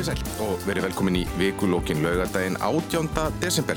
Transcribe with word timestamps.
Komið 0.00 0.16
sæl 0.16 0.44
og 0.46 0.62
verið 0.64 0.84
velkomin 0.86 1.16
í 1.18 1.22
vikulókin 1.36 1.98
laugadaginn 2.00 2.54
18. 2.64 3.10
desember. 3.42 3.76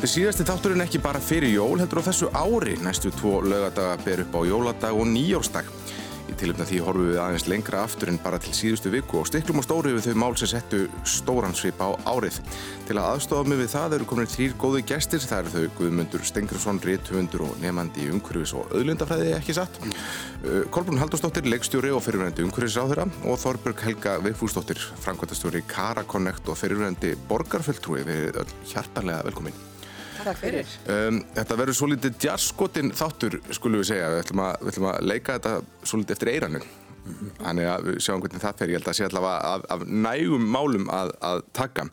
Þið 0.00 0.12
síðasti 0.14 0.46
þátturinn 0.48 0.80
ekki 0.86 1.00
bara 1.04 1.20
fyrir 1.20 1.52
jól 1.52 1.76
heldur 1.76 2.00
á 2.00 2.08
þessu 2.08 2.30
ári. 2.32 2.78
Næstu 2.80 3.12
tvo 3.12 3.34
laugadaga 3.44 3.98
ber 4.00 4.22
upp 4.24 4.38
á 4.40 4.40
jóladag 4.48 4.96
og 4.96 5.10
nýjórsdag. 5.12 5.68
Tilöfna 6.40 6.64
því 6.64 6.78
horfum 6.80 7.08
við 7.10 7.18
aðeins 7.20 7.44
lengra 7.50 7.82
aftur 7.84 8.08
en 8.08 8.18
bara 8.24 8.38
til 8.40 8.54
síðustu 8.56 8.88
viku 8.94 9.18
og 9.20 9.26
stiklum 9.28 9.60
og 9.60 9.66
stóri 9.66 9.92
við 9.92 10.06
þau 10.08 10.20
mál 10.22 10.36
sem 10.40 10.48
settu 10.48 10.86
stóran 11.04 11.52
svip 11.56 11.82
á 11.84 11.92
árið. 12.08 12.38
Til 12.88 12.96
að 12.96 13.08
aðstofa 13.10 13.50
mig 13.50 13.60
við 13.60 13.68
það 13.74 13.96
eru 13.98 14.08
komin 14.08 14.30
þrýr 14.30 14.56
góði 14.62 14.80
gestir. 14.88 15.20
Það 15.20 15.42
eru 15.42 15.52
þau 15.52 15.76
Guðmundur 15.80 16.24
Stengursson, 16.24 16.80
Rítumundur 16.88 17.44
og 17.44 17.60
nefandi 17.60 18.06
í 18.06 18.10
umhverfis 18.14 18.54
og 18.56 18.72
auðlundafræði 18.72 19.34
ekki 19.36 19.58
satt. 19.60 19.80
Uh, 19.84 20.62
Kolbrún 20.72 21.02
Haldursdóttir, 21.02 21.44
leikstjóri 21.52 21.92
og 21.92 22.00
fyrirvændi 22.06 22.46
umhverfisáðura 22.48 23.04
og 23.28 23.42
Þorbjörg 23.44 23.84
Helga 23.84 24.16
Veifúsdóttir, 24.24 24.80
framkvæmtastjóri 25.04 25.66
Kara 25.68 26.06
Connect 26.08 26.48
og 26.48 26.56
fyrirvændi 26.62 27.18
borgarfulltrúi. 27.28 28.00
Við 28.08 28.30
erum 28.32 28.56
hjartalega 28.72 29.28
velkomin. 29.28 29.69
Takk 30.24 30.40
fyrir. 30.40 30.74
Um, 30.90 31.22
þetta 31.36 31.58
verður 31.60 31.78
svo 31.78 31.88
litið 31.90 32.18
djarskotin 32.20 32.92
þáttur, 32.96 33.38
skulum 33.56 33.82
við 33.82 33.90
segja. 33.92 34.10
Við 34.14 34.22
ætlum 34.24 34.44
að, 34.46 34.60
við 34.60 34.72
ætlum 34.74 34.88
að 34.90 35.00
leika 35.08 35.38
þetta 35.38 35.54
svo 35.82 36.00
litið 36.00 36.16
eftir 36.16 36.32
eiranu. 36.34 36.62
Þannig 37.40 37.70
að 37.72 37.86
við 37.88 38.02
sjáum 38.04 38.24
hvernig 38.24 38.42
það 38.42 38.60
fer. 38.60 38.72
Ég 38.72 38.80
held 38.80 38.90
að 38.92 38.98
sé 38.98 39.06
allavega 39.06 39.54
af, 39.54 39.64
af 39.74 39.86
nægum 39.88 40.50
málum 40.52 40.90
að, 40.92 41.14
að 41.30 41.42
taka. 41.56 41.86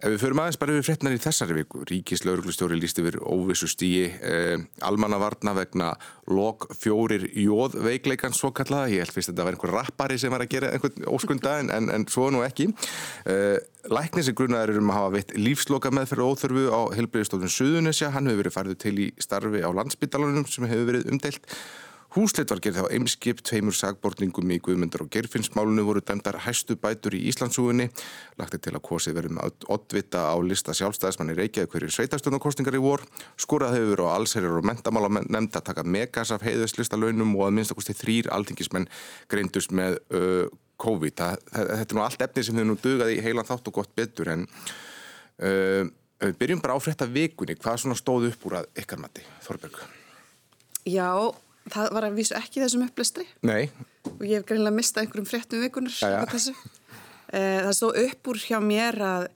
Ef 0.00 0.14
við 0.14 0.22
förum 0.22 0.38
aðeins 0.40 0.56
bara 0.56 0.72
yfir 0.72 0.84
fréttnar 0.86 1.12
í 1.12 1.18
þessari 1.20 1.54
viku, 1.58 1.82
Ríkis 1.84 2.22
lauruglustjóri 2.24 2.78
líst 2.80 2.96
yfir 3.02 3.18
óvissu 3.20 3.66
stíi, 3.68 4.06
eh, 4.08 4.62
almannavarna 4.80 5.52
vegna 5.52 5.90
lok 6.32 6.70
fjórir 6.72 7.26
jóð 7.36 7.76
veikleikan 7.84 8.32
svo 8.32 8.48
kallaða, 8.48 8.88
ég 8.94 9.04
held 9.04 9.12
fyrst 9.12 9.28
að 9.28 9.34
þetta 9.34 9.44
var 9.44 9.58
einhver 9.58 9.74
rappari 9.76 10.16
sem 10.18 10.32
var 10.32 10.40
að 10.40 10.54
gera 10.54 10.70
einhvern 10.72 11.04
óskunda 11.04 11.58
en, 11.60 11.68
en, 11.76 11.90
en 11.92 12.06
svo 12.08 12.30
nú 12.32 12.40
ekki. 12.46 12.70
Eh, 13.28 13.58
Læknir 13.92 14.24
sem 14.24 14.36
grunaður 14.36 14.80
um 14.80 14.90
að 14.92 14.98
hafa 15.00 15.12
veitt 15.18 15.36
lífsloka 15.36 15.92
meðferð 15.92 16.24
og 16.24 16.32
óþörfu 16.32 16.64
á 16.72 16.80
helbriðstofnun 16.96 17.52
Suðunisja, 17.52 18.10
hann 18.16 18.28
hefur 18.28 18.44
verið 18.46 18.56
farið 18.56 18.80
til 18.80 18.96
í 19.04 19.12
starfi 19.20 19.60
á 19.60 19.68
landsbytalanum 19.68 20.48
sem 20.48 20.64
hefur 20.64 20.94
verið 20.94 21.12
umdelt. 21.12 21.44
Húsleit 22.10 22.50
var 22.50 22.58
gerð 22.58 22.80
á 22.82 22.90
eimskip, 22.90 23.38
tveimur 23.46 23.74
sagbortningum 23.76 24.50
í 24.50 24.56
Guðmundar 24.58 25.04
og 25.04 25.10
Gerfinnsmálunu 25.14 25.84
voru 25.86 26.00
dæmdar 26.02 26.40
hæstu 26.42 26.74
bætur 26.74 27.14
í 27.14 27.20
Íslandsúinni. 27.30 27.86
Lagt 28.40 28.56
er 28.56 28.62
til 28.64 28.72
að 28.74 28.82
kosið 28.88 29.14
verið 29.20 29.36
með 29.36 29.66
oddvita 29.70 30.24
á 30.26 30.34
lista 30.42 30.74
sjálfstæðismanni 30.74 31.36
Reykjavík 31.38 31.70
hverju 31.70 31.92
sveitastunarkostingar 31.94 32.74
í 32.74 32.80
vor. 32.82 33.04
Skorað 33.38 33.76
hefur 33.78 34.02
á 34.10 34.16
allsherjar 34.16 34.58
og 34.58 34.66
mentamála 34.66 35.10
nefnd 35.20 35.58
að 35.60 35.68
taka 35.68 35.84
megas 35.86 36.32
af 36.34 36.42
heiðuslista 36.42 36.98
launum 36.98 37.36
og 37.38 37.44
að 37.46 37.54
minnstakosti 37.60 37.94
þrýr 38.00 38.30
aldingismenn 38.34 38.88
greindust 39.30 39.70
með 39.70 40.00
uh, 40.10 40.48
COVID. 40.82 41.14
Það, 41.20 41.44
þetta 41.54 41.86
er 41.86 41.98
nú 42.00 42.02
allt 42.08 42.24
efni 42.26 42.44
sem 42.48 42.58
hefur 42.58 42.70
nú 42.72 42.76
dugað 42.82 43.12
í 43.14 43.20
heilan 43.22 43.46
þátt 43.46 43.70
og 43.70 43.76
gott 43.78 43.92
betur 43.94 44.32
en 44.34 44.48
uh, 44.48 45.86
við 46.26 46.34
byrjum 46.42 46.64
bara 46.64 46.74
á 46.74 46.82
frétta 46.82 47.06
vikunni. 47.06 47.54
Hvað 47.54 47.94
stóð 48.02 48.32
upp 48.32 48.50
úr 48.50 48.58
að 48.64 48.68
ykkar 48.82 48.98
mati, 48.98 49.22
Þorberg? 49.46 49.78
Já, 50.88 51.30
það 51.68 51.92
var 51.96 52.06
að 52.08 52.16
vísu 52.18 52.36
ekki 52.38 52.62
þessum 52.62 52.86
upplestri 52.86 53.26
Nei. 53.46 53.70
og 54.08 54.24
ég 54.24 54.40
hef 54.40 54.48
greinlega 54.48 54.76
mistað 54.76 55.04
einhverjum 55.04 55.28
fréttum 55.28 55.64
vikunar 55.64 55.98
á 56.00 56.24
þessu. 56.30 56.54
Eh, 57.30 57.60
það 57.66 57.76
stóð 57.78 58.00
upp 58.06 58.32
úr 58.32 58.42
hjá 58.42 58.58
mér 58.64 58.98
að, 59.06 59.28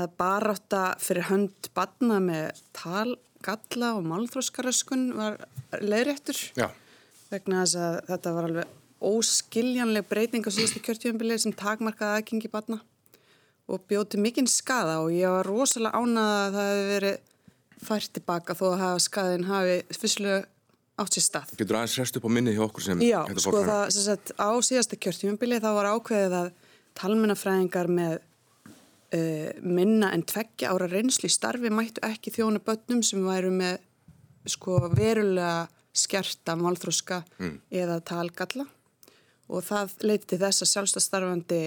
að 0.00 0.08
barátta 0.18 0.82
fyrir 1.02 1.28
hönd 1.28 1.70
badna 1.76 2.18
með 2.24 2.62
talgalla 2.76 3.94
og 3.98 4.08
málþróskaröskun 4.10 5.08
var 5.18 5.38
leiðréttur 5.84 6.40
Já. 6.58 6.68
vegna 7.30 7.62
þess 7.62 7.80
að 7.84 7.98
þetta 8.10 8.34
var 8.34 8.50
alveg 8.50 8.76
óskiljanleg 8.98 10.06
breyting 10.10 10.42
á 10.42 10.50
síðustu 10.50 10.82
kjörtjöfumbilið 10.82 11.44
sem 11.44 11.54
takmarkaði 11.54 12.18
aðgengi 12.18 12.50
badna 12.50 12.80
og 13.68 13.84
bjóti 13.86 14.18
mikinn 14.18 14.48
skada 14.50 14.98
og 15.04 15.12
ég 15.14 15.30
var 15.30 15.46
rosalega 15.46 16.00
ánað 16.00 16.30
að 16.34 16.54
það 16.56 16.70
hefði 16.72 16.92
verið 16.94 17.18
fært 17.88 18.14
tilbaka 18.16 18.56
þó 18.58 18.64
að 18.72 18.80
hafa 18.82 19.02
skadin 19.04 19.46
hafi 19.46 19.76
fyrstulega 19.94 20.46
átt 20.98 21.16
sér 21.16 21.24
stað. 21.24 21.52
Getur 21.58 21.78
aðeins 21.78 21.98
rest 22.00 22.18
upp 22.18 22.26
á 22.26 22.30
minni 22.32 22.54
hjá 22.56 22.64
okkur 22.66 22.84
sem 22.84 23.02
Já, 23.04 23.20
sko 23.38 23.62
það, 23.62 23.84
sem 23.94 24.06
sagt, 24.06 24.32
á 24.34 24.50
síðasta 24.66 24.98
kjörtjumubili 24.98 25.60
þá 25.62 25.70
var 25.76 25.90
ákveðið 25.94 26.36
að 26.40 26.48
talmennafræðingar 26.98 27.90
með 27.92 28.14
uh, 28.18 29.50
minna 29.62 30.12
en 30.14 30.24
tveggja 30.28 30.72
ára 30.72 30.88
reynslu 30.90 31.30
í 31.30 31.34
starfi 31.34 31.72
mættu 31.72 32.02
ekki 32.06 32.34
þjónu 32.34 32.62
börnum 32.64 33.04
sem 33.06 33.22
væru 33.26 33.52
með 33.54 33.78
sko 34.48 34.80
verulega 34.94 35.68
skerta 35.98 36.54
málþróska 36.58 37.22
mm. 37.38 37.54
eða 37.74 38.00
talgalla 38.06 38.66
og 39.48 39.64
það 39.64 39.94
leiti 40.04 40.32
til 40.32 40.40
þess 40.42 40.64
að 40.64 40.72
sjálfstafstarfandi 40.72 41.62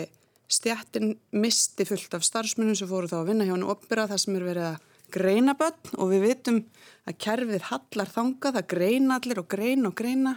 stjættin 0.52 1.16
misti 1.32 1.86
fullt 1.88 2.16
af 2.18 2.26
starfsmunum 2.28 2.78
sem 2.78 2.90
fóru 2.90 3.10
þá 3.10 3.22
að 3.22 3.30
vinna 3.32 3.48
hjá 3.48 3.56
hann 3.56 3.68
opera 3.72 4.08
þar 4.10 4.22
sem 4.22 4.38
er 4.38 4.48
verið 4.48 4.68
að 4.70 4.90
greina 5.14 5.56
börn 5.60 5.98
og 5.98 6.14
við 6.14 6.26
vitum 6.28 6.62
að 7.10 7.18
kerfið 7.26 7.68
hallar 7.70 8.12
þanga, 8.16 8.54
það 8.58 8.68
greina 8.74 9.20
allir 9.20 9.42
og 9.42 9.50
greina 9.52 9.92
og 9.92 9.98
greina 9.98 10.36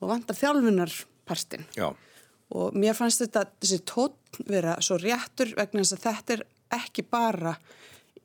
og 0.00 0.12
vantar 0.12 0.38
þjálfunarpartin. 0.38 1.66
Já. 1.76 1.90
Og 2.50 2.74
mér 2.74 2.96
fannst 2.98 3.22
þetta, 3.22 3.44
þessi 3.62 3.80
tótt 3.86 4.40
vera 4.48 4.76
svo 4.82 4.98
réttur 4.98 5.52
vegna 5.58 5.84
þess 5.84 5.96
að 5.96 6.06
þetta 6.06 6.36
er 6.36 6.44
ekki 6.80 7.04
bara 7.06 7.54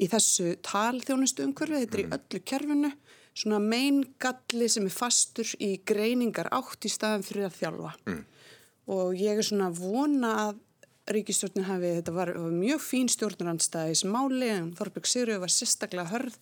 í 0.02 0.08
þessu 0.12 0.56
talþjónustu 0.66 1.46
umhverfið, 1.46 1.84
þetta 1.86 1.98
er 1.98 2.04
í 2.04 2.10
öllu 2.18 2.42
kerfinu, 2.52 2.92
svona 3.36 3.60
meingalli 3.64 4.70
sem 4.72 4.88
er 4.88 4.96
fastur 4.96 5.52
í 5.64 5.76
greiningar 5.88 6.50
átt 6.56 6.88
í 6.88 6.92
staðan 6.92 7.26
fyrir 7.26 7.50
að 7.50 7.60
þjálfa. 7.60 7.94
Mm. 8.10 8.22
Og 8.96 9.16
ég 9.18 9.40
er 9.40 9.46
svona 9.46 9.72
vona 9.74 10.34
að 10.46 10.60
ríkistjórnin 11.12 11.68
hafi, 11.68 11.92
þetta 12.00 12.14
var, 12.16 12.32
var 12.40 12.54
mjög 12.54 12.82
fín 12.82 13.10
stjórnarandstæði 13.12 13.94
í 13.94 14.00
smáli 14.00 14.50
en 14.50 14.72
Þorbjörg 14.78 15.10
Sigurður 15.10 15.44
var 15.44 15.54
sérstaklega 15.54 16.12
hörð 16.14 16.38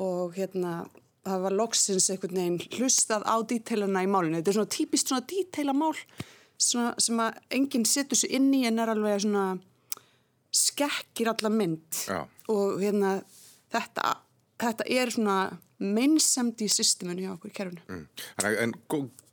og 0.00 0.36
hérna 0.36 0.74
það 1.26 1.42
var 1.44 1.56
loksins 1.56 2.08
einhvern 2.12 2.38
veginn 2.38 2.76
hlustað 2.78 3.26
á 3.26 3.36
díteiluna 3.44 4.04
í 4.04 4.10
málinu. 4.10 4.38
Þetta 4.38 4.52
er 4.52 4.58
svona 4.58 4.74
típist 4.76 5.10
svona 5.10 5.26
díteila-mál 5.28 5.94
sem 6.60 7.22
að 7.24 7.40
enginn 7.56 7.88
setur 7.88 8.20
sér 8.20 8.36
inn 8.38 8.50
í 8.56 8.62
en 8.68 8.80
er 8.80 8.92
alveg 8.92 9.24
svona 9.24 9.44
skekkir 10.54 11.30
alla 11.30 11.50
mynd 11.52 12.04
Já. 12.08 12.24
og 12.50 12.80
hérna 12.82 13.20
þetta, 13.72 14.16
þetta 14.60 14.86
er 14.90 15.12
svona 15.14 15.36
meinsamt 15.80 16.60
í 16.60 16.68
systeminu 16.68 17.24
hjá 17.24 17.32
okkur 17.34 17.52
í 17.52 17.56
kerfinu. 17.56 17.84
Mm. 17.88 18.06
En 18.66 18.74
framfara 18.90 19.29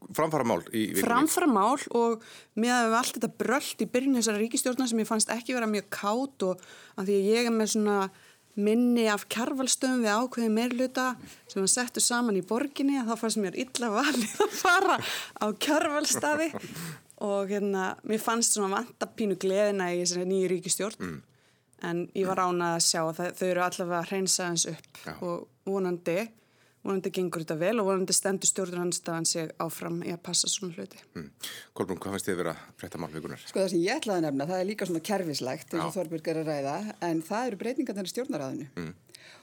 mál 0.47 0.62
í 0.72 0.85
vikunni? 0.91 1.03
Framfara 1.03 1.50
mál 1.50 1.75
og 1.97 2.23
með 2.56 2.73
að 2.75 2.88
við 2.88 2.97
allt 3.01 3.18
þetta 3.18 3.34
bröld 3.44 3.84
í 3.84 3.90
byrjun 3.95 4.19
þessara 4.19 4.41
ríkistjórna 4.44 4.88
sem 4.88 5.03
ég 5.03 5.09
fannst 5.09 5.34
ekki 5.34 5.57
vera 5.57 5.69
mjög 5.69 5.90
kátt 5.94 6.47
og 6.47 6.63
að 6.97 7.09
því 7.09 7.18
að 7.18 7.29
ég 7.34 7.50
er 7.50 7.56
með 7.56 7.73
svona 7.73 8.00
minni 8.57 9.06
af 9.12 9.28
kjarvalstöðum 9.29 10.06
við 10.06 10.16
ákveði 10.17 10.53
meirluta 10.53 11.07
sem 11.46 11.62
var 11.62 11.69
settu 11.69 12.01
saman 12.01 12.40
í 12.40 12.46
borginni 12.46 12.97
að 12.97 13.12
þá 13.12 13.22
fannst 13.22 13.41
mér 13.44 13.57
illa 13.62 13.91
valið 13.94 14.40
að 14.46 14.56
fara 14.57 14.97
á 15.38 15.46
kjarvalstaði 15.66 16.47
og 17.28 17.52
hérna 17.52 17.91
mér 18.08 18.22
fannst 18.22 18.58
svona 18.58 18.79
vantapínu 18.79 19.37
gleðina 19.41 19.91
í 19.93 20.02
þessari 20.02 20.26
nýju 20.29 20.49
ríkistjórn 20.53 21.05
mm. 21.05 21.22
en 21.90 22.02
ég 22.17 22.29
var 22.29 22.41
ánað 22.47 22.79
að 22.79 22.87
sjá 22.87 23.02
að 23.03 23.22
þau 23.37 23.47
eru 23.52 23.66
allavega 23.67 24.02
að 24.02 24.11
hreinsa 24.11 24.49
hans 24.49 24.66
upp 24.73 25.02
Já. 25.05 25.14
og 25.22 25.47
vonandi 25.70 26.20
vonandi 26.85 27.12
gengur 27.14 27.44
þetta 27.44 27.58
vel 27.59 27.82
og 27.82 27.90
vonandi 27.90 28.16
stendur 28.16 28.50
stjórnarnanstafan 28.50 29.28
sig 29.28 29.50
áfram 29.64 30.00
í 30.06 30.14
að 30.14 30.22
passa 30.28 30.50
svona 30.52 30.78
hluti. 30.78 31.02
Mm. 31.18 31.28
Kolbrún, 31.78 32.00
hvað 32.03 32.16
fannst 32.16 32.29
þið 32.29 32.35
að 32.35 32.41
vera 32.44 32.56
frétta 32.79 33.02
málvíkunar? 33.02 33.44
Sko 33.44 33.62
það 33.62 33.70
sem 33.74 33.84
ég 33.84 34.00
ætlaði 34.02 34.22
að 34.22 34.28
nefna, 34.28 34.50
það 34.52 34.62
er 34.62 34.70
líka 34.70 34.88
svona 34.90 35.03
kerfislegt 35.09 35.76
eins 35.76 35.85
og 35.90 35.96
Þorbjörg 35.97 36.32
er 36.32 36.41
að 36.41 36.52
ræða, 36.53 36.78
en 37.09 37.22
það 37.28 37.52
eru 37.52 37.62
breytingar 37.64 38.00
þenni 38.00 38.14
stjórnaræðinu 38.14 38.68
mm. 38.72 38.91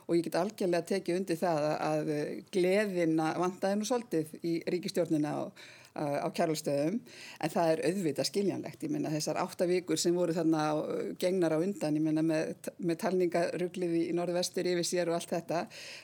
og 0.07 0.19
ég 0.19 0.27
get 0.29 0.41
algjörlega 0.41 0.89
tekið 0.95 1.21
undir 1.21 1.41
það 1.43 1.71
að 1.75 2.13
gleðina 2.55 3.31
vandaði 3.43 3.81
nú 3.81 3.89
svolítið 3.89 4.37
í 4.43 4.59
ríkistjórnina 4.75 5.39
og 5.45 5.65
á 5.95 6.29
kærlustöðum 6.35 6.97
en 6.99 7.53
það 7.53 7.69
er 7.71 7.83
auðvitað 7.89 8.27
skiljanlegt 8.27 8.83
ég 8.83 8.91
menna 8.91 9.13
þessar 9.13 9.39
átta 9.39 9.67
vikur 9.71 10.01
sem 10.01 10.17
voru 10.17 10.35
þarna 10.35 10.65
á, 10.67 10.75
gengnar 11.23 11.55
á 11.55 11.59
undan, 11.63 11.99
ég 11.99 12.03
menna 12.03 12.25
með, 12.27 12.71
með 12.83 12.99
talningaruglið 13.05 13.95
í 14.01 14.03
norðvestur 14.19 14.67
yfir 14.73 14.89
sér 14.89 15.13
og 15.13 15.21
allt 15.21 15.31
þetta, 15.37 15.61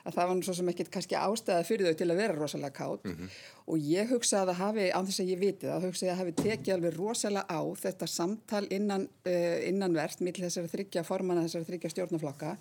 að 0.07 0.19
það 0.19 0.31
var 0.31 0.39
nú 0.39 0.47
svo 0.47 0.55
sem 0.61 0.71
ekkit 0.71 0.93
kannski 0.95 1.19
ástæða 1.19 1.67
fyrir 1.67 1.91
þau 1.91 1.99
til 1.99 2.11
að 2.11 2.23
vera 2.23 2.39
rosalega 2.39 2.77
kátt 2.79 3.09
mm 3.09 3.17
-hmm. 3.17 3.35
og 3.67 3.91
ég 3.91 4.15
hugsa 4.15 4.43
að 4.43 4.53
það 4.53 4.63
hafi 4.63 4.87
án 4.95 5.07
þess 5.11 5.21
að 5.21 5.33
ég 5.33 5.43
viti 5.43 5.67
það, 5.67 5.87
hugsa 5.89 6.07
að 6.07 6.11
það 6.11 6.23
hafi 6.23 6.37
tekið 6.45 6.75
alveg 6.75 6.97
rosalega 6.97 7.47
á 7.51 7.61
þetta 7.83 8.07
samtal 8.07 8.67
innan, 8.71 9.09
uh, 9.27 9.59
innanvert 9.69 10.21
mill 10.21 10.39
þessari 10.39 10.71
þryggja 10.71 11.03
formana 11.03 11.43
þessari 11.43 11.67
þryggja 11.67 11.91
stjórnaflokka 11.91 12.57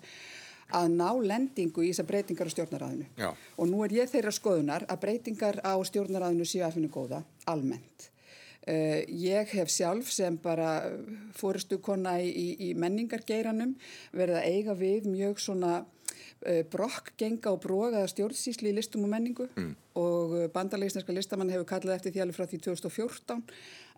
að 0.76 0.94
ná 0.94 1.08
lendingu 1.32 1.84
í 1.84 1.90
þessar 1.90 2.08
breytingar 2.10 2.50
á 2.50 2.54
stjórnaræðinu. 2.54 3.08
Já. 3.18 3.28
Og 3.56 3.70
nú 3.70 3.82
er 3.86 3.96
ég 4.00 4.12
þeirra 4.12 4.32
skoðunar 4.34 4.86
að 4.86 5.02
breytingar 5.04 5.60
á 5.64 5.74
stjórnaræðinu 5.90 6.48
séu 6.48 6.64
að 6.66 6.78
finna 6.78 6.94
góða, 6.94 7.22
almennt. 7.50 8.10
Uh, 8.60 9.00
ég 9.08 9.48
hef 9.56 9.70
sjálf 9.72 10.10
sem 10.12 10.34
bara 10.36 10.82
fórustu 11.32 11.78
kona 11.80 12.18
í, 12.20 12.28
í, 12.28 12.48
í 12.68 12.74
menningargeiranum 12.76 13.72
verið 14.12 14.36
að 14.36 14.48
eiga 14.52 14.74
við 14.76 15.08
mjög 15.08 15.40
svona 15.40 15.78
uh, 16.46 16.62
brokkgenga 16.72 17.52
og 17.52 17.60
brogaða 17.64 18.08
stjórnsýsli 18.10 18.72
í 18.72 18.76
listum 18.76 19.04
og 19.06 19.12
menningu 19.12 19.46
mm. 19.50 19.70
og 20.00 20.34
bandarlegisneska 20.54 21.14
listamann 21.16 21.52
hefur 21.52 21.68
kallað 21.68 21.98
eftir 21.98 22.14
því 22.14 22.24
alveg 22.24 22.38
frá 22.38 22.48
því 22.50 22.62
2014 22.66 23.44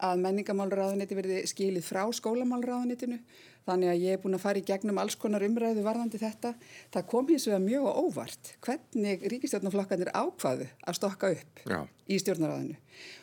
að 0.03 0.23
menningamálraðuniti 0.27 1.19
verði 1.19 1.41
skilið 1.51 1.87
frá 1.87 2.03
skólamálraðunitinu 2.19 3.21
þannig 3.67 3.93
að 3.93 4.03
ég 4.03 4.17
er 4.17 4.23
búin 4.23 4.37
að 4.37 4.45
fara 4.45 4.59
í 4.59 4.67
gegnum 4.67 4.99
alls 4.99 5.17
konar 5.21 5.45
umræðu 5.47 5.85
varðandi 5.87 6.19
þetta. 6.19 6.55
Það 6.95 7.09
kom 7.13 7.29
hins 7.31 7.47
vegar 7.47 7.63
mjög 7.63 7.89
óvart 8.03 8.55
hvernig 8.67 9.27
ríkistjórnaflokkanir 9.31 10.11
ákvaðu 10.11 10.67
að 10.83 10.99
stokka 10.99 11.35
upp 11.37 11.63
Já. 11.69 11.85
í 12.11 12.19
stjórnaráðinu 12.23 12.79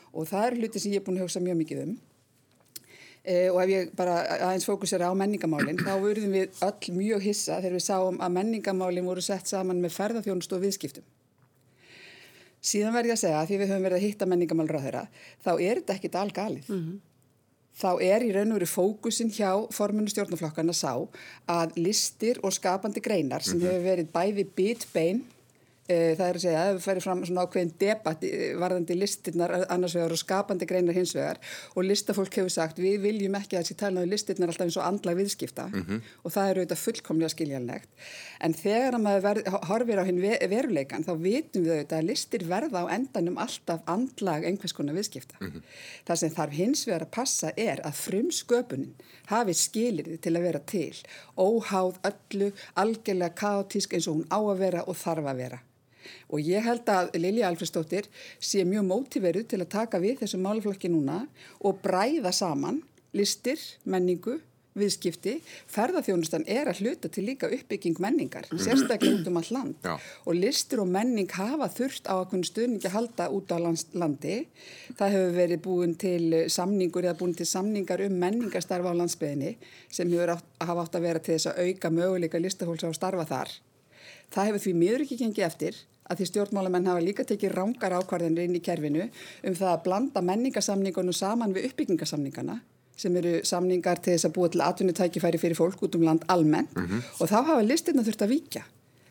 og 0.10 0.30
það 0.30 0.46
er 0.46 0.58
hluti 0.60 0.82
sem 0.82 0.94
ég 0.96 1.02
er 1.02 1.06
búin 1.06 1.20
að 1.20 1.28
hugsa 1.28 1.44
mjög 1.44 1.60
mikið 1.60 1.84
um 1.84 1.98
og 3.28 3.60
ef 3.64 3.70
ég 3.70 3.90
bara 4.00 4.22
aðeins 4.38 4.66
fókusera 4.66 5.10
á 5.12 5.14
menningamálinn 5.18 5.82
þá 5.82 5.92
verðum 6.00 6.32
við 6.38 6.62
öll 6.66 6.96
mjög 6.96 7.26
hissa 7.28 7.60
þegar 7.60 7.76
við 7.76 7.84
sáum 7.84 8.20
að 8.24 8.36
menningamálinn 8.38 9.06
voru 9.06 9.22
sett 9.22 9.48
saman 9.52 9.82
með 9.84 9.96
ferðarþjónust 9.98 10.56
og 10.56 10.64
viðskiptum 10.64 11.04
síðan 12.60 12.96
verð 12.96 13.12
ég 13.12 13.18
að 13.18 13.22
segja 13.24 13.42
að 13.42 13.52
því 13.52 13.60
við 13.60 13.72
höfum 13.74 13.86
verið 13.88 14.00
að 14.00 14.06
hitta 14.08 14.30
menningamálur 14.32 14.80
á 14.80 14.86
þeirra 14.86 15.04
þá 15.44 15.52
er 15.54 15.82
þetta 15.82 15.98
ekkit 15.98 16.16
algalið 16.16 16.70
mm 16.70 16.80
-hmm. 16.80 17.00
þá 17.82 17.92
er 18.08 18.24
í 18.24 18.32
raun 18.36 18.54
og 18.54 18.60
veru 18.60 18.70
fókusin 18.72 19.34
hjá 19.36 19.52
forminu 19.72 20.08
stjórnaflokkana 20.12 20.74
sá 20.74 20.94
að 21.48 21.76
listir 21.76 22.40
og 22.44 22.56
skapandi 22.56 23.04
greinar 23.04 23.44
sem 23.44 23.60
mm 23.60 23.66
-hmm. 23.66 23.72
hefur 23.72 23.90
verið 23.90 24.12
bæði 24.16 24.48
bitbein 24.56 25.22
Eh, 25.22 25.39
það 25.90 26.26
er 26.28 26.38
að 26.38 26.44
segja 26.44 26.64
að 26.64 26.72
við 26.76 26.84
færi 26.86 27.02
fram 27.02 27.22
svona 27.26 27.44
ákveðin 27.46 27.72
debatt 27.82 28.26
eh, 28.28 28.54
varðandi 28.60 28.98
listirnar 28.98 29.56
annars 29.74 29.96
vegar 29.98 30.14
og 30.14 30.22
skapandi 30.22 30.68
greinar 30.70 30.98
hins 30.98 31.16
vegar 31.18 31.40
og 31.74 31.88
listafólk 31.88 32.40
hefur 32.40 32.54
sagt 32.54 32.82
við 32.82 33.02
viljum 33.08 33.38
ekki 33.40 33.58
að 33.58 33.66
þessi 33.66 33.78
talnaðu 33.80 34.12
listirnar 34.14 34.54
alltaf 34.54 34.68
eins 34.68 34.78
og 34.78 34.86
andla 34.86 35.16
viðskipta 35.18 35.68
mm 35.72 35.86
-hmm. 35.86 36.02
og 36.24 36.36
það 36.36 36.50
eru 36.50 36.62
auðvitað 36.62 36.84
fullkomlega 36.84 37.34
skiljanlegt 37.34 37.90
en 38.40 38.54
þegar 38.54 38.98
að 38.98 39.04
maður 39.06 39.42
horfir 39.70 40.02
á 40.02 40.04
hinn 40.08 40.22
veruleikan 40.52 41.06
þá 41.08 41.14
vitum 41.24 41.66
við 41.66 41.74
auðvitað 41.74 42.00
að 42.00 42.10
listir 42.10 42.46
verða 42.50 42.84
á 42.86 42.94
endanum 42.96 43.40
alltaf 43.42 43.82
andlag 43.86 44.46
einhvers 44.46 44.74
konar 44.74 44.98
viðskipta. 44.98 45.36
Mm 45.40 45.52
-hmm. 45.52 45.64
Það 46.08 46.20
sem 46.22 46.36
þarf 46.38 46.54
hins 46.54 46.86
vegar 46.88 47.06
að 47.06 47.16
passa 47.18 47.52
er 47.58 47.82
að 47.84 48.00
frumsköpunin 48.04 48.94
hafi 49.32 49.54
skilir 49.54 50.18
til 50.18 50.36
að 50.36 50.46
vera 50.48 50.60
til 50.60 50.96
óháð 51.38 51.96
öllu 52.12 52.52
algjörlega 52.76 53.36
kaotísk 53.36 53.94
eins 53.94 54.08
og 54.08 54.16
hún 54.16 54.28
á 54.32 54.40
að 54.40 54.60
vera 54.60 54.84
og 54.88 54.96
þarf 54.96 55.26
að 55.26 55.42
vera 55.44 55.60
og 56.30 56.44
ég 56.46 56.66
held 56.66 56.90
að 56.90 57.16
Lilja 57.20 57.50
Alfredsdóttir 57.50 58.10
sé 58.40 58.66
mjög 58.68 58.88
mótiveruð 58.90 59.50
til 59.50 59.62
að 59.64 59.74
taka 59.78 60.02
við 60.04 60.22
þessum 60.24 60.46
málaflokki 60.46 60.92
núna 60.92 61.24
og 61.60 61.82
bræða 61.84 62.34
saman 62.36 62.84
listir, 63.18 63.60
menningu, 63.90 64.38
viðskipti, 64.80 65.36
ferðarþjónustan 65.72 66.46
er 66.50 66.70
að 66.70 66.84
hluta 66.84 67.10
til 67.12 67.26
líka 67.28 67.50
uppbygging 67.52 67.98
menningar, 68.02 68.48
mm. 68.50 68.62
sérstaklega 68.64 69.18
út 69.18 69.30
um 69.32 69.40
all 69.42 69.52
land 69.56 69.86
Já. 69.86 69.96
og 69.98 70.38
listir 70.38 70.82
og 70.84 70.90
menning 70.92 71.30
hafa 71.34 71.70
þurft 71.74 72.10
á 72.10 72.16
að 72.20 72.28
kunna 72.34 72.50
stuðningi 72.50 72.92
halda 72.94 73.30
út 73.34 73.52
á 73.52 73.58
landi. 73.60 74.38
Það 75.00 75.16
hefur 75.16 75.36
verið 75.40 75.64
búin 75.66 75.96
til 76.00 76.44
samningur 76.54 77.08
eða 77.08 77.18
búin 77.20 77.36
til 77.38 77.50
samningar 77.50 78.06
um 78.06 78.20
menningastarfa 78.22 78.94
á 78.94 79.00
landsbyðinni 79.02 79.56
sem 79.90 80.12
hefur 80.14 80.36
átt, 80.38 80.50
hafa 80.62 80.86
átt 80.86 81.00
að 81.00 81.08
vera 81.10 81.24
til 81.24 81.36
þess 81.36 81.52
að 81.52 81.64
auka 81.66 81.94
möguleika 81.94 82.42
listafólks 82.42 82.86
á 82.86 82.90
að 82.94 83.00
starfa 83.02 83.30
þar. 83.30 83.56
Það 84.30 84.52
hefur 84.52 84.66
því 84.68 84.76
miður 84.78 85.06
ekki 85.08 85.22
gengið 85.24 85.50
eftir 85.50 85.86
að 86.10 86.20
því 86.22 86.30
stjórnmálamenn 86.30 86.90
hafa 86.90 87.06
líka 87.06 87.26
tekið 87.28 87.54
rángar 87.54 87.96
ákvarðinir 88.00 88.50
inn 88.50 88.58
í 88.58 88.64
kerfinu 88.66 89.06
um 89.06 89.56
það 89.56 89.72
að 89.74 89.84
blanda 89.86 90.26
menningasamningunum 90.26 91.14
saman 91.16 91.54
við 91.54 91.70
uppbyggingasamningana 91.70 92.60
sem 93.00 93.16
eru 93.16 93.38
samningar 93.48 94.02
til 94.04 94.16
þess 94.16 94.28
að 94.28 94.36
búa 94.36 94.50
til 94.52 94.64
atvinnutækifæri 94.66 95.40
fyrir 95.40 95.60
fólk 95.60 95.86
út 95.86 95.96
um 95.96 96.04
land 96.04 96.26
almennt 96.28 96.76
mm 96.76 96.86
-hmm. 96.88 97.02
og 97.22 97.30
þá 97.30 97.38
hafa 97.46 97.62
listirna 97.64 98.04
þurft 98.04 98.26
að 98.26 98.34
vika 98.36 98.64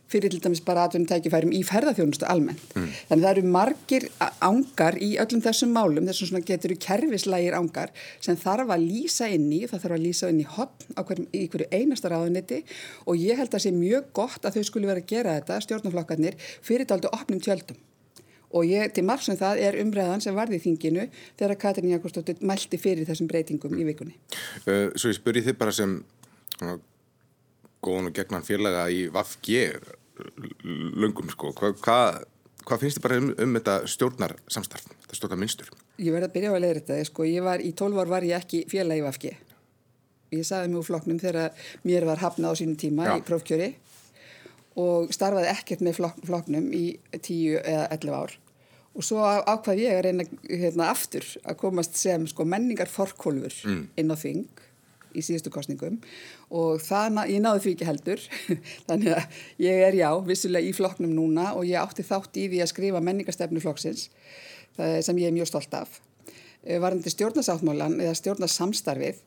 fyrir 0.08 0.32
til 0.32 0.40
dæmis 0.44 0.62
bara 0.64 0.87
atvinnutækifærum 0.88 1.52
í 1.52 1.60
ferðarþjónustu 1.69 2.26
almennt. 2.28 2.62
Mm. 2.76 2.93
Þannig 3.10 3.26
það 3.26 3.32
eru 3.32 3.52
margir 3.56 4.06
ángar 4.44 4.99
í 5.05 5.10
öllum 5.20 5.43
þessum 5.44 5.75
málum, 5.76 6.08
þessum 6.08 6.31
svona 6.31 6.46
getur 6.49 6.75
kerfislægir 6.81 7.56
ángar 7.58 7.93
sem 8.25 8.38
þarf 8.40 8.72
að 8.75 8.87
lýsa 8.87 9.28
inn 9.34 9.50
í, 9.52 9.64
það 9.69 9.84
þarf 9.84 9.99
að 9.99 10.06
lýsa 10.06 10.32
inn 10.32 10.40
í 10.43 10.49
hotn 10.56 10.96
á 10.96 11.00
hverjum, 11.02 11.28
í 11.32 11.44
hverju 11.52 11.69
einasta 11.75 12.12
ráðuniti 12.12 12.62
og 13.06 13.20
ég 13.20 13.37
held 13.38 13.50
að 13.50 13.58
það 13.58 13.66
sé 13.66 13.75
mjög 13.76 14.08
gott 14.16 14.49
að 14.49 14.58
þau 14.58 14.70
skuli 14.70 14.90
vera 14.90 15.05
að 15.05 15.12
gera 15.12 15.37
þetta, 15.38 15.60
stjórnumflokkarnir, 15.66 16.40
fyrir 16.64 16.88
daldu 16.88 17.12
opnum 17.12 17.43
tjöldum. 17.44 17.78
Og 18.56 18.64
ég, 18.64 18.88
til 18.96 19.04
margsum 19.04 19.37
það, 19.37 19.58
er 19.61 19.76
umræðan 19.82 20.22
sem 20.25 20.37
varði 20.37 20.56
í 20.56 20.62
þinginu 20.62 21.02
þegar 21.37 21.58
Katrin 21.61 21.90
Jakobsdóttir 21.93 22.38
mælti 22.49 22.81
fyrir 22.81 23.04
þessum 23.04 23.28
breytingum 23.28 23.75
í 23.76 23.84
vikunni. 23.90 24.16
Uh, 24.64 24.88
svo 24.96 25.12
ég 25.12 25.19
spyr 25.19 25.43
þið 25.44 25.58
bara 25.61 25.75
sem 25.76 25.99
góðan 27.84 28.08
og 28.11 28.16
gegnan 28.16 28.46
félaga 28.46 28.88
í 28.88 29.06
VAFG 29.12 29.50
löngum 31.02 31.30
sko. 31.32 31.52
Hvað 31.56 31.82
hva, 31.84 31.98
hva 32.68 32.78
finnst 32.80 32.98
þið 32.98 33.06
bara 33.06 33.20
um, 33.20 33.28
um 33.44 33.58
þetta 33.58 33.76
stjórnar 33.90 34.36
samstarf, 34.50 34.88
þetta 35.04 35.18
stjórnar 35.20 35.42
minnstur? 35.42 35.70
Ég 35.98 36.14
verði 36.14 36.30
að 36.30 36.34
byrja 36.36 36.50
á 36.50 36.54
að 36.54 36.64
leiða 36.64 36.80
þetta, 36.80 36.98
sko. 37.10 37.28
Var 37.48 37.64
í 37.64 37.74
12 37.78 38.02
ár 38.02 38.10
var 38.14 38.26
ég 38.28 38.38
ekki 38.38 38.64
félagi 38.70 39.02
í 39.02 39.06
VAFG. 39.06 39.28
Ég 40.36 40.44
saði 40.44 40.72
mjög 40.72 40.88
floknum 40.90 41.20
þegar 41.22 41.70
mér 41.88 42.04
var 42.08 42.20
hafnað 42.20 42.52
á 42.52 42.58
sínum 42.60 42.76
tíma 42.80 43.06
Já. 43.08 43.14
í 43.16 43.24
prófkjöri 43.24 43.70
og 44.78 45.08
starfaði 45.14 45.48
ekkert 45.50 45.82
með 45.82 45.98
flok, 45.98 46.20
floknum 46.28 46.68
í 46.76 46.84
10 47.16 47.62
eða 47.62 47.88
11 47.96 48.14
ár. 48.14 48.36
Og 48.98 49.06
svo 49.06 49.22
ákvað 49.22 49.82
ég 49.82 49.96
að 49.96 50.04
reyna 50.08 50.26
hérna, 50.48 50.90
aftur 50.90 51.26
að 51.46 51.58
komast 51.60 51.98
sem 51.98 52.26
sko, 52.30 52.46
menningar 52.48 52.90
forkólfur 52.90 53.54
mm. 53.64 53.82
inn 54.00 54.12
á 54.12 54.16
þing 54.18 54.64
í 55.16 55.24
síðustu 55.24 55.52
kostningum 55.54 55.98
og 56.48 56.82
það, 56.82 57.22
ég 57.28 57.42
náði 57.44 57.64
því 57.64 57.72
ekki 57.74 57.88
heldur. 57.88 58.26
Þannig 58.88 59.14
að 59.16 59.40
ég 59.64 59.86
er 59.88 59.98
já, 59.98 60.10
vissulega 60.24 60.68
í 60.68 60.74
flokknum 60.76 61.14
núna 61.14 61.52
og 61.58 61.68
ég 61.68 61.80
átti 61.80 62.06
þátt 62.06 62.40
í 62.40 62.48
því 62.48 62.62
að 62.64 62.72
skrifa 62.72 63.04
menningarstefnu 63.04 63.62
flokksins 63.64 64.08
sem 64.78 65.18
ég 65.18 65.26
er 65.26 65.34
mjög 65.34 65.48
stolt 65.50 65.72
af. 65.74 65.98
Eh, 66.68 66.80
varandi 66.82 67.10
stjórnasáttmálan 67.12 68.00
eða 68.02 68.16
stjórnarsamstarfið 68.18 69.20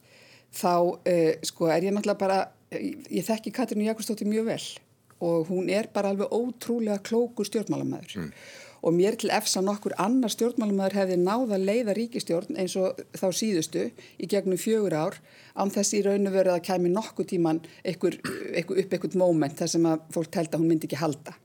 þá 0.52 0.74
uh, 0.76 1.30
sko 1.48 1.70
er 1.72 1.88
ég 1.88 1.94
náttúrulega 1.96 2.20
bara 2.20 2.40
ég 2.82 3.24
þekki 3.24 3.54
Katrínu 3.56 3.88
Jakobsdóttir 3.88 4.28
mjög 4.28 4.50
vel 4.50 4.66
og 5.24 5.48
hún 5.48 5.70
er 5.72 5.88
bara 5.94 6.12
alveg 6.12 6.34
ótrúlega 6.34 7.00
klókur 7.08 7.48
stjórnmálamæður 7.48 8.18
mm 8.20 8.34
og 8.82 8.96
mér 8.98 9.18
til 9.20 9.32
efsa 9.34 9.62
nokkur 9.62 9.96
annar 10.02 10.34
stjórnmálumæður 10.34 10.98
hefði 11.00 11.18
náða 11.22 11.60
leiða 11.62 11.96
ríkistjórn 11.98 12.58
eins 12.60 12.76
og 12.82 13.02
þá 13.14 13.28
síðustu 13.38 13.88
í 14.18 14.30
gegnum 14.30 14.62
fjögur 14.62 14.98
ár 14.98 15.20
án 15.56 15.74
þess 15.74 15.96
í 15.98 16.04
rauninu 16.06 16.34
verið 16.34 16.58
að 16.58 16.66
kæmi 16.70 16.94
nokkuð 16.94 17.32
tíman 17.34 17.62
ekkur, 17.84 18.18
ekkur 18.58 18.82
upp 18.84 18.98
ekkert 18.98 19.18
móment 19.20 19.58
þar 19.60 19.74
sem 19.76 19.90
að 19.90 20.08
fólk 20.16 20.40
held 20.42 20.54
að 20.54 20.64
hún 20.64 20.74
myndi 20.74 20.90
ekki 20.90 21.02
halda 21.02 21.38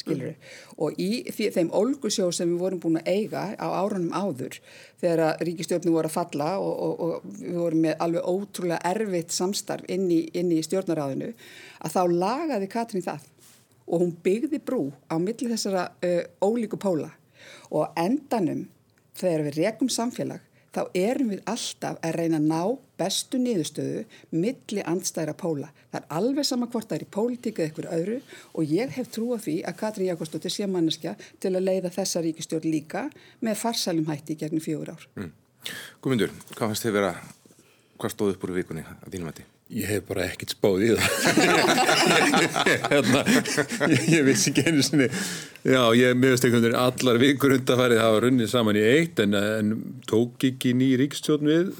skilur 0.00 0.32
mm. 0.32 0.76
og 0.82 1.00
í 1.00 1.08
því, 1.28 1.48
þeim 1.56 1.72
olgusjó 1.76 2.30
sem 2.34 2.50
við 2.50 2.62
vorum 2.64 2.82
búin 2.82 3.00
að 3.00 3.10
eiga 3.12 3.42
á 3.60 3.68
árunum 3.68 4.14
áður 4.14 4.58
þegar 5.00 5.24
að 5.26 5.44
ríkistjórnum 5.48 5.96
voru 5.96 6.10
að 6.10 6.16
falla 6.16 6.50
og, 6.62 6.72
og, 6.86 7.02
og 7.06 7.34
við 7.40 7.58
vorum 7.58 7.84
með 7.86 8.06
alveg 8.06 8.30
ótrúlega 8.32 8.94
erfitt 8.94 9.36
samstarf 9.36 9.88
inn 9.92 10.08
í, 10.12 10.22
inn 10.32 10.52
í 10.54 10.62
stjórnaráðinu 10.66 11.32
að 11.80 11.96
þá 11.96 12.02
lagaði 12.24 12.70
Katrín 12.72 13.06
það 13.06 13.28
og 13.90 14.04
hún 14.04 14.12
byggði 14.24 14.62
brú 14.62 14.84
á 15.10 15.18
milli 15.18 15.50
þessara 15.50 15.88
uh, 15.90 16.22
ólíku 16.40 16.78
póla 16.80 17.10
og 17.70 17.98
endanum 17.98 18.68
þegar 19.18 19.48
við 19.48 19.58
rekum 19.64 19.90
samfélag 19.92 20.46
þá 20.70 20.82
erum 20.94 21.32
við 21.32 21.42
alltaf 21.50 21.98
að 22.06 22.16
reyna 22.16 22.38
að 22.38 22.46
ná 22.46 22.60
bestu 23.00 23.40
niðurstöðu 23.42 24.04
milli 24.30 24.84
andstæra 24.86 25.34
póla. 25.34 25.70
Það 25.90 26.00
er 26.00 26.16
alveg 26.20 26.46
sama 26.46 26.68
hvort 26.70 26.90
það 26.90 26.98
er 26.98 27.04
í 27.06 27.10
pólitíka 27.16 27.64
eða 27.64 27.72
ykkur 27.72 27.90
öðru 27.96 28.18
og 28.54 28.74
ég 28.76 28.94
hef 28.94 29.10
trú 29.10 29.32
á 29.34 29.38
því 29.42 29.56
að 29.66 29.78
Katrín 29.82 30.10
Jakobsdóttir 30.12 30.54
sé 30.54 30.68
manneskja 30.70 31.16
til 31.42 31.54
að 31.56 31.66
leiða 31.66 31.94
þessa 31.96 32.22
ríkistjórn 32.26 32.70
líka 32.70 33.06
með 33.42 33.62
farsalum 33.64 34.10
hætti 34.10 34.38
gegnum 34.38 34.62
fjögur 34.62 34.94
ár. 34.94 35.06
Mm. 35.18 35.32
Guðmundur, 36.00 36.36
hvað 36.54 36.68
fannst 36.68 36.86
þið 36.86 37.00
vera, 37.00 37.14
hvað 37.98 38.14
stóð 38.14 38.36
upp 38.36 38.46
úr 38.46 38.60
vikunni 38.60 38.86
að 38.86 39.10
þínum 39.10 39.32
hætti? 39.32 39.50
Ég 39.70 39.86
hef 39.86 40.06
bara 40.08 40.24
ekkert 40.26 40.56
spáð 40.56 40.80
í 40.82 40.88
það. 40.98 41.04
Hérna, 42.90 43.20
ég, 43.92 44.08
ég 44.16 44.24
vissi 44.26 44.50
ekki 44.50 44.64
einu 44.66 44.82
sinni. 44.82 45.06
Já, 45.62 45.84
ég 45.94 46.16
meðast 46.18 46.46
einhvern 46.46 46.64
veginn 46.64 46.80
allar 46.80 47.20
vikur 47.22 47.54
undarfærið 47.54 48.02
hafa 48.02 48.24
runnið 48.24 48.50
saman 48.50 48.78
í 48.80 48.82
eitt 48.96 49.22
en, 49.22 49.36
en 49.38 49.70
tók 50.10 50.48
ekki 50.50 50.72
ný 50.74 50.90
ríkstjórn 50.98 51.52
við 51.52 51.70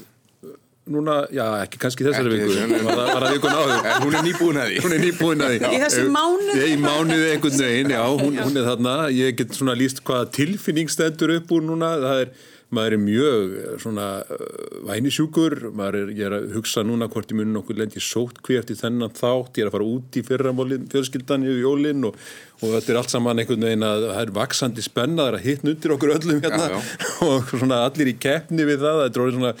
núna, 0.91 1.17
já 1.35 1.43
ekki 1.61 1.81
kannski 1.81 2.05
þessari 2.07 2.31
viku. 2.31 2.55
var, 2.87 2.95
var 2.95 3.25
það 3.25 3.35
vikun 3.35 3.57
áður 3.59 3.75
en 3.91 4.05
hún 4.05 4.15
er 4.17 4.25
nýbúin 4.25 4.61
að 4.61 4.69
því. 4.69 4.79
Hún 4.85 4.95
er 4.95 5.03
nýbúin 5.03 5.43
að 5.45 5.51
því. 5.53 5.59
Í 5.67 5.81
þessu 5.83 6.05
mánuð 6.15 6.63
í 6.63 6.79
mánuðu 6.81 7.27
einhvern 7.33 7.61
veginn, 7.65 7.93
já, 7.97 8.01
hún, 8.07 8.39
hún 8.39 8.61
er 8.61 8.69
þarna. 8.69 8.95
Ég 9.15 9.37
get 9.41 9.59
svona 9.59 9.75
líst 9.77 10.01
hvaða 10.07 10.31
tilfinning 10.39 10.91
stendur 10.91 11.35
upp 11.37 11.53
úr 11.57 11.67
núna. 11.67 11.91
Það 12.01 12.23
er 12.23 12.33
maður 12.75 12.95
er 12.95 13.01
mjög 13.03 13.55
eh, 13.59 13.71
svona 13.81 14.05
uh, 14.23 14.43
vænisjúkur, 14.87 15.57
maður 15.75 15.97
er, 16.01 16.11
er 16.27 16.35
að 16.37 16.47
hugsa 16.55 16.83
núna 16.87 17.09
hvort 17.11 17.33
ég 17.33 17.39
muni 17.39 17.55
nokkuð 17.55 17.81
lendi 17.81 18.03
sótt 18.03 18.39
hví 18.45 18.59
eftir 18.59 18.79
þennan 18.79 19.13
þátt, 19.17 19.59
ég 19.59 19.65
er 19.65 19.71
að 19.71 19.75
fara 19.77 19.89
út 19.91 20.19
í 20.19 20.23
fyrramólin 20.27 20.87
fjölskyldan 20.91 21.47
í 21.47 21.57
jólinn 21.59 22.07
og, 22.07 22.19
og 22.61 22.77
þetta 22.77 22.93
er 22.93 23.01
allt 23.01 23.15
saman 23.15 23.43
einhvern 23.43 23.67
veginn 23.67 23.87
að 23.87 24.07
það 24.07 24.21
er 24.23 24.35
vaksandi 24.39 24.85
spenna, 24.85 25.25
það 25.25 25.31
er 25.33 25.39
að 25.39 25.49
hitna 25.49 25.73
undir 25.75 25.95
okkur 25.97 26.15
öllum 26.15 26.45
hérna. 26.45 26.69
Já, 26.71 26.79
og 27.29 27.51
svona 27.55 27.81
allir 27.89 28.13
í 28.13 28.15
keppni 28.21 28.69
við 28.69 28.85
það, 28.85 29.01
það 29.01 29.09
er 29.09 29.25
orðið 29.25 29.39
svona 29.41 29.53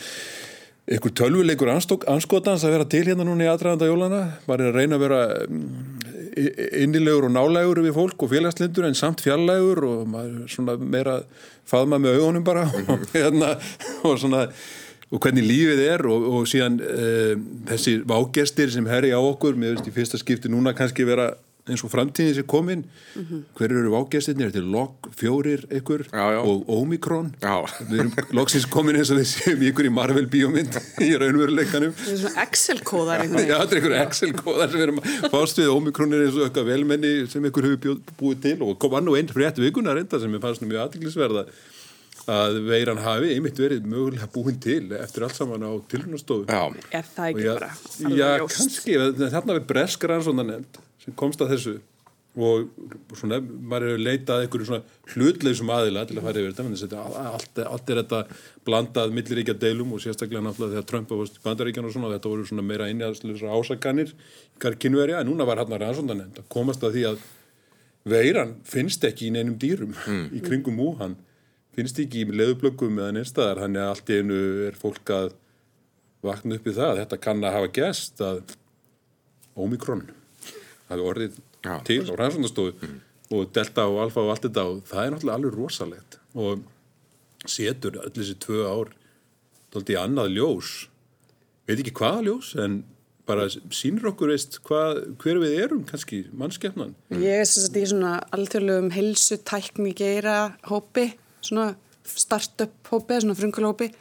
einhver 0.91 1.13
tölvuleikur 1.15 1.71
anskotans 1.71 2.65
að 2.67 2.75
vera 2.75 2.87
til 2.89 3.05
hérna 3.07 3.25
núna 3.27 3.45
í 3.45 3.51
aðræðanda 3.51 3.87
jólana 3.87 4.21
er 4.51 4.63
að 4.67 4.75
reyna 4.75 4.97
að 4.97 5.03
vera 5.05 5.21
mm, 5.45 5.71
innilegur 6.81 7.27
og 7.29 7.33
nálegur 7.35 7.81
við 7.85 7.95
fólk 7.95 8.25
og 8.25 8.31
félagslindur 8.33 8.87
en 8.87 8.97
samt 8.97 9.23
fjarlægur 9.23 9.83
og 9.87 10.05
maður 10.11 10.45
svona 10.51 10.75
meira 10.79 11.17
faðma 11.69 11.99
með 12.01 12.19
augunum 12.19 12.47
bara 12.47 12.67
og, 12.67 13.05
hérna, 13.15 13.53
og 14.07 14.19
svona 14.19 14.45
og 15.11 15.19
hvernig 15.19 15.43
lífið 15.43 15.83
er 15.85 16.05
og, 16.07 16.27
og 16.31 16.47
síðan 16.47 16.77
e, 16.79 17.07
þessi 17.71 17.97
vágestir 18.07 18.71
sem 18.71 18.87
herri 18.87 19.11
á 19.11 19.19
okkur 19.19 19.59
með 19.59 19.75
veist, 19.75 19.89
í 19.91 19.95
fyrsta 19.95 20.19
skipti 20.19 20.51
núna 20.51 20.75
kannski 20.75 21.07
vera 21.07 21.31
eins 21.71 21.83
og 21.85 21.91
framtíðin 21.93 22.37
sem 22.37 22.47
komin. 22.47 22.85
Mm 23.15 23.25
-hmm. 23.25 23.41
hver 23.57 23.71
eru 23.71 23.91
vágestirnir, 23.95 24.51
þetta 24.51 24.61
er 24.61 24.69
log 24.75 25.09
fjórir 25.15 25.65
ykkur 25.71 26.05
Já, 26.11 26.25
já. 26.35 26.39
og 26.43 26.69
Omikron 26.69 27.35
Já. 27.41 27.65
við 27.89 27.99
erum 27.99 28.13
loksins 28.31 28.65
komin 28.65 28.95
eins 28.95 29.11
og 29.11 29.17
við 29.17 29.27
séum 29.33 29.61
ykkur 29.69 29.85
í 29.85 29.91
Marvel 29.91 30.27
bíómynd 30.27 30.73
í 31.01 31.11
raunveruleikanum. 31.17 31.93
Það 31.93 32.13
er 32.13 32.17
svona 32.17 32.45
Excel-kóðar 32.45 33.27
þetta 33.27 33.75
er 33.75 33.81
einhver 33.81 33.97
Excel-kóðar 34.05 34.71
sem 34.71 34.79
við 34.79 34.87
erum 34.87 35.01
fást 35.31 35.57
við. 35.57 35.67
Omikron 35.71 36.13
er 36.13 36.25
eins 36.25 36.35
og 36.35 36.47
eitthvað 36.47 36.65
velmenni 36.65 37.27
sem 37.27 37.45
ykkur 37.45 37.63
hefur 37.63 38.01
búið 38.19 38.41
til. 38.41 38.57
Og 38.61 38.79
kom 38.79 38.93
annu 38.93 39.15
einn 39.15 39.27
frétt 39.27 39.57
vikuna 39.57 39.93
reynda 39.95 40.19
sem 40.19 40.33
ég 40.33 40.41
fannst 40.41 40.61
nú 40.61 40.67
mjög 40.67 40.87
aðtiklisverða 40.87 41.45
að 42.29 42.59
veiran 42.67 43.01
hafi 43.01 43.33
einmitt 43.35 43.59
verið 43.59 43.87
mögulega 43.89 44.27
búin 44.33 44.59
til 44.61 44.91
eftir 44.97 45.25
allt 45.25 45.37
saman 45.37 45.65
á 45.65 45.71
tilhörnastofu 45.89 46.45
Já, 46.45 46.69
Er 46.91 47.05
það 47.07 47.31
ekki 47.31 47.47
bara 47.49 47.71
já, 48.19 48.29
kannski, 48.45 48.97
þarna 49.23 49.57
við 49.57 49.67
breskar 49.71 50.15
ansvonda 50.17 50.45
nefnd 50.45 50.81
sem 51.01 51.15
komst 51.17 51.41
að 51.41 51.55
þessu 51.55 51.79
og 52.31 52.69
svona, 53.19 53.41
maður 53.43 53.89
hefur 53.89 54.03
leitað 54.05 54.41
einhverju 54.45 54.67
svona 54.69 54.99
hlutleysum 55.11 55.71
aðila 55.75 56.05
til 56.07 56.15
að 56.15 56.27
fara 56.27 56.39
yfir 56.39 56.53
þetta, 56.79 57.01
allt, 57.27 57.59
allt 57.65 57.89
er 57.91 57.99
þetta 57.99 58.21
blandað 58.67 59.15
milliríkja 59.17 59.55
deilum 59.59 59.91
og 59.91 59.99
sérstaklega 59.99 60.43
náttúrulega 60.45 60.77
þegar 60.77 60.87
Trump 60.87 61.11
var 61.11 61.27
í 61.27 61.43
bandaríkjan 61.43 61.89
og 61.89 61.95
svona, 61.95 62.11
þetta 62.13 62.31
voru 62.31 62.45
svona 62.47 62.63
meira 62.63 62.87
innjæðslega 62.87 63.51
ásakanir, 63.51 64.13
hver 64.63 64.77
kynverja, 64.79 65.19
en 65.19 65.27
núna 65.27 65.47
var 65.49 65.59
hann 65.59 65.75
að 65.75 65.83
rannsónda 65.83 66.15
nefnd 66.21 66.39
að 66.39 66.47
komast 66.55 66.87
að 66.87 66.95
því 66.95 67.03
að 67.09 67.27
veiran 68.15 68.55
finnst 68.63 69.03
ekki 69.11 69.27
í 69.27 69.35
neinum 69.35 69.59
dýrum 69.59 69.91
í 70.31 70.39
kringum 70.45 70.79
Wuhan 70.79 71.19
finnst 71.75 71.99
ekki 71.99 72.23
í 72.23 72.31
leðublöggum 72.31 72.95
eða 73.01 73.17
neinstæðar, 73.19 73.65
hann 73.65 73.75
er 73.75 73.91
allt 73.91 74.07
í 74.07 74.21
einu 74.23 74.39
er 74.69 74.79
fólk 74.79 75.11
að 75.11 75.35
vakna 76.23 76.55
upp 76.55 76.71
í 76.71 76.79
það, 76.79 77.03
þetta 77.03 77.21
kann 77.27 77.43
að 77.43 77.59
hafa 77.59 77.75
gest 77.75 78.23
að 78.23 78.41
Omikron 79.59 80.07
hafi 80.91 81.07
orðið 81.13 81.39
Já. 81.65 81.73
til 81.87 82.03
á 82.07 82.13
rannsóknastofu 82.19 82.91
og 83.31 83.51
delta 83.55 83.87
og 83.87 83.99
alfa 84.05 84.23
og 84.23 84.33
allt 84.33 84.47
þetta 84.47 84.63
og 84.67 84.79
það 84.89 85.03
er 85.03 85.13
náttúrulega 85.15 85.39
alveg 85.39 85.57
rosalegt. 85.57 86.17
Og 86.35 86.63
setur 87.49 88.01
öll 88.03 88.15
þessi 88.15 88.37
tvö 88.43 88.65
ár 88.67 88.95
í 89.79 89.95
annað 89.95 90.33
ljós. 90.35 90.71
Veit 91.67 91.79
ekki 91.79 91.95
hvaða 91.95 92.25
ljós 92.27 92.55
en 92.59 92.81
bara 93.27 93.47
sýnir 93.49 94.09
okkur 94.11 94.33
veist 94.33 94.59
hvað, 94.65 95.01
hver 95.21 95.39
við 95.43 95.57
erum 95.63 95.83
kannski 95.87 96.23
mannskefnan 96.35 96.95
Ég 97.13 97.43
er 97.43 97.47
sem 97.47 97.65
sagt 97.65 97.77
í 97.79 97.85
svona 97.87 98.17
alþjóðlegum 98.35 98.89
helsu 98.95 99.37
tækni 99.47 99.93
geira 99.97 100.55
hópi, 100.67 101.11
svona 101.45 101.71
start-up 102.03 102.73
hópi, 102.91 103.21
svona 103.21 103.37
frungulhópi 103.37 103.91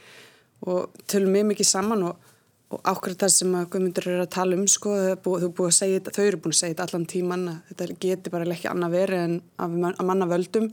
og 0.66 0.96
tölum 1.10 1.36
mjög 1.36 1.50
mikið 1.52 1.70
saman 1.70 2.06
og, 2.08 2.29
og 2.70 2.82
ákveður 2.86 3.18
það 3.24 3.32
sem 3.34 3.54
að 3.58 3.68
Guðmundur 3.72 4.08
er 4.12 4.22
að 4.22 4.32
tala 4.36 4.58
um 4.58 4.66
sko, 4.70 4.94
búið, 5.24 5.46
búið 5.58 5.70
að 5.70 5.76
segja, 5.78 6.02
þau 6.06 6.24
eru 6.24 6.40
búin 6.42 6.54
að 6.54 6.60
segja 6.60 6.74
þetta 6.74 6.86
allan 6.86 7.06
tíman 7.10 7.46
að 7.50 7.72
þetta 7.72 7.96
geti 8.04 8.32
bara 8.34 8.50
ekki 8.54 8.70
annað 8.70 8.96
verið 8.96 9.24
en 9.24 9.36
af 9.58 10.04
manna 10.06 10.28
völdum. 10.30 10.68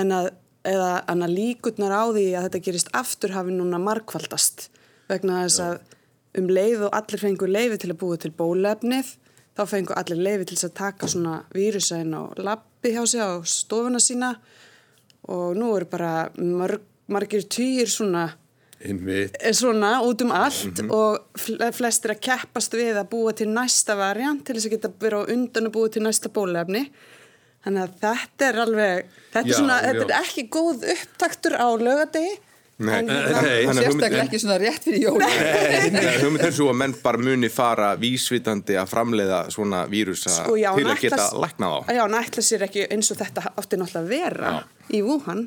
En 0.00 0.14
að, 0.16 0.30
að 0.64 1.26
líkurnar 1.34 1.92
á 1.92 2.04
því 2.08 2.26
að 2.32 2.46
þetta 2.48 2.62
gerist 2.68 2.92
aftur 2.96 3.34
hafi 3.36 3.52
núna 3.52 3.80
markvaldast 3.82 4.70
vegna 5.10 5.42
þess 5.44 5.64
að 5.66 5.80
um 6.40 6.48
leið 6.50 6.86
og 6.86 6.94
allir 6.96 7.20
fengu 7.20 7.48
leifi 7.50 7.80
til 7.82 7.90
að 7.92 8.00
búa 8.00 8.18
til 8.20 8.32
bólefnið 8.38 9.14
þá 9.58 9.62
fengu 9.68 9.96
allir 9.98 10.20
leifi 10.24 10.46
til 10.48 10.56
þess 10.56 10.68
að 10.68 10.76
taka 10.78 11.08
svona 11.10 11.36
vírusaðin 11.54 12.16
á 12.16 12.22
labbi 12.38 12.94
hjá 12.94 13.02
sig 13.04 13.20
á 13.20 13.42
stofuna 13.44 14.00
sína. 14.00 14.34
Og 15.28 15.56
nú 15.58 15.74
eru 15.76 15.86
bara 15.90 16.30
marg, 16.38 16.80
margir 17.10 17.44
týr 17.44 17.90
svona, 17.90 18.30
svona 19.52 19.92
út 20.06 20.22
um 20.24 20.30
allt 20.32 20.80
og 20.88 21.38
fl- 21.38 21.60
flestir 21.76 22.14
að 22.14 22.22
keppast 22.24 22.76
við 22.78 22.96
að 22.96 23.10
búa 23.12 23.34
til 23.36 23.48
næsta 23.52 23.96
variant 23.98 24.44
til 24.46 24.56
þess 24.56 24.68
að 24.70 24.76
geta 24.76 24.92
verið 25.02 25.24
á 25.28 25.32
undan 25.36 25.68
og 25.68 25.74
búa 25.74 25.90
til 25.92 26.02
næsta 26.06 26.32
bólefni 26.32 26.86
þannig 27.64 27.82
að 27.82 27.98
þetta 28.00 28.46
er 28.48 28.60
alveg 28.64 29.02
þetta, 29.04 29.42
Já, 29.42 29.50
er, 29.50 29.58
svona, 29.58 29.80
þetta 29.84 30.06
er 30.06 30.14
ekki 30.22 30.46
góð 30.56 30.86
upptaktur 30.94 31.58
á 31.60 31.68
lögadegi 31.76 32.38
Nei. 32.80 33.00
Sérstaklega 33.76 34.22
ekki 34.24 34.38
svona 34.40 34.56
rétt 34.60 34.86
fyrir 34.86 35.02
jól. 35.04 35.20
hugmynd 35.20 36.44
er 36.46 36.54
svo 36.56 36.70
að 36.72 36.78
menn 36.80 36.94
bara 37.02 37.20
muni 37.20 37.50
fara 37.52 37.90
vísvitandi 38.00 38.78
að 38.80 38.88
framleiða 38.88 39.40
svona 39.52 39.82
vírusa 39.90 40.32
Sko, 40.32 40.56
já, 40.56 40.70
til 40.78 40.86
að 40.88 41.02
geta 41.04 41.26
læknað 41.44 41.76
á. 41.76 41.78
Já, 41.92 42.00
hann 42.06 42.16
ætla 42.22 42.44
sér 42.46 42.64
ekki 42.68 42.86
eins 42.88 43.12
og 43.12 43.20
þetta 43.20 43.44
átti 43.52 43.80
náttúrulega 43.80 44.00
að 44.00 44.14
vera 44.14 44.54
í 44.90 45.02
Wuhan, 45.06 45.44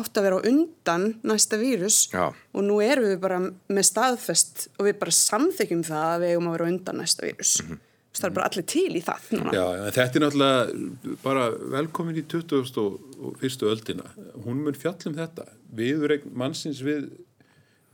átti 0.00 0.22
að 0.22 0.26
vera 0.30 0.40
undan 0.50 1.06
næsta 1.28 1.60
vírus. 1.60 2.00
Já. 2.14 2.30
og 2.54 2.64
nú 2.66 2.80
erum 2.82 3.06
við 3.12 3.20
bara 3.22 3.38
með 3.70 3.86
staðfest 3.86 4.66
og 4.78 4.88
við 4.88 4.98
bara 5.04 5.14
samþykjum 5.20 5.84
það 5.86 6.08
að 6.08 6.24
við 6.24 6.34
eigum 6.34 6.48
að 6.50 6.58
vera 6.58 6.72
undan 6.72 7.00
næsta 7.04 7.28
vírus. 7.28 7.54
Mhm. 7.62 7.86
Það 8.10 8.24
er 8.26 8.32
bara 8.34 8.46
allir 8.50 8.64
til 8.66 8.90
í 8.98 9.00
það 9.06 9.26
núna. 9.36 9.52
Já, 9.54 9.66
þetta 9.94 10.18
er 10.18 10.24
náttúrulega 10.24 11.18
bara 11.22 11.44
velkomin 11.76 12.16
í 12.18 12.24
20. 12.26 12.80
og 12.82 13.10
og 13.20 13.36
fyrstu 13.40 13.68
öldina. 13.70 14.06
Hún 14.44 14.62
mun 14.64 14.76
fjallum 14.76 15.14
þetta. 15.16 15.44
Viðurregn 15.76 16.32
mannsins 16.34 16.80
við 16.82 17.10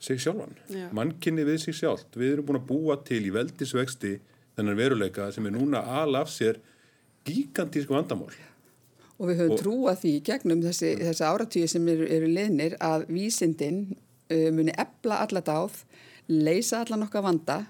sig 0.01 0.21
sjálfan. 0.21 0.55
Já. 0.73 0.89
Mannkinni 0.97 1.45
við 1.49 1.59
sig 1.65 1.75
sjálft. 1.79 2.17
Við 2.17 2.35
erum 2.37 2.47
búin 2.49 2.61
að 2.61 2.67
búa 2.69 2.97
til 3.05 3.23
í 3.25 3.33
veldisvexti 3.35 4.17
þennan 4.57 4.77
veruleika 4.79 5.31
sem 5.33 5.47
er 5.49 5.55
núna 5.57 5.83
alaf 6.03 6.31
sér 6.33 6.61
gigantísk 7.27 7.91
vandamál. 7.93 8.33
Og 9.19 9.31
við 9.31 9.41
höfum 9.41 9.55
Og- 9.57 9.63
trúað 9.63 10.01
því 10.03 10.11
í 10.17 10.23
gegnum 10.25 10.63
þessi, 10.63 10.91
þessi 11.01 11.25
áratvíi 11.25 11.69
sem 11.69 11.89
eru, 11.89 12.07
eru 12.09 12.27
liðnir 12.29 12.77
að 12.81 13.07
vísindin 13.09 13.79
uh, 14.31 14.51
muni 14.53 14.73
ebla 14.77 15.23
alla 15.25 15.41
dáð, 15.41 15.85
leysa 16.29 16.83
allan 16.85 17.07
okkar 17.07 17.25
vanda 17.25 17.67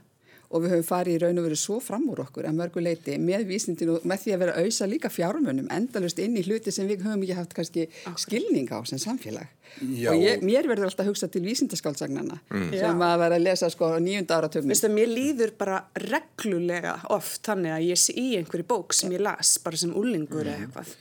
og 0.51 0.63
við 0.63 0.75
höfum 0.75 0.87
farið 0.87 1.17
í 1.17 1.21
raun 1.23 1.41
og 1.41 1.47
verið 1.49 1.61
svo 1.61 1.79
fram 1.83 2.07
úr 2.13 2.23
okkur 2.27 2.49
að 2.49 2.59
mörgu 2.61 2.83
leiti 2.85 3.17
með 3.23 3.47
vísindin 3.51 3.93
og 3.95 4.07
með 4.07 4.23
því 4.25 4.35
að 4.35 4.43
vera 4.43 4.57
að 4.57 4.67
auðsa 4.67 4.89
líka 4.91 5.11
fjármunum 5.13 5.71
endalust 5.75 6.21
inn 6.23 6.37
í 6.39 6.45
hluti 6.47 6.75
sem 6.75 6.89
við 6.89 7.07
höfum 7.07 7.25
ekki 7.25 7.39
haft 7.39 7.57
kannski 7.57 7.87
skilning 8.23 8.71
á 8.71 8.79
sem 8.89 9.01
samfélag. 9.03 9.51
Já. 9.83 10.13
Og 10.13 10.23
ég, 10.23 10.45
mér 10.47 10.69
verður 10.71 10.89
alltaf 10.89 11.05
að 11.05 11.11
hugsa 11.11 11.29
til 11.33 11.43
vísindaskáltsagnana 11.45 12.39
sem 12.71 13.03
að 13.09 13.17
vera 13.25 13.41
að 13.41 13.47
lesa 13.49 13.71
sko 13.73 13.91
á 13.93 13.99
nýjunda 14.03 14.39
áratögnum. 14.39 14.73
Veistu, 14.73 14.93
mér 14.93 15.11
líður 15.11 15.57
bara 15.59 15.83
reglulega 16.07 17.01
oft 17.15 17.43
þannig 17.49 17.75
að 17.75 17.89
ég 17.91 18.01
sé 18.01 18.15
í 18.17 18.29
einhverju 18.39 18.69
bók 18.71 18.97
sem 18.97 19.13
ég 19.17 19.25
las 19.27 19.57
bara 19.65 19.81
sem 19.81 19.93
úlingur 19.97 20.47
eða 20.47 20.63
eitthvað. 20.63 20.95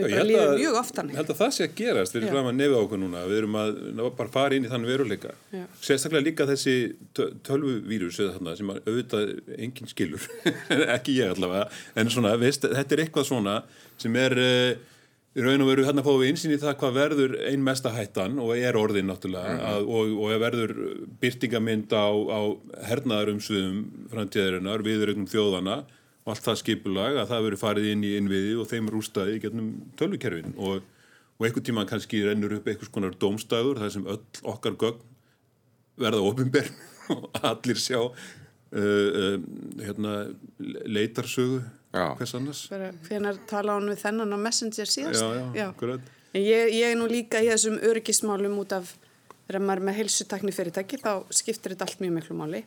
Ég 0.00 0.08
bara 0.08 0.36
að- 0.40 0.54
mjög 0.58 0.76
oft 0.80 0.96
Ég 1.12 1.18
held 1.20 1.32
að 1.34 1.40
það 1.42 1.50
sé 1.56 1.64
að 1.68 1.74
gerast, 1.78 2.14
við 2.14 2.22
erum 2.22 2.32
fram 2.32 2.46
að 2.48 2.54
nefa 2.58 2.78
okkur 2.82 3.00
núna, 3.02 3.24
við 3.28 3.38
erum 3.42 3.56
að 3.60 4.06
bara 4.16 4.32
fara 4.32 4.56
inn 4.56 4.64
í 4.64 4.70
þann 4.72 4.86
veruleika. 4.88 5.34
Já. 5.52 5.64
Sérstaklega 5.84 6.24
líka 6.24 6.46
þessi 6.48 6.76
tö- 7.14 7.32
tölvuvírus 7.44 8.16
sem 8.16 8.72
að 8.72 8.80
auðvitað 8.86 9.34
enginn 9.58 9.90
skilur, 9.92 10.24
ekki 10.96 11.18
ég 11.20 11.34
allavega, 11.36 11.68
en 11.96 12.08
svona, 12.08 12.32
veist, 12.40 12.64
þetta 12.64 12.96
er 12.96 13.04
eitthvað 13.04 13.28
svona 13.28 13.58
sem 14.00 14.16
er 14.16 14.32
uh, 14.40 14.72
í 15.36 15.40
raun 15.44 15.62
og 15.64 15.68
veru 15.70 15.84
hérna 15.86 16.02
fáum 16.04 16.18
við 16.20 16.32
einsinn 16.32 16.52
í 16.56 16.60
það 16.60 16.74
hvað 16.80 16.96
verður 16.98 17.36
ein 17.48 17.62
mesta 17.64 17.92
hættan 17.94 18.34
og 18.42 18.50
er 18.56 18.76
orðin 18.76 19.06
náttúrulega 19.12 19.54
að, 19.76 19.86
og, 19.88 20.10
og 20.24 20.34
verður 20.42 20.74
byrtingamind 21.22 21.92
á, 21.92 22.08
á 22.12 22.40
hernaðarumsviðum 22.90 23.78
framtíðarinnar, 24.12 24.84
viðregnum 24.84 25.28
þjóðana 25.30 25.78
og 26.22 26.32
allt 26.34 26.46
það 26.46 26.60
skipulag 26.60 27.18
að 27.18 27.30
það 27.32 27.44
verður 27.46 27.62
farið 27.62 27.90
inn 27.92 28.06
í 28.06 28.12
innviði 28.18 28.54
og 28.62 28.70
þeim 28.70 28.90
rústaði 28.92 29.36
í 29.36 29.42
getnum 29.42 29.70
tölvukerfin 29.98 30.54
og, 30.54 30.86
og 31.38 31.46
einhvern 31.46 31.66
tíma 31.66 31.86
kannski 31.90 32.22
rennur 32.26 32.56
upp 32.58 32.70
einhvers 32.70 32.92
konar 32.94 33.16
dómstæður 33.18 33.82
þar 33.82 33.94
sem 33.96 34.08
öll 34.14 34.22
okkar 34.54 34.78
gögn 34.80 35.04
verða 36.02 36.24
ofinber 36.24 36.70
og 37.16 37.28
allir 37.42 37.80
sjá 37.82 38.00
uh, 38.00 38.12
uh, 38.78 39.36
hérna, 39.82 40.16
leitarsögu 40.86 41.62
Já. 41.92 42.14
hvers 42.16 42.34
annars 42.38 42.64
hvenar 43.08 43.38
tala 43.50 43.76
hann 43.76 43.90
við 43.90 44.00
þennan 44.06 44.32
á 44.32 44.38
Messenger 44.40 44.88
síðast? 44.88 45.20
Já, 45.20 45.42
já. 45.58 45.70
En 46.32 46.38
Ég, 46.38 46.70
ég 46.72 46.86
er 46.88 46.96
nú 46.96 47.04
líka 47.10 47.42
í 47.44 47.48
þessum 47.50 47.74
öryggismálum 47.84 48.54
út 48.62 48.72
af 48.72 48.94
þegar 49.44 49.64
maður 49.66 49.82
er 49.82 49.86
með 49.88 49.98
heilsutakni 49.98 50.54
fyrirtæki 50.56 50.98
þá 51.02 51.10
skiptir 51.28 51.74
þetta 51.74 51.88
allt 51.88 52.00
mjög 52.00 52.14
miklu 52.16 52.36
máli 52.38 52.62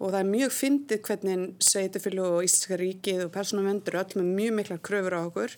og 0.00 0.14
það 0.14 0.20
er 0.22 0.30
mjög 0.30 0.54
fyndið 0.56 1.02
hvernig 1.04 1.42
sveitufélag 1.60 2.38
og 2.38 2.46
Íslandska 2.46 2.78
ríkið 2.80 3.26
og 3.26 3.32
persónuvendur 3.34 3.98
öll 4.00 4.16
með 4.16 4.32
mjög 4.38 4.54
miklar 4.56 4.82
kröfur 4.88 5.16
á 5.16 5.20
okkur. 5.20 5.56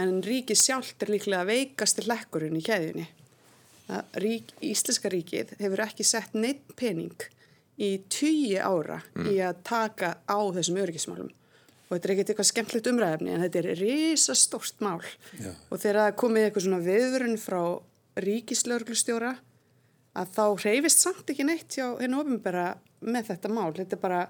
En 0.00 0.18
ríkið 0.24 0.60
sjálft 0.60 1.04
er 1.04 1.12
líklega 1.12 1.44
veikasti 1.48 2.04
hlekkurinn 2.06 2.56
í 2.56 2.64
keðjunni. 2.64 3.06
Að 3.92 4.20
rík, 4.24 4.50
Íslenska 4.64 5.12
ríkið 5.12 5.52
hefur 5.60 5.84
ekki 5.84 6.06
sett 6.08 6.32
neitt 6.34 6.64
pening 6.78 7.28
í 7.76 7.98
tíu 8.10 8.56
ára 8.64 9.02
í 9.28 9.36
að 9.44 9.60
taka 9.68 10.16
á 10.24 10.38
þessum 10.56 10.80
öryggismálum. 10.80 11.28
Og 11.86 11.92
þetta 11.92 12.08
er 12.08 12.14
ekkert 12.14 12.32
eitthvað 12.32 12.48
skemmtilegt 12.48 12.88
umræðefni 12.90 13.34
en 13.34 13.44
þetta 13.44 13.60
er 13.60 13.78
risastórt 13.78 14.80
mál. 14.82 15.04
Já. 15.36 15.52
og 15.70 15.78
þegar 15.78 16.00
það 16.00 16.08
er 16.08 16.18
komið 16.24 16.46
eitthvað 16.46 16.66
svona 16.66 16.82
viðvörun 16.88 17.38
frá 17.38 17.60
ríkislauglustjóra 18.24 19.36
að 20.16 20.32
þá 20.32 20.44
reyfist 20.64 21.04
samt 21.04 21.30
ekki 21.30 21.44
neitt 21.46 21.76
hjá 21.76 21.92
henni 22.00 22.18
ofinbera 22.18 22.66
með 23.04 23.30
þetta 23.32 23.52
mál 23.52 23.70
þetta 23.76 23.96
er 23.96 24.02
bara 24.02 24.20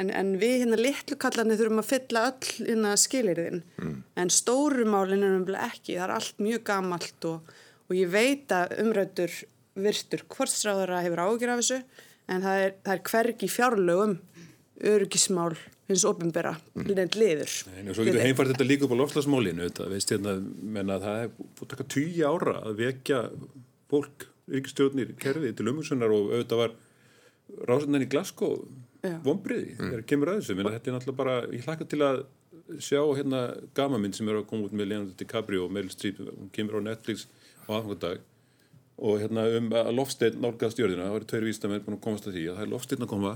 en, 0.00 0.10
en 0.10 0.34
við 0.40 0.64
hérna 0.64 0.78
litlu 0.80 1.18
kallarnir 1.20 1.58
þurfum 1.60 1.82
að 1.82 1.90
fylla 1.90 2.24
öll 2.30 2.68
hérna 2.68 2.94
skilirðin 3.00 3.62
mm. 3.78 3.98
en 4.20 4.32
stóru 4.32 4.86
málin 4.88 5.24
er 5.24 5.36
umlega 5.38 5.68
ekki 5.70 5.98
það 5.98 6.06
er 6.06 6.14
allt 6.16 6.42
mjög 6.42 6.64
gamalt 6.70 7.28
og, 7.30 7.52
og 7.88 7.98
ég 7.98 8.10
veit 8.12 8.54
að 8.54 8.76
umrættur 8.84 9.36
virtur 9.74 10.24
hvortstráðara 10.30 11.02
hefur 11.04 11.24
ágjur 11.26 11.54
af 11.54 11.62
þessu 11.62 11.80
en 12.30 12.44
það 12.44 12.64
er, 12.64 12.74
það 12.86 12.96
er 12.96 13.06
hvergi 13.10 13.50
fjárlögum 13.50 14.18
öryggismál 14.94 15.54
hins 15.88 16.04
ofinbera 16.08 16.54
mm. 16.74 16.86
liður 17.18 17.50
Nei, 17.68 17.82
og 17.90 17.96
svo 17.96 18.06
getur 18.06 18.22
heimfært 18.24 18.54
þetta 18.54 18.66
líka 18.66 18.86
upp 18.86 18.94
á 18.96 19.00
lofslagsmálinu 19.02 19.66
þetta, 19.68 19.88
veist 19.92 20.14
hérna, 20.14 20.38
menna 20.78 20.96
það 21.02 21.26
er 21.26 21.34
búið 21.34 21.66
að 21.66 21.74
taka 21.74 21.88
tíu 21.94 22.30
ára 22.30 22.56
að 22.62 22.80
vekja 22.80 23.20
fólk, 23.92 24.26
ríkistjórnir, 24.54 25.12
kerfið 25.20 25.58
til 25.58 25.68
umhversunar 25.70 26.14
og 26.14 26.32
auðvitað 26.32 26.62
var 26.62 26.76
rásendan 27.68 28.04
í 28.04 28.08
Glasgow 28.10 28.56
Já. 29.04 29.18
vombriði 29.24 29.74
þegar 29.78 30.04
kemur 30.08 30.32
að 30.32 30.40
þessu, 30.40 30.56
menna 30.58 30.74
þetta 30.76 30.90
er 30.90 30.96
náttúrulega 30.96 31.20
bara 31.20 31.34
ég 31.52 31.66
hlakka 31.66 31.86
til 31.88 32.00
að 32.06 32.22
sjá 32.80 33.00
hérna 33.18 33.40
gamamynd 33.76 34.16
sem 34.16 34.28
er 34.30 34.38
að 34.40 34.46
koma 34.48 34.68
út 34.68 34.76
með 34.76 34.88
Leonardo 34.92 35.16
DiCaprio 35.20 35.66
og 35.66 35.74
Meryl 35.74 35.92
Streep, 35.92 36.22
hún 36.24 36.48
kemur 36.54 36.80
á 36.80 36.86
Netflix 36.86 37.26
á 37.68 37.76
aðfangadag 37.76 38.22
og 39.04 39.18
hérna 39.20 39.44
um 39.58 39.68
að 39.74 39.90
Lofsteinn 39.98 40.40
nálgast 40.40 40.80
jörðina, 40.80 41.08
það 41.08 41.16
var 41.18 41.26
tveir 41.32 41.46
vísdamenn 41.48 41.84
búin 41.84 41.98
að 41.98 42.04
komast 42.06 42.28
að 42.30 42.38
því 42.38 42.46
að 42.48 42.56
það 42.56 42.64
er 42.64 42.72
Lofsteinn 42.72 43.04
að 43.04 43.10
koma, 43.10 43.34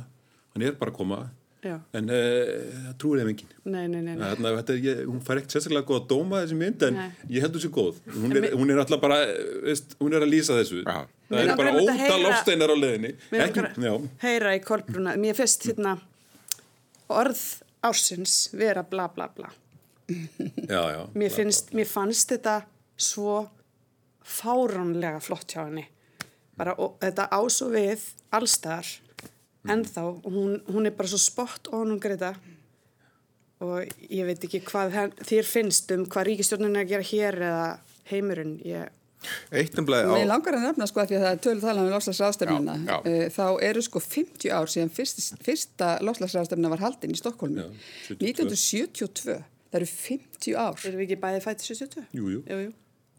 hann 0.54 0.64
er 0.64 0.78
bara 0.78 0.94
að 0.94 1.00
koma 1.00 1.20
Já. 1.64 1.74
en 1.98 2.10
uh, 2.14 2.50
það 2.86 2.92
trúir 3.02 3.18
þeim 3.22 3.30
enginn. 3.32 3.54
Nei, 3.66 3.86
nei, 3.90 4.00
nei. 4.06 4.12
Þarna, 4.20 4.52
þetta, 4.60 4.74
er- 4.76 4.84
ég, 4.84 5.00
hún 5.10 5.22
fær 5.26 5.40
ekkert 5.40 5.56
sérstaklega 5.56 5.88
góð 5.88 5.96
að 5.98 6.04
dóma 6.12 6.42
þessi 6.44 6.58
mynd 6.60 6.84
en 6.86 6.94
Nei. 7.00 7.08
ég 7.34 7.42
heldur 7.42 7.64
sér 7.64 7.72
góð. 7.74 7.98
Hún 8.14 8.36
er, 8.38 8.46
hún 8.54 8.70
er 8.70 8.78
alltaf 8.84 9.00
bara, 9.02 9.16
veist, 9.64 9.96
hún 9.98 10.14
er 10.14 10.22
að 10.22 10.30
lýsa 10.36 10.54
þessu. 10.60 10.84
Já. 10.86 11.00
það 11.32 11.42
er 11.42 11.56
bara 11.58 11.72
heyra- 11.74 12.20
lofsteinar 12.22 12.70
á 12.70 12.76
leiðinni. 12.78 13.10
Mér 13.32 13.44
Ekki, 13.48 13.98
heyra 14.22 14.54
í 14.54 14.62
kolbruna 14.64 15.16
mér 15.18 15.34
finnst 15.40 15.66
hérna 15.66 15.96
orð 17.10 17.42
ársins 17.90 18.36
vera 18.54 18.82
bla 18.86 19.08
bla 19.14 19.26
bla. 19.34 19.50
Já, 20.08 20.82
já 20.94 21.02
mér, 21.18 21.30
finnst, 21.34 21.74
mér 21.76 21.90
fannst 21.90 22.30
þetta 22.32 22.60
svo 22.96 23.42
fáránlega 24.24 25.20
flott 25.22 25.52
hjá 25.52 25.64
henni. 25.66 25.84
Bara 26.58 26.74
og, 26.78 26.96
þetta 27.02 27.28
ásó 27.34 27.68
við 27.72 28.06
allstaðar 28.34 28.88
ennþá 29.66 30.04
og 30.06 30.28
hún, 30.30 30.60
hún 30.68 30.86
er 30.86 30.94
bara 30.96 31.10
svo 31.10 31.18
spott 31.22 31.70
og 31.72 31.82
hún 31.82 31.98
greita 32.02 32.34
og 33.64 33.88
ég 34.06 34.28
veit 34.28 34.44
ekki 34.46 34.60
hvað 34.68 34.94
henn, 34.94 35.16
þér 35.18 35.48
finnst 35.48 35.90
um 35.94 36.04
hvað 36.06 36.30
ríkistjórnin 36.30 36.76
er 36.76 36.84
að 36.84 36.92
gera 36.92 37.08
hér 37.08 37.40
eða 37.48 37.66
heimurinn 38.12 38.54
ég. 38.66 38.94
Mér 39.50 40.28
langar 40.30 40.54
að 40.54 40.68
nefna 40.68 40.86
sko 40.86 41.02
að 41.02 41.10
því 41.10 41.16
að 41.18 41.24
það 41.24 41.32
er 41.32 41.40
tölu 41.42 41.62
tala 41.64 41.82
um 41.82 41.88
já. 42.86 42.96
Uh, 43.02 43.24
Þá 43.34 43.46
eru 43.66 43.82
sko 43.82 44.02
50 44.04 44.52
ár 44.54 44.70
síðan 44.70 44.92
fyrst, 44.94 45.24
fyrsta 45.42 45.88
lofslagsráðstefnuna 46.06 46.70
var 46.76 46.84
haldin 46.86 47.16
í 47.16 47.18
Stokkólmi. 47.18 47.64
Já, 47.64 47.88
72. 48.12 48.28
1972. 48.30 49.40
Það 49.68 49.80
eru 49.80 49.88
50 49.94 50.54
ár. 50.54 50.78
erum 50.92 51.02
við 51.02 51.08
ekki 51.08 51.18
bæði 51.24 51.40
fætti 51.48 51.66
72? 51.72 52.04
Jú, 52.14 52.30
jú. 52.36 52.44
jú, 52.46 52.60
jú. 52.68 52.76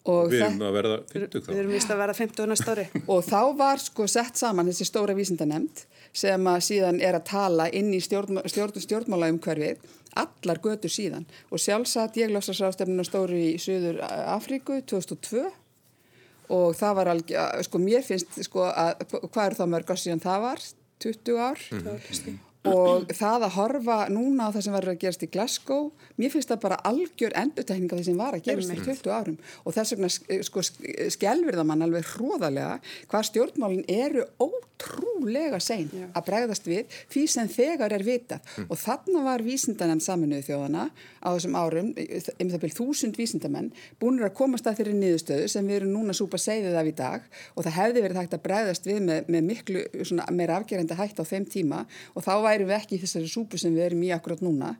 Og, 0.10 0.32
Við 0.32 0.42
erum 0.46 0.64
að 0.66 0.76
verða 0.78 0.98
Við 1.12 1.22
50 1.26 1.44
þá. 1.46 1.50
við 1.52 1.62
erum 1.62 1.74
vist 1.76 1.94
að 1.94 2.02
vera 2.02 2.16
50 2.18 2.50
næsta 2.52 2.74
ári. 2.76 2.86
Og 3.14 3.24
þá 3.28 3.42
var 3.60 3.84
sko 3.84 4.08
sett 4.10 4.40
saman 4.40 4.70
þessi 4.72 4.88
stóra 4.90 5.16
vísindanemnd 5.18 5.86
sem 6.20 6.50
að 6.50 6.60
síðan 6.66 7.00
er 7.06 7.18
að 7.20 7.28
tala 7.30 7.68
inn 7.76 7.92
í 7.94 8.02
stjórn, 8.02 8.42
stjórn, 8.50 8.82
stjórnmála 8.82 9.30
umhverfið 9.36 9.84
allar 10.20 10.60
götur 10.64 10.90
síðan. 10.90 11.28
Og 11.54 11.62
sjálfsagt 11.62 12.18
ég 12.18 12.32
lofslagsráðstefnuna 12.34 13.06
stóru 13.06 13.38
í 13.38 13.52
Suður 13.62 14.02
Afríku 14.08 14.80
2002 14.90 15.46
og 16.50 16.74
það 16.80 16.96
var 16.98 17.12
alveg, 17.14 17.36
sko 17.68 17.82
mér 17.84 18.02
finnst 18.08 18.40
sko 18.48 18.66
að, 18.72 19.04
hvað 19.30 19.44
er 19.46 19.58
það 19.60 19.74
mörg 19.76 19.94
ár 19.94 20.02
síðan 20.02 20.24
það 20.26 20.46
var? 20.48 20.70
20 21.06 21.42
ár 21.46 22.48
og 22.68 23.08
það 23.16 23.46
að 23.48 23.54
horfa 23.56 23.98
núna 24.12 24.50
á 24.50 24.54
það 24.56 24.64
sem 24.66 24.74
var 24.76 24.88
að 24.92 24.98
gerast 25.00 25.22
í 25.24 25.30
Glasgow 25.32 25.86
mér 26.20 26.34
finnst 26.34 26.50
það 26.52 26.60
bara 26.66 26.80
algjör 26.90 27.36
endurtekning 27.40 27.94
af 27.94 28.00
því 28.02 28.06
sem 28.10 28.18
var 28.20 28.36
að 28.36 28.44
gerast 28.50 28.74
í 28.74 28.82
20 28.84 29.14
árum. 29.16 29.38
Og 29.64 29.74
þess 29.78 29.94
vegna 29.96 30.10
sk- 30.12 30.44
sko, 30.44 30.64
skelfir 31.16 31.56
það 31.56 31.70
mann 31.70 31.86
alveg 31.88 32.10
hróðalega 32.18 32.80
hvað 33.08 33.28
stjórnmálin 33.30 33.86
eru 33.88 34.26
ótrúlega 34.44 35.60
sein 35.64 35.88
að 36.16 36.26
bregðast 36.28 36.68
við 36.68 36.98
því 37.12 37.24
sem 37.32 37.48
þegar 37.52 37.96
er 37.96 38.04
vitað. 38.04 38.44
Og 38.68 38.76
þarna 38.80 39.24
var 39.26 39.44
vísindanemn 39.46 40.04
saminuðu 40.04 40.46
þjóðana 40.50 40.90
á 41.24 41.28
þessum 41.36 41.56
árum, 41.60 41.90
um 41.96 42.50
það 42.52 42.62
byrð 42.66 42.78
þúsund 42.80 43.20
vísindamenn 43.20 43.72
búinur 44.00 44.28
að 44.30 44.36
komast 44.40 44.68
að 44.68 44.80
þeirri 44.82 44.98
niðurstöðu 45.00 45.48
sem 45.52 45.68
við 45.68 45.80
erum 45.82 45.96
núna 45.96 46.16
súpa 46.16 46.40
segðið 46.40 46.76
af 46.80 46.92
í 46.92 46.96
dag. 47.00 47.22
Og 47.56 47.64
það 47.68 47.78
hefði 47.80 48.04
verið 48.06 48.22
hægt 48.22 48.36
að 48.38 48.44
bregðast 48.48 48.88
við 48.88 49.02
með, 49.08 49.28
með 49.32 49.48
miklu 49.50 49.84
svona, 50.04 50.28
værum 52.50 52.72
við 52.72 52.78
ekki 52.82 52.98
í 52.98 53.02
þessari 53.06 53.32
súpu 53.32 53.62
sem 53.62 53.76
við 53.76 53.90
erum 53.90 54.06
í 54.06 54.14
akkurat 54.16 54.44
núna 54.46 54.76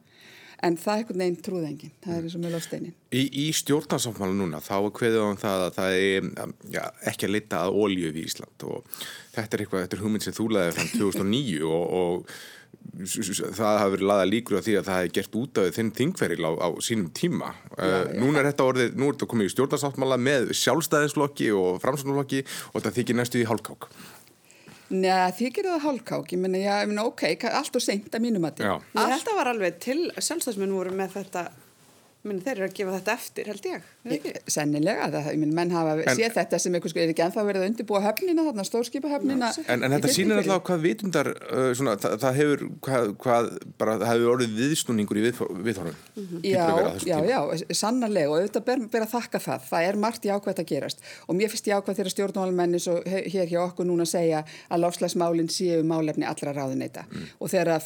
en 0.66 0.76
það 0.80 0.92
er 0.92 1.02
einhvern 1.02 1.24
veginn 1.24 1.40
trúð 1.44 1.66
enginn, 1.70 1.96
það 2.04 2.16
er 2.16 2.28
eins 2.28 2.36
og 2.36 2.44
með 2.44 2.56
lofsteinin. 2.58 2.96
Í, 3.16 3.24
í 3.44 3.48
stjórnarsáttmála 3.56 4.36
núna 4.36 4.62
þá 4.64 4.76
er 4.78 4.94
kveðið 5.00 5.24
á 5.24 5.28
um 5.30 5.40
það 5.40 5.66
að 5.66 5.74
það 5.78 5.98
er 6.04 6.30
ja, 6.76 6.86
ekki 7.12 7.28
að 7.28 7.36
leita 7.38 7.64
að 7.64 7.80
ólíu 7.80 8.14
við 8.14 8.22
Ísland 8.26 8.68
og 8.68 9.02
þetta 9.36 9.50
er 9.56 9.64
eitthvað, 9.64 9.84
þetta 9.86 10.00
er 10.00 10.06
hugmynd 10.06 10.26
sem 10.26 10.36
þú 10.36 10.48
laðið 10.56 10.80
fram 10.80 10.96
2009 10.98 11.60
og, 11.80 12.00
og 12.00 12.40
það 13.00 13.80
hafi 13.80 13.94
verið 13.96 14.08
laða 14.10 14.28
líkur 14.28 14.60
á 14.60 14.66
því 14.66 14.76
að 14.80 14.86
það 14.88 15.00
hefði 15.00 15.16
gert 15.18 15.36
út 15.40 15.60
af 15.62 15.74
þinn 15.76 15.92
þingferil 15.96 16.48
á, 16.48 16.52
á 16.60 16.70
sínum 16.84 17.10
tíma. 17.16 17.52
Uh, 17.78 18.12
núna 18.18 18.42
er 18.42 18.50
þetta 18.50 18.70
orðið, 18.72 18.96
nú 19.00 19.08
er 19.08 19.16
þetta 19.16 19.30
komið 19.34 19.50
í 19.50 19.54
stjórnarsáttmála 19.54 20.20
með 20.20 20.54
sjálfstæðinsflokki 20.60 21.52
og 21.56 21.80
framsvonarflokki 21.84 22.42
og 22.44 22.80
þetta 22.80 22.96
þykir 22.98 23.20
næstu 23.20 23.44
í 23.44 23.48
hálkák. 23.48 23.90
Nei, 24.90 25.30
því 25.38 25.50
gerir 25.54 25.74
það 25.76 25.84
hálkák, 25.86 26.32
ég 26.34 26.40
menna, 26.42 27.04
ok, 27.06 27.26
allt 27.46 27.76
og 27.78 27.84
seint 27.84 28.10
að 28.10 28.24
mínum 28.26 28.48
að 28.50 28.64
held 29.14 29.28
að 29.30 29.38
var 29.38 29.50
alveg 29.52 29.82
til 29.86 30.00
sjálfstæðsmenn 30.18 30.74
voru 30.74 30.94
með 30.98 31.18
þetta 31.20 31.44
minn, 32.28 32.40
þeir 32.44 32.58
eru 32.58 32.66
að 32.68 32.74
gefa 32.76 32.94
þetta 32.98 33.14
eftir 33.16 33.48
held 33.48 33.68
ég, 33.70 33.86
ekki? 34.16 34.32
Sennilega, 34.52 35.06
það, 35.14 35.28
ég 35.32 35.40
menn, 35.40 35.54
menn 35.56 35.72
hafa 35.72 35.94
En- 36.04 36.18
séð 36.18 36.34
þetta 36.36 36.60
sem 36.60 36.74
eitthvað, 36.76 36.92
sko, 36.92 37.00
er 37.00 37.14
ekki 37.14 37.24
ennþá 37.24 37.46
verið 37.48 37.64
að 37.64 37.70
undirbúa 37.70 38.02
höfnina, 38.04 38.46
þarna 38.50 38.66
stórskipahöfnina. 38.68 39.52
En, 39.72 39.86
en 39.88 39.96
þetta 39.96 40.12
sýnir 40.12 40.42
alltaf 40.42 40.66
hvað 40.68 40.84
vitundar, 40.84 41.30
uh, 41.48 41.70
svona, 41.80 41.94
það, 42.02 42.16
það 42.26 42.40
hefur, 42.42 42.66
hvað, 42.88 43.14
hvað, 43.24 43.50
bara, 43.80 43.96
það 44.02 44.12
hefur 44.12 44.34
orðið 44.34 44.58
viðsnúningur 44.60 45.22
í 45.22 45.24
viðhorfum. 45.30 45.96
Já, 46.44 46.66
já, 47.08 47.18
já, 47.30 47.40
sannarlega 47.80 48.34
og 48.34 48.42
auðvitað 48.42 48.68
ber, 48.68 48.84
ber 48.92 49.08
að 49.08 49.14
þakka 49.16 49.44
það. 49.48 49.70
Það 49.70 49.88
er 49.88 50.02
margt 50.04 50.28
jákvæmt 50.28 50.60
að 50.60 50.70
gerast 50.74 51.04
og 51.28 51.40
mér 51.40 51.52
finnst 51.54 51.70
jákvæmt 51.72 52.00
þegar 52.00 52.14
stjórnmálmenni 52.14 52.80
svo 52.84 52.98
hér 53.08 53.48
hjá 53.48 53.62
okkur 53.64 53.88
núna 53.88 54.06
segja 54.10 54.44
að 54.68 54.84
lofslagsmálinn 54.84 55.50
séu 55.54 55.84
málefni 55.88 56.28
allra 56.28 56.52
ráðuneyta 56.56 57.06
og 57.40 57.52
þegar 57.52 57.80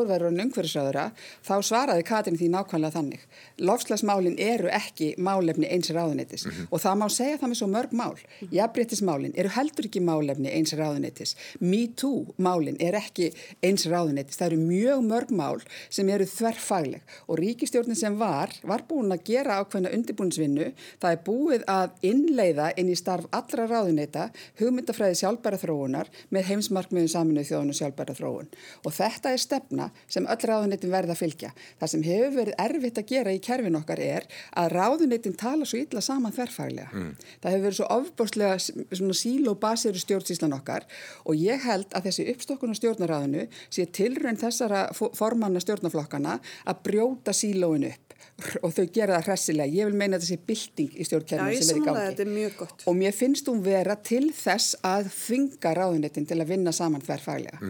að 0.00 0.12
flokksfélaga 0.12 0.30
mínir 0.30 0.50
í 0.50 0.50
Vafki 0.50 0.60
uh, 0.60 0.60
fengu 0.60 0.60
andköfið 0.60 0.70
því 0.70 0.70
að 0.70 0.70
Guðlegu 0.70 0.80
Þór 0.80 0.80
verður 0.80 0.80
en 0.80 0.80
umhverfisráðura 0.80 1.10
þá 1.44 1.56
svaraði 1.66 2.04
Katrin 2.08 2.38
því 2.38 2.48
nákvæmlega 2.54 2.94
þannig. 2.94 3.24
Lofslagsmálinn 3.60 4.38
eru 4.40 4.70
ekki 4.72 5.14
málefni 5.20 5.68
eins 5.68 5.90
ráðuneytis 5.92 6.46
og 6.70 6.80
það 6.80 6.98
má 7.00 7.06
segja 7.12 7.38
það 7.40 7.50
með 7.50 7.58
svo 7.60 7.68
mörg 7.70 7.94
mál. 8.00 8.16
Jafnbryttismálinn 8.54 9.36
eru 9.36 9.52
heldur 9.54 9.88
ekki 9.88 10.02
málefni 10.04 10.52
eins 10.54 10.74
ráðuneytis. 10.76 11.34
MeToo 11.60 12.34
málinn 12.40 12.78
er 12.80 12.96
ekki 12.98 13.30
eins 13.62 13.86
ráðuneytis. 13.90 14.38
Það 14.40 14.46
eru 14.50 14.60
mjög 14.64 15.04
mörg 15.10 15.34
mál 15.36 15.60
sem 15.90 16.08
eru 16.08 16.28
þverfagleg 16.30 17.16
og 17.26 17.40
ríkistjórnin 17.40 17.98
sem 17.98 18.16
var, 18.20 18.54
var 18.64 18.86
búin 18.88 19.12
að 19.12 19.26
gera 19.28 19.60
ákveðna 19.60 19.92
undirbúinsvinnu. 19.96 20.70
Það 21.02 21.16
er 21.16 21.22
búið 21.26 21.66
að 21.70 22.06
innleiða 22.06 22.70
inn 22.80 22.92
í 22.92 22.98
starf 22.98 23.28
allra 23.36 23.68
ráðuneyta 23.70 24.30
hugmyndafræði 24.60 25.20
sjálfbæra 25.20 25.60
þróunar 25.60 26.10
með 26.30 26.48
heimsmarkmiðum 26.52 27.12
saminuð 27.12 27.50
þjóðun 27.50 27.74
og 27.74 27.80
sjálfbæra 27.80 28.16
þróun. 28.16 28.50
Og 28.86 28.94
þetta 28.96 29.34
er 29.34 29.42
stefna 29.42 29.89
sem 30.10 30.26
öll 30.30 30.44
ráðuneytin 30.50 30.92
verða 30.92 31.14
að 31.16 31.20
fylgja. 31.22 31.50
Það 31.80 31.92
sem 31.94 32.04
hefur 32.08 32.34
verið 32.36 32.58
erfitt 32.66 33.00
að 33.02 33.08
gera 33.14 33.34
í 33.36 33.40
kerfin 33.44 33.78
okkar 33.80 34.02
er 34.04 34.26
að 34.62 34.70
ráðuneytin 34.76 35.36
tala 35.40 35.68
svo 35.68 35.80
illa 35.82 36.02
saman 36.04 36.34
þverfaglega. 36.36 37.04
Það 37.42 37.50
hefur 37.54 37.64
verið 37.68 37.78
svo 37.80 37.88
ofbórslega 37.96 38.58
svona 38.62 39.18
síl 39.20 39.48
og 39.52 39.58
basiru 39.62 40.00
stjórnsíslan 40.02 40.56
okkar 40.58 40.86
og 41.24 41.34
ég 41.40 41.64
held 41.66 41.90
að 41.96 42.10
þessi 42.10 42.28
uppstokkun 42.34 42.72
á 42.72 42.80
stjórnaráðinu 42.80 43.46
sé 43.70 43.86
tilraun 43.96 44.38
þessara 44.40 44.86
fo- 44.96 45.12
formanna 45.16 45.60
stjórnaflokkana 45.64 46.38
að 46.66 46.80
brjóta 46.86 47.34
sílóin 47.36 47.88
upp 47.90 48.06
og 48.64 48.72
þau 48.72 48.86
gera 48.92 49.18
það 49.18 49.26
hressilega. 49.30 49.72
Ég 49.80 49.88
vil 49.90 49.96
meina 50.00 50.16
að 50.16 50.24
þessi 50.24 50.38
bylting 50.48 50.94
í 50.96 51.02
Já, 51.04 51.08
stjórnkerfinu 51.10 51.60
sem 51.60 51.76
er 51.76 51.80
í 51.80 51.84
gangi. 51.86 52.04
þetta 52.08 52.24
er 52.24 52.30
mjög 52.32 52.54
gott. 52.60 52.84
Og 52.88 52.96
mér 52.96 53.16
finnst 53.16 53.48
hún 53.52 53.60
vera 53.64 53.96
til 54.00 54.26
þess 54.36 54.78
að 54.86 55.10
þvinga 55.12 55.72
ráðuneytin 55.76 56.28
til 56.30 56.38
að 56.40 56.52
vinna 56.54 56.72
saman 56.76 57.04
þverfaglega. 57.04 57.60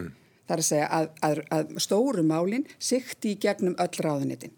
Það 0.51 0.57
er 0.57 0.61
að 0.61 0.67
segja 0.67 0.87
að, 0.91 1.05
að, 1.23 1.39
að 1.55 1.69
stóru 1.79 2.23
málinn 2.27 2.65
sikti 2.75 3.29
í 3.31 3.37
gegnum 3.39 3.75
öll 3.79 4.01
ráðuneytin. 4.03 4.51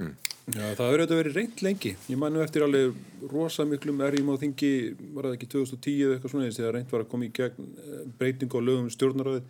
Já, 0.50 0.64
það 0.74 0.88
hefur 0.88 1.02
auðvitað 1.04 1.20
verið 1.20 1.36
reynd 1.38 1.62
lengi. 1.62 1.92
Ég 2.10 2.18
mannu 2.18 2.42
eftir 2.42 2.66
alveg 2.66 3.28
rosa 3.30 3.66
miklum 3.70 4.02
erjum 4.02 4.32
á 4.34 4.42
þingi, 4.42 4.72
var 5.14 5.28
það 5.28 5.36
ekki 5.38 5.50
2010 5.52 6.00
eða 6.08 6.16
eitthvað 6.16 6.34
svona, 6.34 6.56
þegar 6.58 6.74
reynd 6.80 6.90
var 6.96 7.04
að 7.06 7.12
koma 7.14 7.28
í 7.28 7.30
gegn 7.38 7.70
eh, 7.78 8.02
breyting 8.18 8.58
á 8.58 8.60
lögum 8.66 8.90
stjórnaráði. 8.96 9.44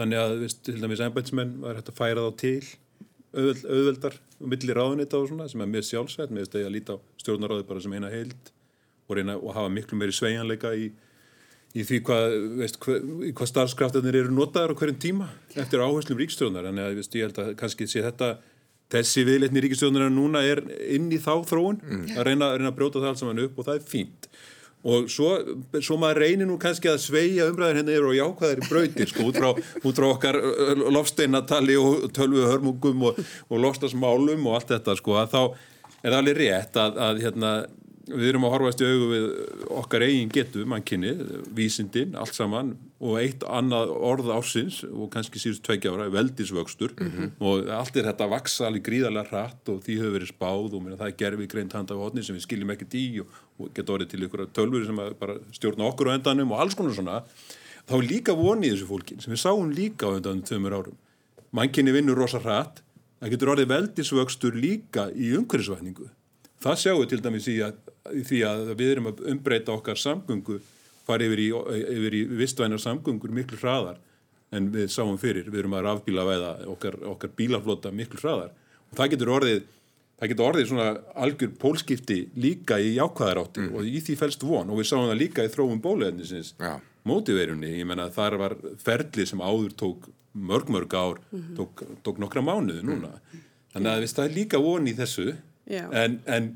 Þannig 0.00 0.22
að, 0.24 0.34
veist, 0.42 0.60
til 0.66 0.76
dæmis 0.82 1.04
embætsmenn 1.06 1.54
var 1.62 1.78
hægt 1.78 1.94
að 1.94 2.00
færa 2.02 2.26
þá 2.26 2.42
til 2.42 2.58
auðveld, 3.36 3.62
auðveldar 3.70 4.18
og 4.18 4.50
milli 4.50 4.76
ráðunita 4.76 5.22
og 5.22 5.30
svona, 5.30 5.46
sem 5.52 5.62
er 5.62 5.70
mjög 5.70 5.86
sjálfsætt, 5.92 6.34
með 6.34 6.48
þess 6.48 6.58
að 6.58 6.64
ég 6.64 6.68
að 6.72 6.76
líta 6.80 6.98
á 6.98 7.04
stjórnaráði 7.22 7.68
bara 7.70 7.86
sem 7.86 7.94
eina 7.94 8.10
heild 8.10 8.52
og 9.06 9.18
reyna 9.20 9.38
að 9.38 9.54
hafa 9.54 9.72
miklu 9.72 10.02
meiri 10.02 10.18
sveianleika 10.18 10.74
í, 10.74 10.90
í 11.74 11.84
því 11.86 12.02
hvað, 12.06 12.36
veist, 12.60 12.78
hvað, 12.82 13.08
hvað 13.36 13.50
starfskraftarnir 13.52 14.20
eru 14.22 14.34
notaður 14.34 14.76
á 14.76 14.78
hverjum 14.80 15.00
tíma 15.02 15.30
eftir 15.56 15.82
áherslum 15.82 16.20
ríkstjórnar. 16.20 16.68
Þannig 16.70 16.86
að, 16.86 17.00
veist, 17.00 17.16
ég 17.18 17.28
held 17.28 17.40
að 17.42 17.54
kannski 17.60 17.88
sé 17.90 18.04
þetta 18.06 18.36
þessi 18.92 19.24
viðleitni 19.26 19.62
ríkistjóðunar 19.64 20.12
núna 20.14 20.44
er 20.46 20.62
inn 20.94 21.08
í 21.10 21.18
þá 21.22 21.40
þróun 21.48 21.80
mm. 21.82 22.04
að 22.14 22.28
reyna, 22.28 22.52
reyna 22.54 22.70
að 22.70 22.78
brjóta 22.78 23.02
það 23.02 23.10
allt 23.10 23.22
saman 23.22 23.42
upp 23.42 23.58
og 23.58 23.66
það 23.66 23.80
er 23.80 23.88
fínt 23.90 24.28
og 24.86 25.08
svo, 25.10 25.30
svo 25.82 25.96
maður 25.98 26.20
reynir 26.22 26.46
nú 26.46 26.58
kannski 26.62 26.90
að 26.92 27.00
sveia 27.02 27.48
umræðin 27.50 27.80
henni 27.80 27.96
hérna 27.96 27.96
yfir 27.96 28.10
og 28.12 28.18
jákvæðar 28.20 28.60
í 28.60 28.68
brautir 28.68 29.10
sko 29.10 29.24
út 29.30 29.40
frá, 29.40 29.48
út 29.82 29.98
frá 29.98 30.06
okkar 30.12 30.38
lofsteinatali 30.94 31.78
og 31.80 32.06
tölvu 32.14 32.44
hörmungum 32.46 33.08
og, 33.08 33.18
og 33.50 33.64
lofstasmálum 33.64 34.46
og 34.46 34.60
allt 34.60 34.76
þetta 34.76 34.94
sko 35.00 35.18
að 35.18 35.34
þá 35.34 35.40
er 36.06 36.18
alveg 36.20 36.38
rétt 36.38 36.78
að, 36.78 37.00
að 37.08 37.22
hérna 37.24 37.52
við 38.06 38.28
erum 38.30 38.44
að 38.46 38.52
horfast 38.54 38.82
í 38.82 38.86
augu 38.86 39.06
við 39.10 39.24
okkar 39.80 40.04
eigin 40.06 40.30
getu, 40.30 40.62
mannkinni, 40.68 41.12
vísindin, 41.56 42.14
allt 42.18 42.36
saman 42.36 42.74
og 43.02 43.18
eitt 43.20 43.42
annað 43.50 43.92
orð 43.94 44.30
ásins 44.36 44.78
og 44.86 45.10
kannski 45.12 45.42
síðust 45.42 45.64
tveikja 45.66 45.92
ára, 45.94 46.06
veldisvöxtur. 46.14 46.94
Mm 46.94 47.10
-hmm. 47.10 47.30
og 47.40 47.68
allt 47.68 47.96
er 47.96 48.06
þetta 48.06 48.30
vaksa 48.30 48.66
alveg 48.66 48.86
gríðarlega 48.86 49.28
hratt 49.30 49.68
og 49.68 49.82
því 49.84 49.98
hefur 49.98 50.16
verið 50.18 50.32
spáð 50.32 50.74
og 50.74 50.82
minna, 50.82 50.96
það 50.96 51.10
er 51.10 51.20
gerfið 51.22 51.48
greint 51.48 51.72
handa 51.72 51.94
á 51.94 52.02
hodni 52.02 52.22
sem 52.22 52.36
við 52.36 52.46
skiljum 52.46 52.70
ekkert 52.70 52.94
í 52.94 53.20
og, 53.20 53.26
og 53.58 53.74
getur 53.74 53.94
orðið 53.94 54.08
til 54.08 54.24
ykkur 54.24 54.46
tölvur 54.54 54.86
sem 54.86 54.96
bara 54.96 55.38
stjórna 55.52 55.90
okkur 55.90 56.08
á 56.10 56.16
endanum 56.16 56.52
og 56.52 56.60
alls 56.60 56.74
konar 56.74 56.94
svona. 56.94 57.22
Þá 57.88 57.94
er 57.98 58.10
líka 58.10 58.32
vonið 58.34 58.72
þessu 58.72 58.86
fólkin 58.86 59.20
sem 59.20 59.32
við 59.32 59.42
sáum 59.42 59.70
líka 59.70 60.06
á 60.06 60.16
endanum 60.16 60.42
tveimur 60.42 60.74
árum. 60.74 60.96
Mannkinni 61.52 61.92
vinnur 61.92 62.18
rosa 62.18 62.38
hratt 62.38 62.82
það 63.20 63.30
getur 63.30 63.50
orðið 63.54 63.72
veldisvöxtur 63.72 64.54
líka 64.54 65.10
í 65.14 65.34
umhverfisvætningu 65.38 66.10
það 66.62 66.80
sjáum 66.82 67.02
við 67.02 67.12
til 67.12 67.22
dæmis 67.24 67.48
í 67.50 67.56
að 67.64 67.78
því 68.14 68.40
að 68.48 68.72
við 68.74 68.90
erum 68.94 69.10
að 69.12 69.22
umbreyta 69.32 69.74
okkar 69.74 70.00
samgöngu 70.00 70.60
fara 71.06 71.26
yfir 71.26 71.42
í, 71.42 71.48
yfir 71.96 72.18
í 72.18 72.24
vistvænar 72.40 72.82
samgöngur 72.82 73.34
miklu 73.34 73.58
hraðar 73.60 74.00
en 74.54 74.68
við 74.74 74.90
sáum 74.94 75.16
fyrir, 75.18 75.48
við 75.50 75.64
erum 75.64 75.76
að 75.78 75.88
rafbíla 75.88 76.26
væða 76.26 76.50
okkar, 76.72 76.98
okkar 77.14 77.32
bílaflota 77.38 77.92
miklu 77.94 78.20
hraðar 78.22 78.52
og 78.90 78.98
það 78.98 79.12
getur 79.14 79.32
orðið 79.36 79.64
það 80.16 80.30
getur 80.32 80.46
orðið 80.48 80.68
svona 80.70 80.88
algjör 81.24 81.54
pólskipti 81.60 82.18
líka 82.40 82.78
í 82.80 82.94
jákvæðarátti 82.96 83.64
mm. 83.66 83.72
og 83.76 83.88
í 83.88 84.02
því 84.04 84.18
fælst 84.22 84.46
von 84.46 84.70
og 84.72 84.80
við 84.80 84.90
sáum 84.90 85.08
það 85.10 85.20
líka 85.20 85.44
í 85.44 85.50
þróum 85.52 85.82
bóluefnisins 85.84 86.54
ja. 86.60 86.76
mótiverunni, 87.06 87.74
ég 87.80 87.88
menna 87.88 88.08
þar 88.14 88.38
var 88.40 88.56
ferli 88.82 89.26
sem 89.28 89.42
áður 89.42 89.74
tók 89.76 90.08
mörg 90.36 90.70
mörg 90.72 90.92
ár, 90.92 91.20
mm 91.30 91.40
-hmm. 91.40 91.56
tók, 91.56 91.82
tók 92.04 92.18
nokkra 92.20 92.42
mánuði 92.44 92.82
núna, 92.84 93.12
mm. 93.12 93.44
þannig 93.74 93.92
að 93.92 94.08
það 94.16 94.24
er 94.24 94.34
líka 94.36 94.60
von 94.60 94.88
í 94.88 94.96
þessu 94.96 95.28
en, 95.66 96.20
en 96.24 96.54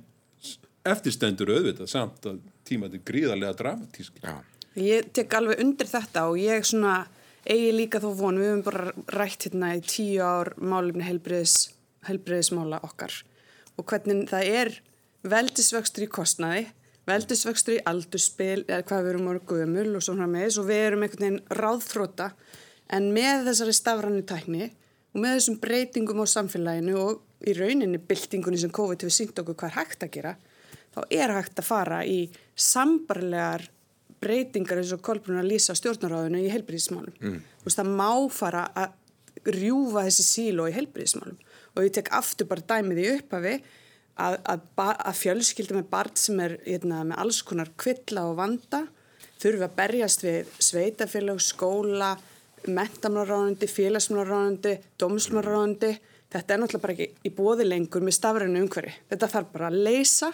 eftirstendur 0.88 1.53
auðvitað 1.53 1.90
samt 1.93 2.27
að 2.29 2.40
tímaði 2.69 3.03
gríðarlega 3.05 3.57
dramatísk 3.59 4.21
Já. 4.23 4.37
Ég 4.81 5.11
tek 5.12 5.35
alveg 5.35 5.61
undir 5.62 5.88
þetta 5.90 6.29
og 6.31 6.38
ég 6.40 6.64
svona 6.64 7.03
eigi 7.45 7.73
líka 7.75 8.01
þó 8.03 8.11
von, 8.16 8.38
við 8.38 8.53
höfum 8.53 8.66
bara 8.66 8.93
rætt 9.16 9.49
hérna 9.49 9.75
í 9.77 9.83
tíu 9.85 10.21
ár 10.25 10.53
málumni 10.61 11.05
helbriðis, 11.05 11.73
helbriðismála 12.09 12.83
okkar 12.87 13.14
og 13.77 13.87
hvernig 13.88 14.29
það 14.31 14.53
er 14.61 14.73
veldisvöxtur 15.27 16.07
í 16.07 16.11
kostnaði 16.12 16.66
veldisvöxtur 17.09 17.79
í 17.79 17.85
aldurspil 17.90 18.62
eða 18.66 18.85
hvað 18.88 19.03
við 19.05 19.12
erum 19.14 19.31
orðið 19.33 19.49
gömul 19.51 19.97
og 19.99 20.05
svona 20.05 20.29
með 20.31 20.61
og 20.61 20.69
við 20.69 20.83
erum 20.85 21.05
einhvern 21.07 21.27
veginn 21.27 21.59
ráðfróta 21.61 22.29
en 22.93 23.11
með 23.14 23.49
þessari 23.49 23.75
stafrannu 23.77 24.23
tækni 24.29 24.69
og 25.11 25.25
með 25.25 25.37
þessum 25.38 25.59
breytingum 25.64 26.23
á 26.23 26.27
samfélaginu 26.31 26.97
og 27.01 27.49
í 27.49 27.57
rauninni 27.57 28.01
byltingunni 28.05 28.61
sem 28.61 28.73
COVID 28.75 29.03
hefur 29.03 29.16
sínt 29.16 29.40
okkur 29.43 29.57
hvað 29.59 29.73
er 29.73 29.79
hægt 29.81 30.07
að 30.07 30.14
gera 30.16 30.35
þá 30.94 31.00
er 31.11 31.35
hægt 31.37 31.61
að 31.61 31.68
fara 31.68 32.00
í 32.07 32.22
sambarlegar 32.59 33.66
breytingar 34.20 34.81
eins 34.83 34.92
og 34.92 35.03
kolbruna 35.05 35.40
að 35.44 35.53
lýsa 35.55 35.76
stjórnaráðinu 35.79 36.42
í 36.44 36.50
helbriðismálum. 36.53 37.14
Mm. 37.20 37.38
Það 37.64 37.92
má 37.96 38.11
fara 38.35 38.66
að 38.76 38.96
rjúfa 39.57 40.05
þessi 40.09 40.26
síló 40.26 40.66
í 40.68 40.74
helbriðismálum 40.76 41.38
og 41.70 41.87
ég 41.87 41.94
tek 41.96 42.11
aftur 42.16 42.48
bara 42.50 42.66
dæmið 42.66 43.00
í 43.00 43.11
upphafi 43.14 43.55
að, 44.20 44.37
að, 44.53 44.64
að 44.83 45.20
fjölskylda 45.20 45.79
með 45.79 45.87
barn 45.92 46.18
sem 46.18 46.40
er 46.44 46.57
hérna, 46.66 47.05
með 47.09 47.22
alls 47.22 47.40
konar 47.46 47.70
kvilla 47.81 48.26
og 48.29 48.37
vanda 48.40 48.83
þurfi 49.40 49.64
að 49.64 49.76
berjast 49.79 50.24
við 50.26 50.50
sveitafélag, 50.61 51.40
skóla, 51.40 52.11
mentamlaráðandi, 52.68 53.68
félagsmlaráðandi, 53.70 54.74
domsmlaráðandi 55.00 55.94
Þetta 56.31 56.55
er 56.55 56.61
náttúrulega 56.62 56.85
bara 56.85 56.95
ekki 56.95 57.27
í 57.27 57.31
bóði 57.35 57.64
lengur 57.66 58.05
með 58.07 58.14
stafrænu 58.14 58.61
umhverfi. 58.62 58.93
Þetta 59.11 59.29
þarf 59.33 59.49
bara 59.51 59.71
að 59.71 59.79
leysa 59.88 60.29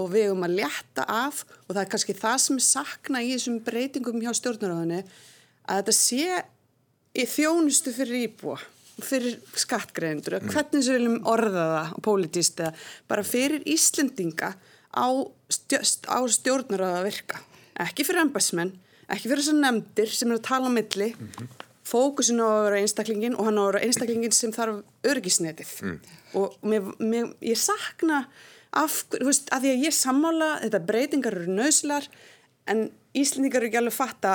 og 0.00 0.08
við 0.14 0.30
um 0.32 0.44
að 0.46 0.54
létta 0.62 1.04
af 1.04 1.42
og 1.66 1.74
það 1.74 1.80
er 1.82 1.90
kannski 1.92 2.14
það 2.16 2.36
sem 2.44 2.60
er 2.60 2.64
sakna 2.64 3.20
í 3.20 3.32
þessum 3.34 3.58
breytingum 3.66 4.22
hjá 4.24 4.30
stjórnaráðinu 4.38 5.02
að 5.02 5.82
þetta 5.82 5.94
sé 5.98 6.38
í 7.12 7.26
þjónustu 7.28 7.92
fyrir 7.92 8.24
íbúa, 8.30 8.56
fyrir 9.04 9.36
skattgreðendur, 9.60 10.38
mm. 10.40 10.52
hvernig 10.54 10.86
sem 10.86 10.96
við 10.96 11.02
viljum 11.02 11.28
orða 11.28 11.66
það 11.74 11.98
pólitíst 12.06 12.62
eða 12.64 12.72
bara 13.12 13.26
fyrir 13.28 13.66
Íslendinga 13.68 14.54
á, 14.56 15.06
stjórn, 15.52 15.92
á 16.08 16.20
stjórnaráða 16.32 17.04
virka. 17.04 17.42
Ekki 17.84 18.08
fyrir 18.08 18.24
embæsmenn, 18.24 18.72
ekki 19.04 19.28
fyrir 19.28 19.44
þessar 19.44 19.60
nefndir 19.60 20.16
sem 20.16 20.32
er 20.32 20.40
að 20.40 20.48
tala 20.48 20.72
á 20.72 20.76
milli 20.80 21.10
mm 21.12 21.28
-hmm 21.36 21.68
fókusin 21.86 22.40
á 22.42 22.46
að 22.46 22.64
vera 22.68 22.80
einstaklingin 22.82 23.36
og 23.36 23.48
hann 23.48 23.58
á 23.58 23.62
að 23.62 23.70
vera 23.72 23.84
einstaklingin 23.86 24.34
sem 24.36 24.54
þarf 24.54 24.82
örgisnetið 25.08 25.72
mm. 25.82 25.98
og 26.38 26.56
mér, 26.62 26.90
mér, 27.02 27.30
ég 27.44 27.58
sakna 27.58 28.24
af, 28.72 29.02
þú 29.12 29.26
veist, 29.28 29.50
af 29.52 29.64
því 29.64 29.74
að 29.74 29.86
ég 29.88 29.96
sammála 29.96 30.50
þetta 30.64 30.82
breytingar 30.88 31.38
eru 31.40 31.56
nöðslar 31.58 32.08
en 32.70 32.90
Íslendingar 33.12 33.60
eru 33.60 33.68
ekki 33.68 33.80
alveg 33.82 33.96
fatta 33.96 34.34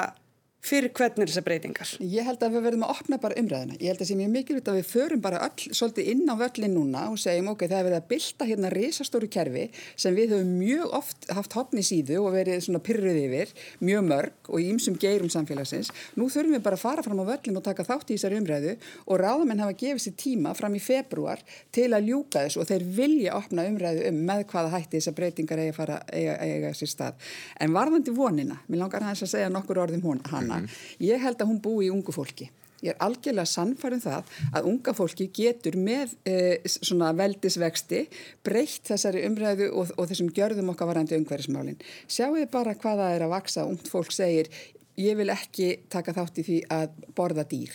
fyrir 0.68 0.92
hvernig 0.96 1.30
þessar 1.30 1.46
breytingar? 1.46 1.92
Ég 2.04 2.28
held 2.28 2.44
að 2.44 2.56
við 2.58 2.66
verðum 2.68 2.86
að 2.88 2.94
opna 2.94 3.20
bara 3.22 3.38
umræðina. 3.40 3.78
Ég 3.80 3.94
held 3.94 4.02
að 4.04 4.10
sé 4.10 4.18
mjög 4.20 4.32
mikilvægt 4.34 4.72
að 4.72 4.80
við 4.80 4.90
förum 4.92 5.22
bara 5.24 5.42
öll 5.48 5.76
svolítið 5.80 6.10
inn 6.12 6.24
á 6.28 6.36
völlin 6.42 6.76
núna 6.76 7.04
og 7.12 7.20
segjum 7.22 7.52
ok, 7.54 7.64
það 7.68 7.78
er 7.78 7.88
verið 7.88 8.00
að 8.02 8.08
bylta 8.12 8.48
hérna 8.50 8.72
risastóru 8.74 9.30
kerfi 9.32 9.66
sem 9.96 10.18
við 10.18 10.36
höfum 10.36 10.52
mjög 10.60 10.96
oft 11.00 11.28
haft 11.38 11.58
hopni 11.58 11.84
síðu 11.88 12.20
og 12.24 12.36
verið 12.36 12.66
svona 12.66 12.82
pyrruð 12.84 13.20
yfir, 13.22 13.54
mjög 13.84 14.06
mörg 14.12 14.52
og 14.52 14.64
í 14.64 14.68
ymsum 14.74 14.98
geirum 15.00 15.32
samfélagsins. 15.32 15.92
Nú 16.20 16.28
þurfum 16.34 16.58
við 16.58 16.66
bara 16.68 16.80
að 16.80 16.84
fara 16.84 17.06
fram 17.06 17.24
á 17.24 17.26
völlin 17.32 17.60
og 17.60 17.66
taka 17.66 17.88
þátt 17.88 18.12
í 18.12 18.18
þessari 18.18 18.42
umræðu 18.42 18.76
og 19.06 19.22
ráðamenn 19.24 19.64
hafa 19.64 19.78
gefið 19.80 20.04
sér 20.04 20.18
tíma 20.20 20.54
fram 20.58 20.76
í 20.76 20.84
februar 20.84 21.44
til 21.76 21.90
að 21.94 22.12
ljúka 22.12 22.44
þessu 22.46 22.64
og 22.64 22.70
þeir 22.72 22.88
vilja 22.98 23.38
opna 23.40 23.68
umræðu 23.70 24.06
um 24.12 24.22
með 24.28 24.46
hvaða 24.52 24.74
hætti 24.76 25.00
þessar 25.00 25.18
breytingar 25.18 25.64
eiga, 25.64 26.00
eiga, 26.12 26.38
eiga 26.44 26.74
sér 26.78 26.92
stað. 26.92 27.28
En 27.62 27.76
varðandi 27.76 28.14
vonina, 28.16 28.60
mér 28.68 28.84
langar 28.84 29.06
að 29.08 29.26
segja 29.26 29.50
nokkur 29.54 29.82
orðum 29.84 30.06
hana, 30.32 30.57
hana. 30.58 30.68
Mm. 30.68 30.86
Ég 31.08 31.26
held 31.26 31.42
að 31.42 31.52
hún 31.54 31.62
búi 31.64 31.88
í 31.88 31.92
ungu 31.94 32.16
fólki. 32.16 32.52
Ég 32.86 32.94
er 32.94 33.00
algjörlega 33.02 33.50
sannfærið 33.50 33.98
um 33.98 34.04
það 34.04 34.34
að 34.60 34.68
unga 34.70 34.94
fólki 34.94 35.26
getur 35.34 35.78
með 35.82 36.14
eh, 36.30 36.68
svona 36.70 37.10
veldisvexti 37.18 38.04
breytt 38.46 38.92
þessari 38.92 39.24
umræðu 39.26 39.72
og, 39.72 39.96
og 39.98 40.10
þessum 40.12 40.30
gjörðum 40.36 40.70
okkar 40.76 40.92
varandi 40.92 41.18
umhverfismálinn. 41.18 41.80
Sjáu 42.06 42.36
þið 42.36 42.52
bara 42.54 42.78
hvaða 42.78 43.10
er 43.16 43.26
að 43.26 43.34
vaksa. 43.34 43.66
Ungt 43.66 43.90
fólk 43.90 44.14
segir 44.14 44.52
ég 44.98 45.18
vil 45.18 45.30
ekki 45.34 45.74
taka 45.90 46.14
þátt 46.14 46.42
í 46.42 46.46
því 46.46 46.60
að 46.78 47.02
borða 47.18 47.48
dýr. 47.50 47.74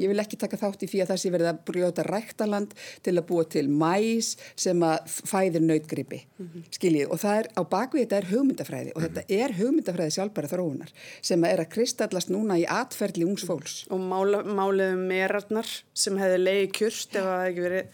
Ég 0.00 0.10
vil 0.10 0.22
ekki 0.22 0.38
taka 0.40 0.58
þátt 0.60 0.84
í 0.86 0.90
því 0.90 1.02
að 1.04 1.12
það 1.12 1.20
sé 1.22 1.32
verið 1.34 1.50
að 1.50 1.62
brjóta 1.70 2.06
ræktaland 2.06 2.74
til 3.04 3.16
að 3.16 3.26
búa 3.28 3.46
til 3.54 3.66
mæs 3.68 4.32
sem 4.58 4.84
að 4.86 5.16
fæðir 5.30 5.64
nautgripi, 5.66 6.22
mm 6.38 6.46
-hmm. 6.46 6.66
skiljið. 6.76 7.08
Og 7.10 7.20
það 7.20 7.40
er, 7.40 7.50
á 7.60 7.62
bakvið 7.74 8.04
þetta 8.04 8.20
er 8.20 8.30
hugmyndafræði 8.32 8.92
og 8.94 9.02
þetta 9.06 9.24
er 9.28 9.56
hugmyndafræði 9.60 10.16
sjálfbæra 10.16 10.52
þróunar 10.52 10.92
sem 11.22 11.44
er 11.44 11.60
að 11.60 11.72
kristallast 11.74 12.30
núna 12.30 12.58
í 12.58 12.64
atferðli 12.64 13.24
ungs 13.28 13.44
fólks. 13.44 13.74
Og 13.90 14.00
máliðum 14.00 15.06
merarnar 15.06 15.68
sem 15.94 16.16
hefði 16.16 16.38
leiði 16.38 16.70
kjurst 16.78 17.16
ef 17.16 17.24
það 17.24 17.48
ekki 17.50 17.66
verið 17.68 17.84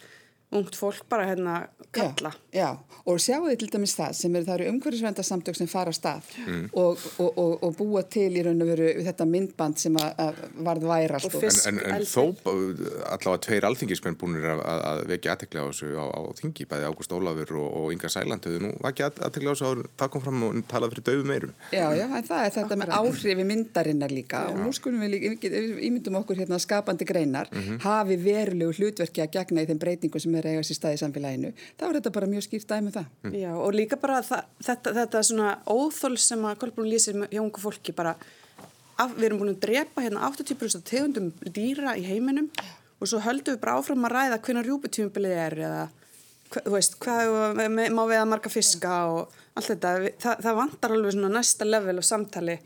ungt 0.54 0.76
fólk 0.78 1.08
bara 1.08 1.26
hérna 1.26 1.68
kalla. 1.90 2.32
Já, 2.52 2.60
já. 2.60 2.78
og 3.06 3.18
sjáu 3.22 3.46
þið 3.46 3.56
til 3.60 3.68
dæmis 3.72 3.94
það 3.96 4.12
sem 4.18 4.36
eru, 4.36 4.46
það 4.46 4.54
eru 4.56 4.70
umhverfisvendarsamtök 4.72 5.56
sem 5.58 5.68
fara 5.70 5.92
að 5.92 5.96
stað 5.98 6.30
mm. 6.42 6.64
og, 6.72 7.04
og, 7.22 7.38
og, 7.42 7.52
og 7.66 7.74
búa 7.78 8.02
til 8.10 8.28
í 8.30 8.44
raun 8.46 8.62
og 8.62 8.70
veru 8.70 8.88
þetta 9.06 9.26
myndband 9.30 9.80
sem 9.80 9.98
að, 10.00 10.12
að 10.22 10.40
varð 10.68 10.86
værast. 10.90 11.36
En, 11.40 11.80
en, 11.80 11.80
en 11.96 12.06
þó 12.06 12.22
allavega 13.10 13.42
tveir 13.46 13.66
alþingismenn 13.68 14.18
búinir 14.20 14.48
að, 14.54 14.62
að 14.76 15.02
vekja 15.12 15.34
aðtekla 15.34 15.64
á 15.64 15.66
þessu 15.70 15.90
á, 15.98 16.04
á 16.14 16.20
þingi, 16.40 16.68
bæði 16.70 16.90
Ágúst 16.90 17.16
Ólafur 17.16 17.54
og 17.62 17.90
Inga 17.94 18.12
Sæland 18.12 18.46
hefur 18.46 18.66
nú 18.66 18.72
vakið 18.84 19.22
aðtekla 19.26 19.50
á 19.50 19.54
þessu 19.54 19.68
að 19.70 19.84
það 20.02 20.12
kom 20.14 20.26
fram 20.26 20.46
og 20.46 20.62
talað 20.70 20.94
fyrir 20.94 21.06
döfu 21.10 21.28
meirum. 21.30 21.54
Já, 21.74 21.86
já, 21.96 22.06
en 22.06 22.28
það 22.30 22.44
er 22.44 22.56
þetta 22.58 22.66
Akkurat. 22.66 22.82
með 22.84 22.96
áhrifi 23.00 23.48
myndarinnar 23.50 24.14
líka 24.14 24.44
já. 24.44 24.50
og 24.52 24.62
nú 24.62 24.74
skulum 24.76 25.02
við 25.06 25.14
líka, 25.16 25.52
ímyndum 25.86 26.20
okkur 26.22 26.42
hérna 26.42 26.60
skapandi 26.62 27.08
greinar, 27.08 27.50
mm 27.52 27.62
-hmm. 27.62 27.80
hafi 27.86 28.16
verulegu 28.20 28.72
hlutverki 28.78 29.22
að 29.22 29.32
gegna 29.38 29.62
í 29.62 29.70
þeim 29.70 29.80
breytingu 29.82 30.20
sem 30.20 30.35
sem 30.36 30.44
er 30.44 30.50
eiga 30.52 30.64
sér 30.66 30.78
stað 30.78 30.96
í 30.96 31.00
samfélaginu, 31.02 31.52
þá 31.78 31.84
er 31.88 31.98
þetta 31.98 32.14
bara 32.16 32.30
mjög 32.30 32.46
skýrt 32.46 32.70
dæmi 32.70 32.90
um 32.90 32.96
það. 32.96 33.12
Mm. 33.24 33.36
Já, 33.40 33.50
og 33.56 33.76
líka 33.76 33.98
bara 34.00 34.22
það, 34.26 34.48
þetta, 34.68 34.94
þetta 35.00 35.22
svona 35.30 35.52
óþól 35.66 36.16
sem 36.20 36.48
að 36.48 36.58
Kolbrún 36.62 36.90
lýsir 36.92 37.20
hjá 37.24 37.42
ungu 37.42 37.62
fólki 37.62 37.94
bara, 37.96 38.16
af, 38.96 39.14
við 39.16 39.28
erum 39.30 39.42
búin 39.42 39.54
að 39.54 39.62
drepa 39.64 40.04
hérna 40.04 40.28
80% 40.28 40.86
tegundum 40.88 41.32
dýra 41.46 41.96
í 41.96 42.04
heiminum 42.06 42.50
og 43.00 43.10
svo 43.10 43.20
höldum 43.24 43.56
við 43.56 43.62
bara 43.64 43.76
áfram 43.80 44.06
að 44.08 44.14
ræða 44.16 44.42
hvernig 44.44 44.68
rjúputímubilið 44.68 45.40
er 45.40 45.58
eða 45.66 45.86
þú 46.54 46.72
veist, 46.76 46.96
hvað 47.02 47.58
má 47.92 48.02
við 48.06 48.20
að 48.20 48.30
marga 48.30 48.52
fiska 48.52 48.94
og 49.12 49.34
allt 49.56 49.70
þetta, 49.72 49.92
það, 50.22 50.42
það 50.46 50.58
vantar 50.60 50.94
alveg 50.94 51.16
svona 51.16 51.32
næsta 51.32 51.68
level 51.68 51.96
af 52.00 52.06
samtali 52.06 52.56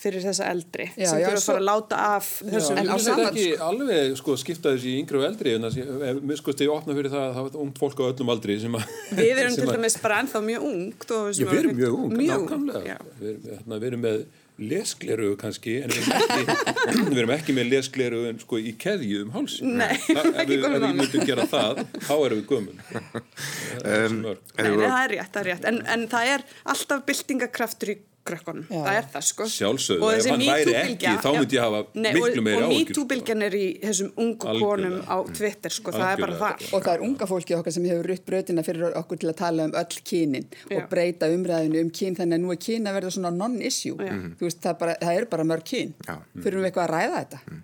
fyrir 0.00 0.24
þessa 0.24 0.48
eldri 0.50 0.86
já, 0.94 1.06
sem 1.10 1.20
fyrir 1.20 1.38
að 1.38 1.46
fara 1.46 1.60
að 1.60 1.66
láta 1.68 2.00
af 2.16 2.30
þessum. 2.40 2.80
En 2.80 2.90
það 2.90 3.10
er 3.12 3.24
ekki 3.28 3.46
alveg 3.68 4.18
sko, 4.20 4.36
skipta 4.40 4.74
þessi 4.74 4.96
yngri 5.00 5.20
og 5.20 5.26
eldri 5.28 5.54
en 5.58 5.68
það 5.68 6.04
er 6.10 6.40
sko 6.40 6.56
stegi 6.56 6.72
opna 6.72 6.96
fyrir 6.98 7.14
það 7.14 7.26
að 7.26 7.38
það 7.38 7.50
er 7.50 7.62
ungt 7.64 7.80
fólk 7.84 8.02
á 8.02 8.04
öllum 8.10 8.34
aldri 8.34 8.58
sem 8.62 8.76
að... 8.80 8.98
Við 9.20 9.42
erum 9.44 9.56
til 9.60 9.70
dæmis 9.70 9.98
bara 10.02 10.20
ennþá 10.24 10.44
mjög 10.50 10.68
ungt. 10.70 11.08
Já, 11.10 11.46
við 11.46 11.58
erum 11.62 11.80
mjög 11.80 11.98
ungt, 12.04 12.20
nákvæmlega. 12.20 13.00
Við, 13.20 13.50
hérna, 13.50 13.80
við 13.80 13.90
erum 13.92 14.06
með 14.08 14.22
lesgleru 14.60 15.30
kannski 15.40 15.78
en 15.84 15.92
við 15.92 16.04
erum 16.04 16.18
ekki, 16.20 17.04
við 17.10 17.20
erum 17.22 17.32
ekki 17.34 17.54
með 17.56 17.70
lesgleru 17.72 18.20
sko, 18.42 18.60
í 18.60 18.74
keðju 18.80 19.24
um 19.24 19.32
hálsin 19.34 19.78
Nei, 19.80 19.96
Þa, 20.04 20.24
ef 20.28 20.50
við, 20.50 20.66
við 20.74 20.86
myndum 20.98 21.26
gera 21.28 21.46
það 21.48 21.82
þá 21.96 22.12
erum 22.18 22.42
við 22.42 22.44
gömul 22.50 22.76
um, 23.94 24.20
Nei, 24.20 24.36
það 24.60 25.00
er 25.00 25.14
rétt, 25.14 25.32
það 25.32 25.40
er 25.42 25.50
rétt 25.50 25.68
en, 25.70 25.80
en 25.94 26.06
það 26.12 26.32
er 26.34 26.46
alltaf 26.74 27.04
byltingakraftur 27.08 27.94
í 27.94 27.98
krökkunum, 28.26 28.66
það 28.70 28.96
er 28.98 29.06
það 29.12 29.24
sko. 29.26 29.46
Sjálfsögðu, 29.50 30.10
ef 30.16 30.28
hann 30.30 30.44
væri 30.44 30.74
ekki 30.80 31.14
þá 31.24 31.28
myndi 31.36 31.56
ég 31.56 31.64
hafa 31.64 31.80
Nei, 31.94 32.10
miklu 32.16 32.44
meiri 32.44 32.60
ágjur 32.60 32.70
Og 32.70 32.74
MeToo-bylgjan 32.74 33.44
er 33.46 33.56
í 33.56 33.64
þessum 33.82 34.10
ungu 34.24 34.54
konum 34.60 34.96
á 35.08 35.16
Twitter 35.30 35.74
sko, 35.74 35.94
það 35.94 36.10
er 36.10 36.22
bara 36.24 36.38
það. 36.40 36.66
Og 36.70 36.84
það 36.84 36.92
er 36.92 37.04
unga 37.06 37.28
fólki 37.30 37.56
okkar 37.56 37.76
sem 37.76 37.88
hefur 37.90 38.10
rutt 38.10 38.24
bröðina 38.26 38.64
fyrir 38.66 38.96
okkur 39.00 39.20
til 39.22 39.30
að 39.32 39.38
tala 39.40 39.66
um 39.68 39.74
öll 39.80 40.00
kynin 40.10 40.48
og 40.76 40.88
breyta 40.92 41.30
umræðinu 41.32 41.84
um 41.84 41.92
kyn 42.00 42.18
þannig 42.18 42.38
að 42.38 42.44
nú 42.44 42.54
er 42.54 42.60
kyn 42.66 42.90
að 42.90 42.98
verða 42.98 43.14
svona 43.16 43.32
non-issue. 43.34 44.10
Þú 44.40 44.48
veist, 44.48 44.60
það, 44.64 44.78
bara, 44.84 44.96
það 45.00 45.20
er 45.20 45.28
bara 45.32 45.48
mörg 45.48 45.66
kyn. 45.70 45.94
Fyrir 46.40 46.60
við 46.60 46.70
eitthvað 46.70 46.86
að 46.86 46.92
ræða 46.94 47.22
þetta. 47.24 47.42
Mm. 47.46 47.62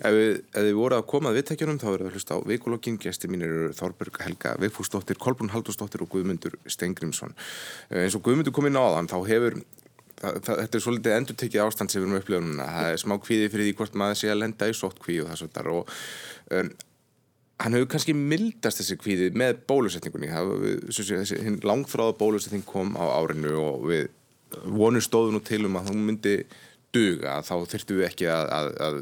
Ef 0.00 0.16
við, 0.16 0.32
við 0.70 0.72
vorum 0.80 1.00
að 1.00 1.06
koma 1.12 1.30
að 1.30 1.40
viðtækjunum 1.40 1.80
þá 1.80 1.88
erum 1.90 2.06
við 2.06 2.10
að 2.10 2.18
hlusta 2.18 2.36
á 2.36 2.38
veikulokkin 2.50 2.98
gæsti 3.00 3.30
mín 3.30 3.44
eru 3.46 3.70
Þorberg 3.76 4.20
Helga 4.24 4.54
Veifúsdóttir, 4.60 5.20
Kolbrún 5.20 5.52
Haldursdóttir 5.54 6.04
og 6.04 6.10
Guðmundur 6.12 6.56
Stengrimsson 6.70 7.34
eins 7.90 8.16
og 8.16 8.24
Guðmundur 8.26 8.54
kom 8.54 8.68
inn 8.68 8.78
á 8.78 8.84
þann 8.96 9.10
þá 9.10 9.18
hefur 9.28 9.60
þetta 10.20 10.76
er 10.76 10.84
svolítið 10.84 11.16
endur 11.16 11.36
tekið 11.40 11.64
ástand 11.64 11.92
sem 11.92 12.02
við 12.02 12.08
erum 12.08 12.20
upplifað 12.20 12.46
núna. 12.46 12.68
Það 12.76 12.92
er 12.92 13.02
smá 13.02 13.16
kvíði 13.24 13.50
fyrir 13.52 13.68
því 13.68 13.74
hvort 13.78 13.98
maður 14.02 14.20
sé 14.20 14.30
að 14.30 14.40
lenda 14.42 14.68
í 14.68 14.76
sótt 14.76 15.00
kvíð 15.00 15.24
og 15.24 15.30
það 15.30 15.40
svona 15.40 15.74
og 15.74 15.92
um, 16.58 16.72
hann 17.60 17.76
hefur 17.76 17.90
kannski 17.94 18.16
mildast 18.16 18.80
þessi 18.80 18.98
kvíði 19.00 19.30
með 19.36 19.62
bólusetningunni. 19.70 20.28
Langþráða 21.66 22.16
bólusetning 22.20 22.64
kom 22.68 22.96
á 23.00 23.04
árinu 23.16 23.54
og 23.60 23.86
við 23.90 24.08
vonum 24.64 25.04
stóðu 25.04 25.34
nú 25.34 25.40
til 25.44 25.64
um 25.68 25.78
að 25.78 25.92
hún 25.92 26.04
myndi 26.08 26.36
duga 26.94 27.36
þá 27.46 27.52
þurftum 27.70 28.00
við 28.00 28.06
ekki 28.08 28.28
að, 28.30 28.48
að, 28.54 28.68
að 28.86 28.96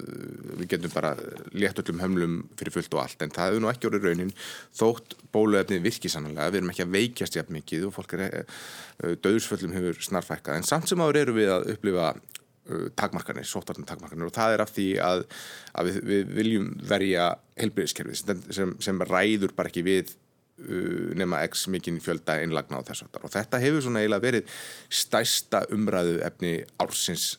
við 0.60 0.70
getum 0.74 0.92
bara 0.92 1.12
létt 1.56 1.80
öllum 1.82 2.02
hömlum 2.02 2.34
fyrir 2.58 2.74
fullt 2.74 2.96
og 2.96 3.02
allt 3.04 3.24
en 3.24 3.32
það 3.32 3.50
hefur 3.50 3.64
nú 3.64 3.70
ekki 3.72 3.88
orðið 3.88 4.08
raunin 4.08 4.32
þótt 4.76 5.16
bóluefni 5.34 5.80
virkið 5.84 6.14
sannlega 6.14 6.50
við 6.52 6.60
erum 6.60 6.72
ekki 6.74 6.84
að 6.84 6.96
veikjast 6.98 7.38
jafn 7.38 7.56
mikið 7.56 7.88
og 7.88 7.96
fólk 7.96 8.14
er 8.18 8.26
eh, 8.28 9.14
döðsföllum 9.24 9.76
hefur 9.78 10.02
snarfækkað 10.08 10.60
en 10.60 10.68
samt 10.68 10.90
sem 10.90 11.00
áður 11.00 11.22
eru 11.22 11.36
við 11.38 11.54
að 11.54 11.72
upplifa 11.74 12.12
uh, 12.12 12.86
takmarkanir, 12.98 13.48
sóttarnar 13.48 13.88
takmarkanir 13.88 14.28
og 14.28 14.36
það 14.36 14.58
er 14.58 14.66
af 14.66 14.76
því 14.76 14.88
að, 15.08 15.26
að 15.72 15.90
við, 15.90 16.00
við 16.12 16.32
viljum 16.42 16.70
verja 16.92 17.32
helbriðiskerfið 17.56 18.22
sem, 18.22 18.46
sem, 18.60 18.78
sem 18.84 19.04
ræður 19.08 19.56
bara 19.56 19.72
ekki 19.72 19.86
við 19.88 20.12
uh, 20.12 21.10
nema 21.16 21.40
x 21.48 21.68
mikinn 21.72 22.04
fjölda 22.04 22.36
einlagna 22.42 22.84
á 22.84 22.88
þessu 22.92 23.08
og 23.16 23.32
þetta 23.32 23.64
hefur 23.64 23.88
svona 23.88 24.04
eiginlega 24.04 24.28
verið 24.28 24.56
stæsta 24.92 25.64
umræðu 25.72 26.18
efni 26.28 26.58
ársins 26.76 27.38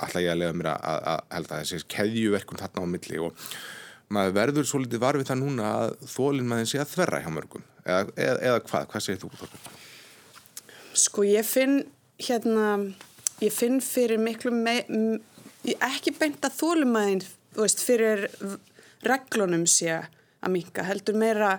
alltaf 0.00 0.24
ég 0.24 0.32
að 0.32 0.40
lega 0.42 0.56
mér 0.56 0.70
að, 0.72 0.80
að 1.12 1.20
held 1.36 1.50
að 1.50 1.62
þessi 1.62 1.90
keðjuverkun 1.94 2.60
þarna 2.62 2.84
á 2.84 2.92
milli 2.94 3.22
og 3.26 3.44
maður 4.10 4.36
verður 4.40 4.68
svo 4.68 4.80
litið 4.82 5.02
varfið 5.04 5.30
það 5.30 5.40
núna 5.44 5.72
að 5.78 5.94
þólinn 6.10 6.50
maður 6.50 6.70
sé 6.72 6.82
að 6.82 6.92
þverra 6.94 7.22
hjá 7.24 7.30
mörgum 7.34 7.66
eða, 7.84 8.00
eða, 8.16 8.36
eða 8.50 8.62
hvað, 8.66 8.86
hvað 8.92 9.06
segir 9.06 9.20
þú? 9.22 9.30
Sko 11.00 11.26
ég 11.28 11.46
finn 11.46 11.76
hérna, 12.20 12.70
ég 13.40 13.54
finn 13.54 13.78
fyrir 13.84 14.20
miklu 14.20 14.52
me, 14.54 14.80
ekki 15.78 16.14
beint 16.18 16.44
að 16.44 16.58
þú 16.60 17.64
veist, 17.64 17.82
fyrir 17.82 18.28
reglunum 19.06 19.66
sé 19.66 19.90
að 19.96 20.52
minka, 20.54 20.84
heldur 20.86 21.18
meira 21.18 21.58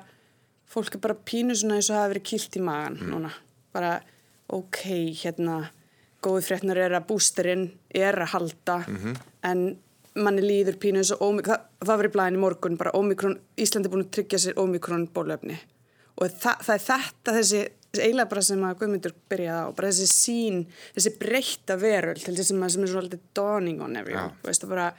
fólk 0.72 0.96
er 0.96 1.04
bara 1.04 1.18
pínu 1.28 1.56
svona 1.58 1.80
eins 1.80 1.90
og 1.92 2.00
hafa 2.00 2.14
verið 2.14 2.28
kilt 2.32 2.58
í 2.58 2.64
magan 2.64 2.98
mm. 3.00 3.12
núna, 3.12 3.32
bara 3.76 3.98
ok, 4.52 4.80
hérna 5.24 5.58
góði 6.22 6.44
fréttnar 6.46 6.80
er 6.82 6.96
að 6.98 7.08
bústerinn 7.10 7.68
er 7.90 8.18
að 8.22 8.34
halda 8.36 8.78
mm 8.86 8.98
-hmm. 8.98 9.18
en 9.50 9.64
manni 10.16 10.44
líður 10.44 10.78
pínu 10.82 11.02
eins 11.02 11.12
og 11.16 11.22
Omikron, 11.24 11.56
það, 11.56 11.68
það 11.88 12.00
var 12.00 12.08
í 12.08 12.14
blæðin 12.16 12.38
í 12.38 12.42
morgun 12.42 12.78
bara 12.80 12.96
Omikron, 13.00 13.38
Íslandi 13.58 13.88
er 13.88 13.94
búin 13.94 14.06
að 14.06 14.16
tryggja 14.18 14.40
sér 14.40 14.60
Omikron 14.60 15.08
bólöfni 15.16 15.60
og 16.18 16.28
það, 16.28 16.66
það 16.66 16.74
er 16.76 16.84
þetta 16.88 17.36
þessi, 17.38 17.62
þessi 17.92 18.06
eiginlega 18.06 18.32
bara 18.34 18.42
sem 18.42 18.66
að 18.68 18.78
Guðmundur 18.82 19.14
byrjaði 19.32 19.62
á, 19.64 19.76
bara 19.78 19.92
þessi 19.92 20.08
sín 20.12 20.66
þessi 20.96 21.14
breytta 21.22 21.78
veröld 21.80 22.24
til 22.24 22.36
þess 22.36 22.52
að 22.52 22.70
sem 22.70 22.84
er 22.84 22.92
svona 22.92 23.04
alltaf 23.06 23.20
dawning 23.34 23.82
on 23.82 23.96
everyone 23.96 24.34
ja. 24.36 24.42
veist 24.44 24.66
það 24.66 24.74
bara, 24.76 24.90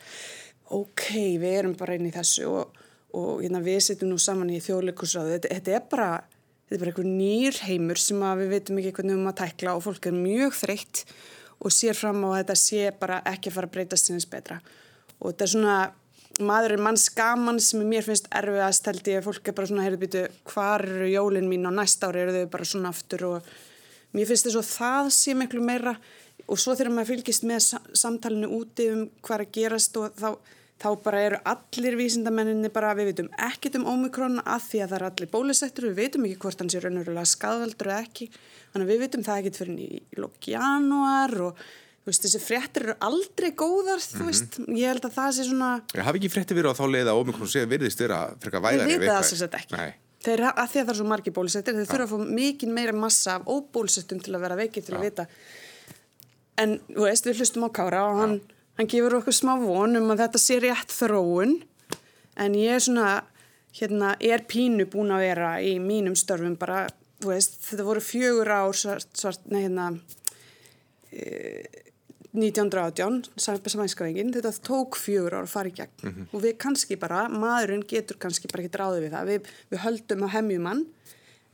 ok, 0.80 1.08
við 1.42 1.58
erum 1.58 1.76
bara 1.76 1.98
inn 1.98 2.08
í 2.08 2.14
þessu 2.14 2.48
og, 2.48 2.85
og 3.12 3.42
hérna, 3.42 3.61
við 3.61 3.80
setjum 3.85 4.14
nú 4.14 4.18
saman 4.18 4.50
í 4.50 4.62
þjóðleikusráðu, 4.64 5.37
þetta, 5.37 5.52
þetta 5.58 5.76
er 5.76 5.90
bara 5.92 6.11
þetta 6.72 6.78
er 6.78 6.87
bara 6.87 6.92
einhver 6.94 7.08
nýr 7.08 7.56
heimur 7.66 8.00
sem 8.00 8.20
við 8.40 8.52
veitum 8.54 8.78
ekki 8.80 8.92
hvernig 8.96 9.16
erum 9.18 9.28
að 9.28 9.40
tækla 9.42 9.72
og 9.76 9.82
fólk 9.85 10.06
er 10.08 10.14
mjög 10.16 10.54
þreytt 10.56 11.02
og 11.61 11.74
sér 11.74 11.98
fram 11.98 12.22
á 12.24 12.28
að 12.30 12.38
þetta 12.38 12.54
sé 12.58 12.92
bara 12.96 13.18
ekki 13.28 13.50
að 13.50 13.56
fara 13.58 13.68
að 13.68 13.74
breytast 13.74 14.08
sinns 14.08 14.26
betra. 14.30 14.56
Og 15.20 15.35
þetta 15.35 15.44
er 15.44 15.52
svona 15.52 15.74
maður 16.40 16.76
er 16.78 16.82
manns 16.87 17.04
gaman 17.12 17.61
sem 17.61 17.82
mér 17.85 18.06
finnst 18.06 18.30
erfiðast 18.32 18.88
held 18.88 19.11
ég. 19.12 19.20
Að 19.20 19.28
fólk 19.28 19.50
er 19.52 19.56
bara 19.58 19.68
svona 19.68 19.85
heyrðu 19.85 20.00
býtu 20.00 20.24
hvar 20.48 20.87
eru 20.87 21.11
jólinn 21.12 21.50
mín? 21.50 21.68
Og 21.68 21.76
næsta 21.76 22.08
ári 22.08 22.24
eru 22.24 22.35
þau 22.38 22.50
bara 22.56 22.68
svona 22.72 22.92
aftur 22.94 23.26
og 23.28 23.52
mér 24.16 24.30
finnst 24.30 24.48
þess 24.48 24.61
að 24.62 24.72
það 24.72 25.12
sé 25.18 25.37
miklu 25.37 25.62
meira. 25.68 25.94
Og 26.48 26.58
svo 26.58 26.74
þegar 26.78 26.96
maður 26.96 27.12
fylgist 27.12 27.44
með 27.46 27.68
samtalenu 28.00 28.48
úti 28.56 28.88
um 28.94 29.06
hvað 29.20 29.44
að 29.44 29.54
gerast 29.58 30.00
og 30.00 30.16
þá 30.16 30.30
þá 30.83 30.88
bara 31.05 31.21
eru 31.23 31.38
allir 31.47 31.97
vísindamenninni 32.01 32.71
bara, 32.75 32.95
við 32.99 33.12
veitum 33.12 33.31
ekkit 33.47 33.79
um 33.79 33.87
Omikron 33.92 34.40
að 34.42 34.66
því 34.66 34.83
að 34.83 34.90
það 34.90 34.99
er 34.99 35.07
allir 35.09 35.31
bólusettur, 35.31 35.87
við 35.90 36.01
veitum 36.01 36.27
ekki 36.27 36.40
hvort 36.42 36.64
hans 36.64 36.77
er 36.77 36.87
raunverulega 36.87 37.31
skadvaldur 37.31 37.92
eða 37.92 38.03
ekki, 38.03 38.29
þannig 38.73 38.88
að 38.88 38.92
við 38.92 39.03
veitum 39.05 39.25
það 39.29 39.40
ekkit 39.42 39.61
fyrir 39.62 39.81
í 39.87 40.03
lók 40.18 40.51
januar 40.51 41.37
og 41.47 41.64
veist, 42.09 42.25
þessi 42.27 42.40
fréttir 42.42 42.88
eru 42.88 42.97
aldrei 43.07 43.51
góðar, 43.55 44.03
mm 44.03 44.18
-hmm. 44.18 44.31
veist, 44.31 44.59
ég 44.66 44.88
held 44.90 45.05
að 45.07 45.18
það 45.18 45.35
sé 45.37 45.49
svona... 45.49 45.73
Ég 45.95 46.07
hafi 46.09 46.23
ekki 46.23 46.33
fréttir 46.35 46.59
verið 46.59 46.75
á 46.75 46.81
þá 46.81 46.87
leið 46.90 47.11
að 47.12 47.21
Omikron 47.23 47.53
sé 47.53 47.66
virðist 47.66 48.03
vera 48.03 48.23
frekar 48.42 48.64
væðar 48.64 48.90
Við 48.90 48.99
veitum 48.99 49.14
það 49.14 49.29
sérstaklega 49.31 49.62
ekki. 49.62 49.77
Nei. 49.79 49.92
Þeir, 50.23 50.40
að 50.55 50.68
því 50.71 50.79
að 50.81 50.85
það 50.87 50.92
er 50.92 50.99
svo 50.99 51.07
margi 51.11 51.31
bólusettir, 51.35 51.75
þeir 51.75 51.88
þurfa 51.90 52.05
að 52.07 52.11
fá 52.12 52.35
mikið 52.38 52.75
meira 52.75 52.92
massa 52.95 53.38
af 53.38 53.47
óbólusettum 53.47 54.21
til 54.23 54.35
að 54.35 54.45
vera 54.45 54.59
veikið 54.59 54.85
til 54.87 54.95
að 54.95 55.03
vita. 55.03 55.27
En 56.62 56.77
þú 56.87 57.07
veist, 57.09 57.27
við 57.27 57.40
hlustum 57.42 57.66
á 57.66 57.71
Kára 57.75 58.03
og 58.07 58.21
hann 58.21 58.37
hann 58.78 58.88
gefur 58.88 59.18
okkur 59.20 59.37
smá 59.37 59.54
von 59.61 59.98
um 59.98 60.14
að 60.14 60.24
þetta 60.24 60.40
sé 60.40 60.58
rétt 60.62 60.94
þróun 60.94 61.58
en 62.40 62.56
ég 62.56 62.78
er 62.78 62.85
svona 62.85 63.11
hérna, 63.76 64.16
er 64.20 64.44
pínu 64.48 64.87
búin 64.92 65.12
að 65.14 65.26
vera 65.26 65.52
í 65.64 65.76
mínum 65.82 66.16
störfum 66.18 66.56
bara, 66.61 66.87
þú 67.22 67.32
veist, 67.32 67.61
þetta 67.68 67.87
voru 67.87 68.02
fjögur 68.04 68.52
ár 68.52 68.76
svart, 68.76 69.08
svart 69.16 69.46
nei, 69.52 69.62
hérna 69.66 69.88
e, 71.12 71.64
1918 72.32 73.22
samanskavingin, 73.37 74.32
þetta 74.32 74.52
tók 74.64 74.96
fjögur 75.00 75.37
ár 75.37 75.46
að 75.46 75.52
fara 75.52 75.72
í 75.72 75.76
gegn 75.76 75.94
mm 76.02 76.11
-hmm. 76.11 76.28
og 76.32 76.44
við 76.44 76.56
kannski 76.64 76.96
bara, 76.96 77.28
maðurinn 77.28 77.85
getur 77.88 78.16
kannski 78.20 78.48
bara 78.52 78.64
ekki 78.64 78.76
dráðið 78.76 79.04
við 79.06 79.16
það, 79.16 79.26
við, 79.32 79.52
við 79.70 79.85
höldum 79.87 80.24
á 80.24 80.28
hemmjumann 80.37 80.85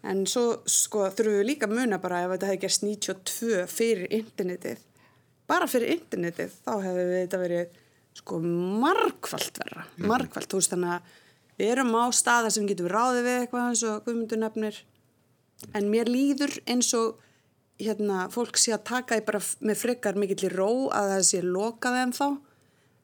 en 0.03 0.27
svo 0.27 0.63
sko 0.67 1.09
þurfum 1.11 1.41
við 1.41 1.49
líka 1.49 1.67
að 1.67 1.75
muna 1.75 1.99
bara 1.99 2.23
ef 2.25 2.31
þetta 2.31 2.47
hefði 2.47 2.61
gerst 2.63 2.83
92 2.83 3.67
fyrir 3.67 4.07
internetið 4.15 4.79
bara 5.49 5.69
fyrir 5.71 5.95
internetið 5.97 6.57
þá 6.65 6.73
hefur 6.85 7.15
þetta 7.15 7.41
verið 7.43 7.79
sko 8.19 8.41
margfald 8.43 9.61
verra, 9.63 9.87
mhm. 9.87 10.11
margfald, 10.11 10.51
þú 10.51 10.61
veist 10.61 10.75
þannig 10.75 10.97
að 10.97 11.17
við 11.59 11.73
erum 11.75 11.95
á 11.99 12.05
staða 12.15 12.53
sem 12.55 12.67
getum 12.69 12.91
ráðið 12.91 13.27
við 13.27 13.41
eitthvað 13.43 13.71
eins 13.71 13.85
og 13.87 14.05
guðmundur 14.07 14.43
nefnir 14.43 14.83
en 15.75 15.91
mér 15.91 16.11
líður 16.11 16.55
eins 16.71 16.91
og 16.99 17.19
hérna 17.79 18.27
fólk 18.35 18.59
sé 18.59 18.75
að 18.75 18.87
taka 18.91 19.19
því 19.19 19.27
bara 19.29 19.41
með 19.71 19.81
frekar 19.83 20.19
mikill 20.19 20.49
í 20.49 20.53
ró 20.53 20.71
að 20.95 21.13
það 21.15 21.25
sé 21.31 21.43
lokað 21.47 22.01
en 22.03 22.15
þá 22.17 22.27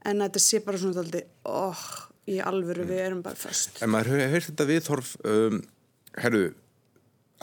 en 0.04 0.24
þetta 0.26 0.42
sé 0.42 0.60
bara 0.64 0.80
svona 0.80 1.04
alltaf, 1.04 1.30
oh, 1.48 1.84
í 2.30 2.40
alvöru 2.42 2.86
við 2.88 3.00
erum 3.06 3.22
bara 3.24 3.38
först. 3.38 3.80
En 3.84 3.92
maður 3.92 4.20
hefur 4.20 4.46
þetta 4.50 4.66
viðhorf 4.68 5.14
um, 5.24 5.60
herru 6.20 6.44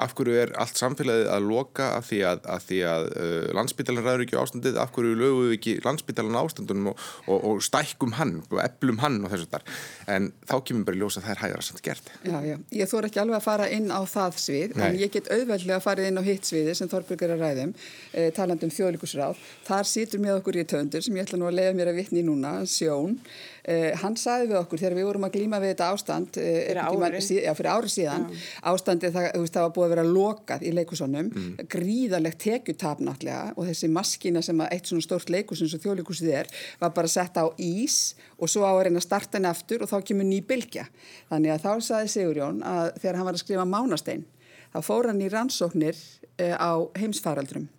af 0.02 0.16
hverju 0.18 0.38
er 0.42 0.54
allt 0.62 0.80
samfélagið 0.80 1.30
að 1.32 1.48
loka 1.50 1.90
af 1.98 2.08
því 2.10 2.20
að, 2.30 2.44
að, 2.56 2.66
því 2.68 2.80
að 2.92 3.08
uh, 3.12 3.48
landsbytalan 3.58 4.08
ræður 4.08 4.26
ekki 4.26 4.40
ástandið, 4.42 4.80
af 4.82 4.94
hverju 4.96 5.18
lögum 5.20 5.48
við 5.48 5.56
ekki 5.58 5.76
landsbytalan 5.86 6.40
ástandunum 6.42 6.92
og, 6.92 7.06
og, 7.28 7.46
og 7.52 7.62
stækkum 7.66 8.16
hann 8.20 8.38
og 8.50 8.62
eblum 8.64 9.02
hann 9.04 9.20
og 9.26 9.34
þessu 9.34 9.50
þar 9.52 9.68
en 10.16 10.30
þá 10.50 10.56
kemur 10.68 10.88
bara 10.90 11.02
ljósa 11.02 11.22
að 11.22 11.28
það 11.28 11.36
er 11.36 11.42
hægara 11.46 11.68
samt 11.68 11.84
gert. 11.86 12.12
Já, 12.26 12.38
já, 12.46 12.58
ég 12.82 12.92
þór 12.92 13.10
ekki 13.10 13.22
alveg 13.24 13.40
að 13.40 13.48
fara 13.48 13.70
inn 13.78 13.90
á 13.94 14.02
það 14.10 14.42
svið, 14.46 14.76
Nei. 14.76 14.84
en 14.88 15.00
ég 15.02 15.14
get 15.14 15.32
auðveldlega 15.32 15.80
að 15.80 15.86
fara 15.86 16.08
inn 16.10 16.20
á 16.20 16.24
hitt 16.26 16.50
sviði 16.50 16.76
sem 16.78 16.92
Þorberg 16.92 17.26
er 17.28 17.36
ræðum 17.40 17.74
eh, 18.14 18.30
talandum 18.36 18.74
þjóðlíkusráð, 18.74 19.40
þar 19.68 19.90
situr 19.90 20.24
með 20.24 20.42
okkur 20.42 20.62
í 20.62 20.68
töndur 20.74 21.06
sem 21.06 21.18
ég 21.18 21.28
ætla 21.28 21.40
nú 21.42 21.50
að 21.50 21.60
leiða 21.60 21.78
mér 21.78 21.94
að 21.94 22.02
vitni 22.02 22.26
núna, 22.26 22.58
Sjón 22.70 23.20
Uh, 23.62 23.92
hann 24.02 24.16
sagði 24.18 24.48
við 24.50 24.58
okkur 24.58 24.80
þegar 24.82 24.96
við 24.98 25.06
vorum 25.06 25.26
að 25.28 25.36
glíma 25.36 25.60
við 25.62 25.74
þetta 25.76 25.90
ástand 25.94 26.38
uh, 26.42 26.46
fyrir, 26.66 26.80
ári. 26.82 27.20
Síð, 27.22 27.40
já, 27.46 27.52
fyrir 27.58 27.70
ári 27.70 27.92
síðan 27.94 28.24
já. 28.32 28.40
ástandið 28.72 29.14
það, 29.14 29.28
veist, 29.38 29.54
það 29.54 29.66
var 29.68 29.74
búið 29.76 29.86
að 29.86 29.94
vera 29.94 30.06
lokað 30.08 30.66
í 30.66 30.72
leikusónum 30.80 31.28
mm. 31.30 31.68
gríðarlegt 31.70 32.42
tekjutap 32.42 33.04
náttúrulega 33.06 33.54
og 33.54 33.68
þessi 33.70 33.90
maskina 33.94 34.42
sem 34.46 34.64
eitt 34.66 34.90
svona 34.90 35.06
stórt 35.06 35.30
leikus 35.30 35.62
eins 35.62 35.76
og 35.78 35.84
þjóðleikusið 35.84 36.32
er 36.40 36.50
var 36.82 36.96
bara 36.96 37.12
sett 37.12 37.38
á 37.38 37.46
ís 37.62 38.00
og 38.42 38.50
svo 38.50 38.66
á 38.66 38.74
að 38.74 38.88
reyna 38.88 39.02
að 39.02 39.06
starta 39.06 39.38
henni 39.38 39.52
aftur 39.52 39.86
og 39.86 39.92
þá 39.92 40.00
kemur 40.10 40.26
ný 40.26 40.40
bylgja 40.42 40.88
þannig 41.30 41.54
að 41.54 41.68
þá 41.68 41.72
sagði 41.92 42.14
Sigurjón 42.16 42.64
að 42.66 42.96
þegar 42.98 43.20
hann 43.20 43.30
var 43.30 43.38
að 43.38 43.44
skrifa 43.44 43.68
Mánastein 43.70 44.26
þá 44.74 44.80
fór 44.88 45.12
hann 45.12 45.22
í 45.22 45.30
rannsóknir 45.30 46.02
uh, 46.02 46.56
á 46.58 46.72
heimsfaraldrum 46.98 47.70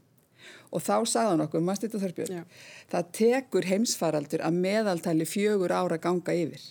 og 0.73 0.83
þá 0.83 0.95
sagði 1.05 1.33
hann 1.35 1.45
okkur, 1.47 1.65
maður 1.65 1.83
styrta 1.83 2.03
þörfbjörn, 2.03 2.47
það 2.93 3.11
tekur 3.19 3.69
heimsfaraldur 3.69 4.45
að 4.47 4.63
meðaltæli 4.65 5.29
fjögur 5.29 5.75
ára 5.77 6.01
ganga 6.01 6.37
yfir 6.37 6.71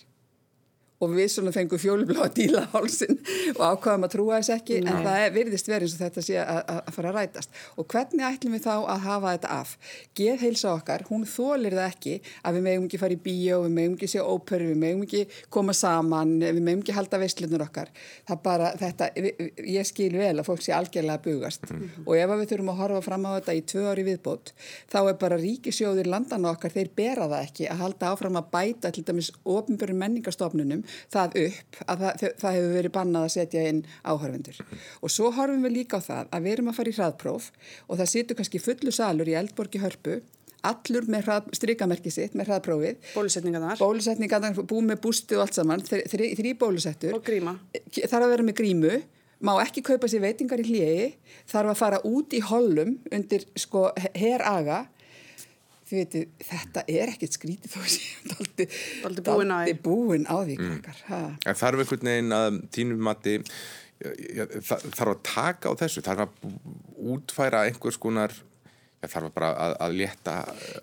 og 1.02 1.14
við 1.16 1.30
svona 1.34 1.52
fengum 1.54 1.80
fjólubláa 1.82 2.28
díla 2.36 2.62
hálsin 2.72 3.18
og 3.56 3.62
ákvaðum 3.62 4.06
að 4.06 4.12
trúa 4.14 4.38
þess 4.38 4.52
ekki 4.56 4.80
Nei. 4.82 4.90
en 4.92 5.06
það 5.06 5.24
virðist 5.36 5.70
verið 5.70 5.88
eins 5.88 5.96
og 5.96 6.02
þetta 6.04 6.24
sé 6.26 6.38
að 6.42 6.92
fara 6.94 7.10
að 7.10 7.18
rætast 7.18 7.60
og 7.80 7.88
hvernig 7.92 8.26
ætlum 8.28 8.56
við 8.56 8.64
þá 8.66 8.74
að 8.76 9.06
hafa 9.06 9.32
þetta 9.36 9.56
af 9.58 9.74
geð 10.18 10.44
heilsa 10.46 10.74
okkar, 10.76 11.06
hún 11.10 11.26
þólir 11.28 11.76
það 11.78 11.88
ekki 11.88 12.14
að 12.42 12.58
við 12.58 12.66
megum 12.68 12.86
ekki 12.88 13.00
fara 13.02 13.16
í 13.16 13.20
bíó 13.26 13.58
við 13.64 13.74
megum 13.78 13.96
ekki 13.96 14.10
sé 14.12 14.22
óperu, 14.22 14.68
við 14.72 14.80
megum 14.84 15.04
ekki 15.06 15.22
koma 15.52 15.74
saman, 15.76 16.36
við 16.42 16.62
megum 16.62 16.84
ekki 16.84 16.96
halda 16.96 17.20
veistlunur 17.22 17.66
okkar 17.66 17.90
það 18.28 18.42
bara, 18.46 18.70
þetta 18.80 19.10
ég 19.18 19.88
skil 19.88 20.12
vel 20.16 20.34
að 20.38 20.46
fólk 20.48 20.64
sé 20.64 20.74
algjörlega 20.76 21.22
bugast 21.24 21.66
mm 21.68 21.82
-hmm. 21.82 22.06
og 22.06 22.16
ef 22.18 22.34
við 22.42 22.48
þurfum 22.52 22.72
að 22.74 22.80
horfa 22.82 23.02
fram 23.08 23.26
á 23.26 23.30
þetta 23.38 23.56
í 23.58 23.62
tvö 23.72 23.84
ári 23.90 24.06
viðbót, 24.06 24.54
þá 24.92 24.98
er 25.02 25.18
bara 25.18 25.40
ríkisjóðir 25.40 26.06
landana 26.06 26.52
okkar, 26.54 26.70
þeir 26.70 26.90
bera 26.96 27.28
það 27.28 27.46
ekki 27.46 27.68
að 27.68 27.82
halda 27.82 28.12
áfram 28.12 28.38
að 28.40 28.50
bæta 28.52 28.90
til 28.90 29.04
dæmis 29.04 29.32
ofnbjörn 29.44 29.98
menningarstofnunum 29.98 30.84
það 31.12 31.38
upp 31.44 31.80
að 31.86 32.04
það, 32.04 32.26
það 32.42 32.58
hefur 32.58 32.76
verið 32.76 32.94
bannað 32.98 33.26
að 33.28 33.34
setja 33.36 33.64
inn 33.70 33.82
áhörfundur 34.02 34.60
og 35.00 35.14
svo 35.14 35.32
horfum 35.36 35.66
við 35.66 35.76
líka 35.78 36.00
á 36.00 36.06
það 36.06 36.30
að 36.30 36.46
við 36.46 36.56
erum 36.56 36.70
að 36.72 36.78
fara 36.80 36.92
í 36.92 36.96
hraðpróf 36.98 37.50
og 37.88 37.98
það 38.00 38.12
situr 38.14 38.40
kannski 38.40 38.62
fullu 38.62 38.94
salur 38.94 39.32
í 39.32 39.36
Eldborgi 39.38 39.82
hörpu 39.82 40.20
allur 40.62 41.08
með 41.10 41.30
strykamerki 41.56 42.10
sitt 42.14 42.36
með 42.38 42.52
hraðprófið. 42.52 43.00
Bólusetningarnar. 43.16 43.80
Bólusetningarnar, 43.80 44.60
búið 44.62 44.84
með 44.92 45.00
bústi 45.02 45.34
og 45.34 45.46
allt 45.46 45.58
saman 45.58 45.82
þrý, 45.82 46.28
þrý 46.38 46.52
bólusettur. 46.60 47.16
Og 47.16 47.24
gríma. 47.26 47.56
Þarf 47.74 48.20
að 48.20 48.30
vera 48.30 48.46
með 48.46 48.58
grímu 48.60 49.00
má 49.42 49.56
ekki 49.64 49.82
kaupa 49.86 50.10
sér 50.10 50.22
veitingar 50.22 50.62
í 50.62 50.68
hljegi 50.68 51.08
þarf 51.50 51.72
að 51.72 51.80
fara 51.80 52.02
út 52.06 52.34
í 52.36 52.42
hollum 52.46 52.96
undir 53.10 53.46
sko 53.58 53.88
heraga 54.14 54.84
þið 55.92 56.00
veitu, 56.00 56.22
þetta 56.48 56.84
er 56.88 57.12
ekkert 57.12 57.38
skrítið 57.38 57.74
þó 57.76 57.80
sem 57.92 58.32
daldi 58.32 59.26
búin 59.28 59.52
á 59.52 59.58
því, 59.62 59.76
búin 59.84 60.26
á 60.26 60.36
því 60.40 60.58
mm. 60.58 60.78
En 61.46 61.58
þarf 61.62 61.84
einhvern 61.84 62.12
veginn 62.12 62.36
að 62.36 62.60
tínum 62.74 63.04
mati 63.08 63.38
þarf 64.02 65.12
að 65.12 65.20
taka 65.26 65.70
á 65.70 65.72
þessu, 65.78 66.02
þarf 66.04 66.24
að 66.26 66.56
útfæra 67.12 67.66
einhvers 67.68 68.00
konar 68.00 68.34
þarf 69.10 69.32
bara 69.34 69.48
að, 69.58 69.72
að 69.82 69.94
létta 69.98 70.34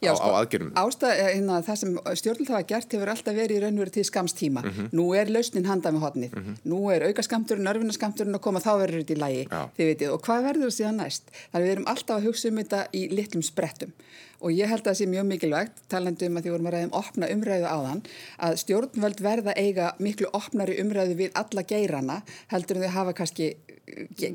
Já, 0.04 0.12
á, 0.12 0.16
sko, 0.18 0.28
á 0.28 0.40
aðgerðum? 0.42 0.72
ástæð, 0.80 1.12
eh, 1.14 1.30
hérna, 1.38 1.60
það 1.64 1.78
sem 1.82 1.94
stjórnult 2.20 2.52
hafa 2.52 2.68
gert 2.68 2.96
hefur 2.96 3.12
alltaf 3.14 3.38
verið 3.38 3.56
í 3.56 3.62
raunveru 3.64 3.94
til 3.96 4.04
skamstíma 4.08 4.64
mm 4.64 4.74
-hmm. 4.76 4.90
nú 5.00 5.06
er 5.16 5.32
lausnin 5.32 5.70
handa 5.70 5.92
með 5.96 6.04
hodnið 6.06 6.36
mm 6.36 6.44
-hmm. 6.44 6.58
nú 6.72 6.80
er 6.92 7.06
aukaskamturinn, 7.08 7.72
örfinaskamturinn 7.72 8.36
að 8.36 8.44
koma 8.44 8.60
þá 8.60 8.72
verður 8.82 9.00
þetta 9.04 9.16
í 9.16 9.22
lægi, 9.24 9.46
þið 9.78 9.86
veitir 9.90 10.12
og 10.12 10.22
hvað 10.22 10.44
verður 10.44 10.68
það 10.68 10.78
síðan 10.78 11.00
næst? 11.00 11.24
Þannig 11.52 11.66
við 11.66 11.72
erum 11.72 11.88
alltaf 11.88 12.18
að 12.18 12.26
hugsa 12.28 12.50
um 12.50 12.58
þetta 12.58 12.88
í 12.94 13.02
litlum 13.08 13.44
sprettum 13.44 13.92
og 14.40 14.54
ég 14.56 14.72
held 14.72 14.84
að 14.86 14.92
það 14.92 15.00
sé 15.02 15.10
mjög 15.12 15.26
mikilvægt 15.30 15.82
talandi 15.92 16.30
um 16.30 16.40
að 16.40 16.46
því 16.46 16.54
vorum 16.56 16.70
að 16.70 16.76
ræða 16.78 16.90
um 16.90 16.98
opna 17.02 17.32
umræðu 17.34 17.72
áðan 17.74 18.04
að 18.48 18.60
stjórnvöld 18.64 19.24
verða 19.26 19.56
eiga 19.60 19.90
miklu 20.00 20.30
opnari 20.40 20.78
umræðu 20.84 21.18
við 21.20 21.36
alla 21.40 21.66
geirana 21.68 22.22
heldur 22.54 22.80
en 22.80 22.88
þau 22.88 22.96
hafa 23.00 23.18
kannski 23.20 23.54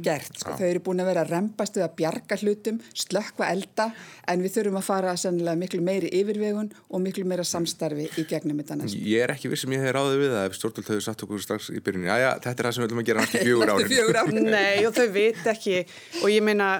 gert. 0.02 0.32
Sko. 0.34 0.56
Þau 0.58 0.66
eru 0.66 0.80
búin 0.82 1.02
að 1.02 1.08
vera 1.12 1.22
að 1.24 1.30
rempast 1.30 1.76
við 1.78 1.84
að 1.86 1.92
bjarga 2.00 2.38
hlutum, 2.42 2.80
slökkva 2.98 3.50
elda 3.52 3.86
en 4.30 4.42
við 4.42 4.56
þurfum 4.56 4.78
að 4.80 4.86
fara 4.88 5.12
sennilega 5.20 5.60
miklu 5.60 5.80
meiri 5.84 6.10
yfirvegun 6.18 6.72
og 6.90 7.02
miklu 7.04 7.22
meira 7.28 7.44
samstarfi 7.46 8.08
í 8.18 8.24
gegnum 8.30 8.58
þetta 8.62 8.80
næst. 8.80 8.98
Ég 8.98 9.24
er 9.24 9.34
ekki 9.36 9.52
vissum 9.52 9.74
ég 9.76 9.84
hef 9.84 9.94
ráðið 9.94 10.24
við 10.24 10.34
það 10.34 10.48
ef 10.48 10.58
stjórnvöld 10.58 10.90
hefur 10.90 11.06
satt 11.06 11.24
okkur 11.26 11.44
strax 11.44 11.70
í 11.70 11.82
byrjunni. 11.86 12.10
Jájá, 12.10 12.30
þetta 12.48 12.54
er 12.56 12.68
það 12.68 12.74
sem 12.76 12.84
við 12.84 12.88
ætlum 12.90 13.02
að 13.04 13.08
gera 13.10 13.24
næstu 13.24 13.44
fjögur 13.44 13.70
árin. 13.74 13.92
fjögur 13.94 14.20
árin. 14.24 14.50
Nei 14.50 14.88
og 14.88 14.98
þau 14.98 15.08
veit 15.14 15.48
ekki 15.54 15.78
og 16.24 16.28
ég 16.34 16.46
meina, 16.50 16.70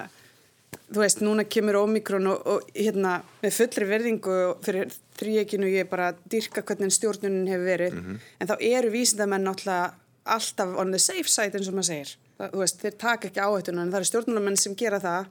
þú 0.93 1.01
veist, 1.01 1.21
núna 1.25 1.45
kemur 1.49 1.79
Omikron 1.81 2.27
og, 2.29 2.41
og 2.45 2.69
hérna 2.75 3.17
með 3.41 3.55
fullri 3.57 3.87
verðingu 3.89 4.35
fyrir 4.65 4.91
þrýjekinu 5.19 5.69
ég 5.71 5.89
bara 5.89 6.11
dyrka 6.31 6.63
hvernig 6.65 6.93
stjórnunin 6.93 7.49
hefur 7.49 7.65
verið. 7.65 7.93
Mm 7.93 8.03
-hmm. 8.05 8.19
en 8.39 8.47
þá 8.47 8.55
eru 8.59 8.89
vísindamenn 8.91 9.47
náttúrulega 9.47 9.93
alltaf 10.25 10.77
on 10.77 10.91
the 10.91 10.99
safe 10.99 11.29
side 11.29 11.57
eins 11.57 11.67
og 11.67 11.73
maður 11.73 11.89
segir. 11.91 12.17
Það, 12.37 12.57
veist, 12.59 12.81
þeir 12.81 12.97
taka 12.97 13.27
ekki 13.27 13.39
áhættuna 13.39 13.81
en 13.81 13.91
það 13.91 14.01
eru 14.01 14.09
stjórnmálamenn 14.09 14.57
sem 14.57 14.75
gera 14.75 14.99
það 14.99 15.25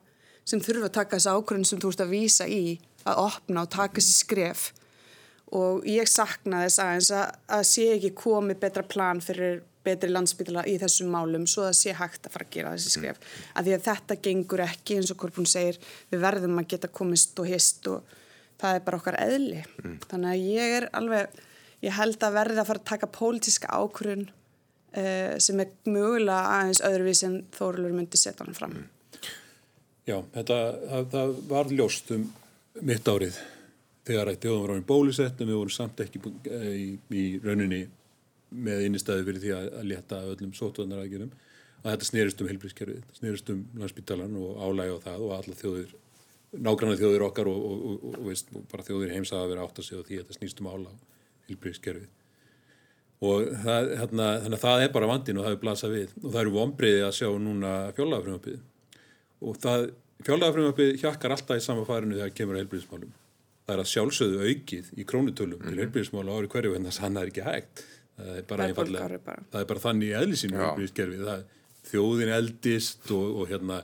sem 0.45 0.61
þurfa 0.61 0.88
að 0.88 0.97
taka 0.99 1.17
þessi 1.17 1.35
ákvörðin 1.35 1.69
sem 1.69 1.81
þú 1.83 1.90
ert 1.93 2.01
að 2.01 2.14
vísa 2.14 2.47
í 2.49 2.81
að 3.05 3.21
opna 3.25 3.62
og 3.62 3.71
taka 3.71 4.01
þessi 4.01 4.12
skref. 4.12 4.73
Og 5.55 5.85
ég 5.87 6.09
sakna 6.09 6.64
þess 6.64 6.79
aðeins 6.79 7.11
að, 7.11 7.35
að 7.49 7.62
sé 7.62 7.88
ekki 7.95 8.11
komið 8.11 8.61
betra 8.64 8.83
plan 8.83 9.21
fyrir 9.21 9.62
betri 9.85 10.11
landsbytila 10.12 10.66
í 10.70 10.77
þessum 10.83 11.12
málum 11.12 11.47
svo 11.51 11.66
að 11.68 11.79
sé 11.81 11.94
hægt 11.97 12.27
að 12.27 12.37
fara 12.37 12.49
að 12.49 12.55
gera 12.57 12.75
þessi 12.75 12.94
skref 12.97 13.20
mm. 13.20 13.49
að 13.55 13.68
því 13.68 13.75
að 13.77 13.87
þetta 13.88 14.18
gengur 14.29 14.64
ekki 14.64 14.99
eins 14.99 15.12
og 15.14 15.20
Korpun 15.20 15.49
segir 15.49 15.81
við 16.12 16.23
verðum 16.25 16.61
að 16.62 16.70
geta 16.75 16.92
komist 17.01 17.40
og 17.42 17.51
hist 17.51 17.90
og 17.92 18.14
það 18.61 18.79
er 18.79 18.87
bara 18.87 19.01
okkar 19.01 19.20
eðli 19.20 19.61
mm. 19.62 19.99
þannig 20.09 20.31
að 20.33 20.47
ég 20.55 20.79
er 20.79 20.88
alveg 20.97 21.42
ég 21.85 21.99
held 21.99 22.25
að 22.25 22.38
verði 22.38 22.61
að 22.62 22.70
fara 22.70 22.83
að 22.83 22.90
taka 22.90 23.11
pólitíska 23.12 23.70
ákvörðun 23.73 24.29
uh, 24.29 25.35
sem 25.42 25.62
er 25.62 25.73
mögulega 25.88 26.59
aðeins 26.59 26.83
öðruvís 26.87 27.25
en 27.27 27.40
Þórulur 27.55 27.97
myndi 27.97 28.20
setja 28.20 28.44
hann 28.44 28.57
fram. 28.57 28.79
Já, 30.05 30.18
þetta, 30.35 30.61
það, 30.90 31.11
það 31.14 31.35
var 31.51 31.75
ljóst 31.79 32.14
um 32.14 32.25
mitt 32.85 33.09
árið 33.09 33.37
þegar 34.05 34.31
að 34.31 34.40
þjóðum 34.42 34.64
var 34.64 34.75
árin 34.75 34.88
bólusett 34.88 35.38
en 35.40 35.49
við 35.49 35.61
vorum 35.61 35.73
samt 35.73 36.03
ekki 36.05 36.20
eh, 36.53 36.73
í, 36.77 36.88
í 37.16 37.25
rauninni 37.44 37.85
með 38.55 38.87
innistæði 38.88 39.27
fyrir 39.29 39.43
því 39.43 39.53
að, 39.57 39.69
að 39.81 39.90
leta 39.90 40.23
öllum 40.31 40.55
sótvarnarækjunum 40.59 41.35
að 41.85 41.90
þetta 41.90 42.09
snerist 42.09 42.40
um 42.40 42.49
heilbrískerfið, 42.49 43.01
þetta 43.03 43.21
snerist 43.21 43.51
um 43.53 43.62
landsbyttalan 43.81 44.37
og 44.40 44.61
álægi 44.64 44.97
á 44.97 44.99
það 45.05 45.25
og 45.27 45.33
alla 45.37 45.57
þjóðir, 45.61 45.95
nágrannar 46.64 47.01
þjóðir 47.01 47.25
okkar 47.27 47.51
og, 47.51 47.64
og, 47.71 47.83
og, 47.90 48.05
og 48.14 48.29
veist, 48.31 48.53
bara 48.73 48.87
þjóðir 48.87 49.12
heims 49.17 49.33
að 49.37 49.51
vera 49.53 49.67
átt 49.67 49.81
að 49.83 49.88
segja 49.88 50.07
því 50.07 50.21
að 50.21 50.23
þetta 50.23 50.38
snýst 50.38 50.62
um 50.62 50.71
álæg 50.73 51.03
heilbrískerfið 51.49 52.12
og 53.25 53.51
það, 53.64 53.90
hérna, 54.01 54.29
þannig 54.45 54.59
að 54.59 54.64
það 54.64 54.85
er 54.85 54.95
bara 54.95 55.11
vandin 55.11 55.40
og 55.40 55.47
það 55.47 55.57
er 55.57 55.61
blasað 55.62 55.95
við 55.95 56.14
og 56.21 56.31
það 56.31 56.40
eru 56.40 56.55
vonbreiði 56.55 57.05
að 57.05 57.19
sjá 57.19 57.29
núna 57.40 57.75
fjárlagafrömmapið 57.99 59.45
og 59.45 59.61
það 59.62 59.85
fjárlagafrömmapið 60.25 60.97
hjakkar 61.03 61.37
alltaf 61.37 61.61
í 61.61 61.64
sama 61.64 61.87
farinu 61.88 62.19
þegar 62.19 62.35
kemur 62.38 62.57
að 62.57 62.64
helbriðismálum 62.64 63.12
það 63.64 63.75
er 63.75 63.83
að 63.83 63.90
sjálfsögðu 63.93 64.49
aukið 64.51 64.90
í 64.93 65.07
krónutölum 65.09 65.57
mm 65.57 65.61
-hmm. 65.61 65.69
til 65.69 65.75
mhm. 65.75 65.85
helbriðismála 65.85 66.38
ári 66.38 66.51
hverju 66.53 66.75
en 66.77 66.88
þess 66.88 67.01
að 67.01 67.05
hann 67.07 67.21
er 67.21 67.31
ekki 67.31 67.47
hægt 67.49 67.85
það 68.16 68.38
er 68.38 68.46
bara, 68.48 68.70
það 68.70 69.05
er 69.05 69.18
bara. 69.27 69.44
Það 69.50 69.61
er 69.61 69.68
bara 69.72 69.85
þannig 69.88 70.09
í 70.09 70.16
eðlisínu 70.22 71.37
þjóðin 71.85 72.33
eldist 72.33 73.11
og, 73.12 73.42
og 73.42 73.50
hérna 73.50 73.83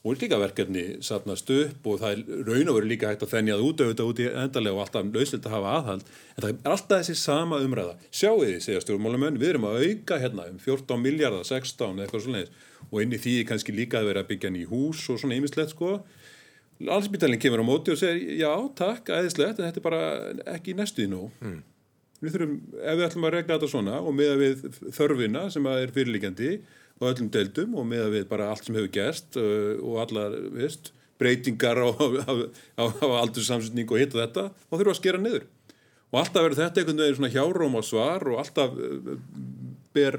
og 0.00 0.16
líka 0.16 0.38
verkefni 0.40 0.84
sapnast 1.04 1.50
upp 1.52 1.88
og 1.90 1.98
það 2.00 2.14
er 2.14 2.44
raun 2.46 2.70
og 2.72 2.76
veru 2.78 2.88
líka 2.88 3.10
hægt 3.10 3.24
að 3.26 3.34
þennjað 3.34 3.64
út 3.66 3.82
auðvitað 3.82 4.12
út 4.12 4.22
í 4.22 4.28
endalega 4.30 4.76
og 4.76 4.82
alltaf 4.86 5.10
lauslilt 5.12 5.48
að 5.48 5.56
hafa 5.56 5.74
aðhald 5.76 6.06
en 6.06 6.44
það 6.44 6.48
er 6.52 6.70
alltaf 6.72 7.02
þessi 7.02 7.16
sama 7.20 7.58
umræða 7.60 7.96
sjáu 8.08 8.38
því, 8.40 8.54
segja 8.64 8.84
stjórnmálamenn, 8.86 9.36
við 9.40 9.52
erum 9.52 9.66
að 9.68 9.84
auka 9.84 10.20
hérna 10.22 10.46
um 10.48 10.56
14 10.64 11.04
miljardar, 11.04 11.44
16 11.44 11.92
eða 11.92 12.06
eitthvað 12.06 12.24
svona 12.24 12.44
og 12.88 12.96
inn 13.04 13.12
í 13.12 13.20
því 13.20 13.34
kannski 13.50 13.76
líka 13.76 14.00
að 14.00 14.08
vera 14.08 14.24
að 14.24 14.30
byggja 14.32 14.52
nýj 14.54 14.70
hús 14.72 15.04
og 15.12 15.20
svona 15.20 15.36
ýmislegt 15.36 15.76
sko 15.76 15.98
Allsbytælinn 16.80 17.36
kemur 17.36 17.60
á 17.60 17.64
móti 17.68 17.92
og 17.92 18.00
segir 18.00 18.40
já, 18.40 18.54
takk, 18.72 19.10
æðislegt, 19.12 19.58
en 19.60 19.66
þetta 19.68 19.82
er 19.82 19.84
bara 19.84 20.04
ekki 20.54 20.72
næstuði 20.78 21.10
nú 21.12 21.26
mm. 21.44 21.58
Við 22.20 22.34
þurfum, 22.34 22.54
ef 22.80 22.98
við 22.98 23.06
ætlum 23.06 23.26
að 23.26 23.34
regla 23.36 23.56
þetta 23.56 23.70
svona 23.72 23.98
og 24.00 24.16
með 24.16 24.32
að 24.34 24.42
við 24.44 24.64
þörfina 24.96 25.44
sem 25.52 25.68
er 25.72 25.94
fyrirlíkjandi 25.94 26.50
á 27.00 27.02
öllum 27.08 27.30
deildum 27.32 27.76
og 27.80 27.86
með 27.88 28.02
að 28.06 28.16
við 28.16 28.26
bara 28.30 28.50
allt 28.52 28.66
sem 28.66 28.76
hefur 28.76 28.92
gerst 28.94 29.38
uh, 29.40 29.78
og 29.80 30.02
allar, 30.04 30.36
veist, 30.56 30.92
breytingar 31.20 31.80
á, 31.80 31.88
á, 32.28 32.32
á, 32.76 32.84
á 32.84 33.08
aldursamsetning 33.22 33.88
og 33.88 34.02
hitt 34.02 34.16
og 34.16 34.22
þetta 34.24 34.46
og 34.52 34.76
þurfa 34.76 34.94
að 34.94 35.00
skera 35.00 35.22
niður. 35.22 35.48
Og 36.10 36.18
alltaf 36.18 36.42
verður 36.42 36.64
þetta 36.64 36.82
einhvern 36.82 37.02
veginn 37.04 37.18
svona 37.20 37.34
hjáróm 37.36 37.78
á 37.78 37.82
svar 37.86 38.26
og 38.28 38.40
alltaf 38.42 38.76
uh, 38.76 39.14
ber 39.96 40.18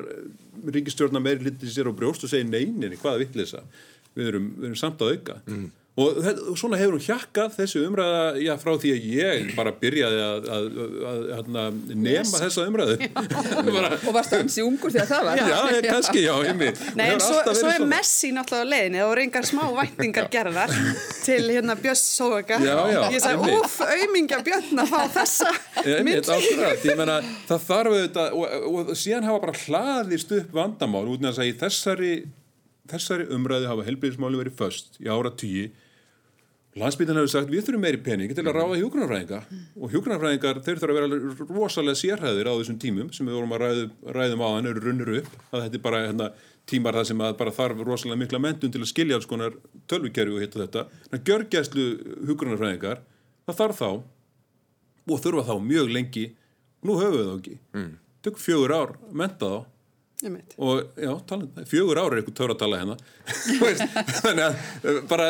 ríkistjórna 0.72 1.22
meiri 1.24 1.48
litið 1.50 1.74
sér 1.74 1.90
á 1.90 1.94
brjóst 1.96 2.26
og 2.26 2.32
segir 2.32 2.50
neyninni, 2.50 3.00
hvaða 3.02 3.22
vittlisa 3.24 3.64
við 4.18 4.34
erum, 4.34 4.50
við 4.58 4.70
erum 4.70 4.80
samt 4.80 5.04
að 5.04 5.16
auka. 5.16 5.38
Mm. 5.48 5.70
Og, 6.02 6.58
svona 6.60 6.80
hefur 6.80 6.98
hún 6.98 7.06
hjakkað 7.06 7.56
þessu 7.60 7.84
umræða 7.88 8.24
já, 8.42 8.54
frá 8.62 8.72
því 8.82 8.94
að 8.96 9.08
ég 9.12 9.52
bara 9.58 9.74
byrjaði 9.82 10.22
að, 10.26 10.50
að, 10.58 10.70
að, 11.12 11.24
að 11.38 11.80
nema 11.92 12.16
yes. 12.16 12.34
þessa 12.42 12.68
umræðu. 12.70 12.98
Og 14.12 14.16
varst 14.16 14.34
það 14.34 14.44
ansi 14.46 14.66
ungur 14.66 14.94
þegar 14.94 15.10
það 15.12 15.28
var? 15.28 15.42
Já, 15.42 15.58
ég, 15.76 15.88
kannski, 15.88 16.24
já, 16.26 16.34
en 16.42 17.24
svo, 17.24 17.40
svo 17.58 17.72
er 17.72 17.86
Messi 17.92 18.32
náttúrulega 18.36 18.68
á 18.68 18.72
leiðinni. 18.74 19.04
Og 19.06 19.14
reyngar 19.20 19.48
smá 19.48 19.64
vætningar 19.76 20.30
gerðar 20.36 20.74
til 21.26 21.42
hérna 21.50 21.76
Björns 21.80 22.04
Sóvega 22.16 22.60
ég 23.12 23.22
sagði, 23.24 23.56
uff, 23.58 23.78
auðmingja 23.86 24.42
Björn 24.46 24.84
að 24.84 24.92
fá 24.92 25.00
þessa 25.20 25.52
myndli 26.06 26.86
það 27.48 27.66
þarf 27.68 27.96
auðvitað 27.96 28.38
og, 28.38 28.56
og, 28.72 28.92
og 28.94 29.00
síðan 29.00 29.28
hafa 29.28 29.44
bara 29.46 29.58
hlaðist 29.66 30.34
upp 30.38 30.56
vandamál 30.56 31.06
út 31.12 31.24
þess 31.26 31.42
að 31.42 31.52
í 31.52 31.56
þessari 31.62 32.14
þessari 32.92 33.28
umræði 33.36 33.70
hafa 33.70 33.88
helbriðismáli 33.88 34.42
verið 34.42 34.58
först 34.60 35.00
í 35.02 35.10
ára 35.12 35.32
tíu 35.38 35.70
landsbytjan 36.80 37.18
hefur 37.20 37.32
sagt 37.34 37.50
við 37.52 37.66
þurfum 37.68 37.84
meiri 37.84 38.00
pening 38.00 38.32
til 38.32 38.46
að 38.46 38.56
ráða 38.56 38.78
hjókunarfræðinga 38.80 39.40
og 39.76 39.92
hjókunarfræðingar 39.92 40.62
þeir 40.64 40.80
þurfa 40.80 40.94
að 40.94 41.16
vera 41.16 41.48
rosalega 41.50 42.00
sérhæðir 42.00 42.48
á 42.48 42.54
þessum 42.54 42.78
tímum 42.80 43.10
sem 43.12 43.28
við 43.28 43.36
vorum 43.36 43.56
að 43.58 43.64
ræðu, 43.66 43.88
ræðum 44.16 44.44
á 44.46 44.50
hann 44.54 44.70
eru 44.72 44.84
runnur 44.86 45.12
upp. 45.20 45.34
Að 45.52 45.66
þetta 45.66 45.80
er 45.80 45.84
bara 45.84 46.02
hérna, 46.06 46.30
tímar 46.72 46.96
það 47.00 47.10
sem 47.10 47.24
bara 47.42 47.56
þarf 47.58 47.84
rosalega 47.88 48.22
mikla 48.22 48.42
mentun 48.46 48.72
til 48.72 48.84
að 48.84 48.92
skilja 48.94 49.20
alls 49.20 49.28
konar 49.28 49.58
tölvikerfi 49.92 50.38
og 50.38 50.46
hitta 50.46 50.64
þetta. 50.64 50.86
Þannig 51.10 51.20
að 51.20 51.32
gjörgæslu 51.32 51.88
hjókunarfræðingar 52.30 53.04
það 53.50 53.60
þarf 53.60 53.82
þá 53.82 53.90
og 55.12 55.26
þurfa 55.26 55.48
þá 55.50 55.56
mjög 55.68 55.92
lengi. 55.98 56.26
Nú 56.88 56.96
höfum 57.02 57.18
við 57.20 57.28
þá 57.28 57.36
ekki. 57.36 57.58
Mm. 57.76 57.92
tök 58.22 58.38
fjögur 58.38 58.72
ár 58.78 58.92
menta 59.12 59.50
þá 59.50 59.71
og 60.62 60.82
já, 61.02 61.12
tala, 61.30 61.66
fjögur 61.70 62.00
ára 62.02 62.12
er 62.14 62.22
eitthvað 62.22 62.38
törra 62.38 62.56
að 62.56 62.62
tala 62.62 62.82
hérna 62.82 62.98
þannig 64.22 64.44
að 64.46 64.60
eh, 64.92 65.00
bara 65.10 65.30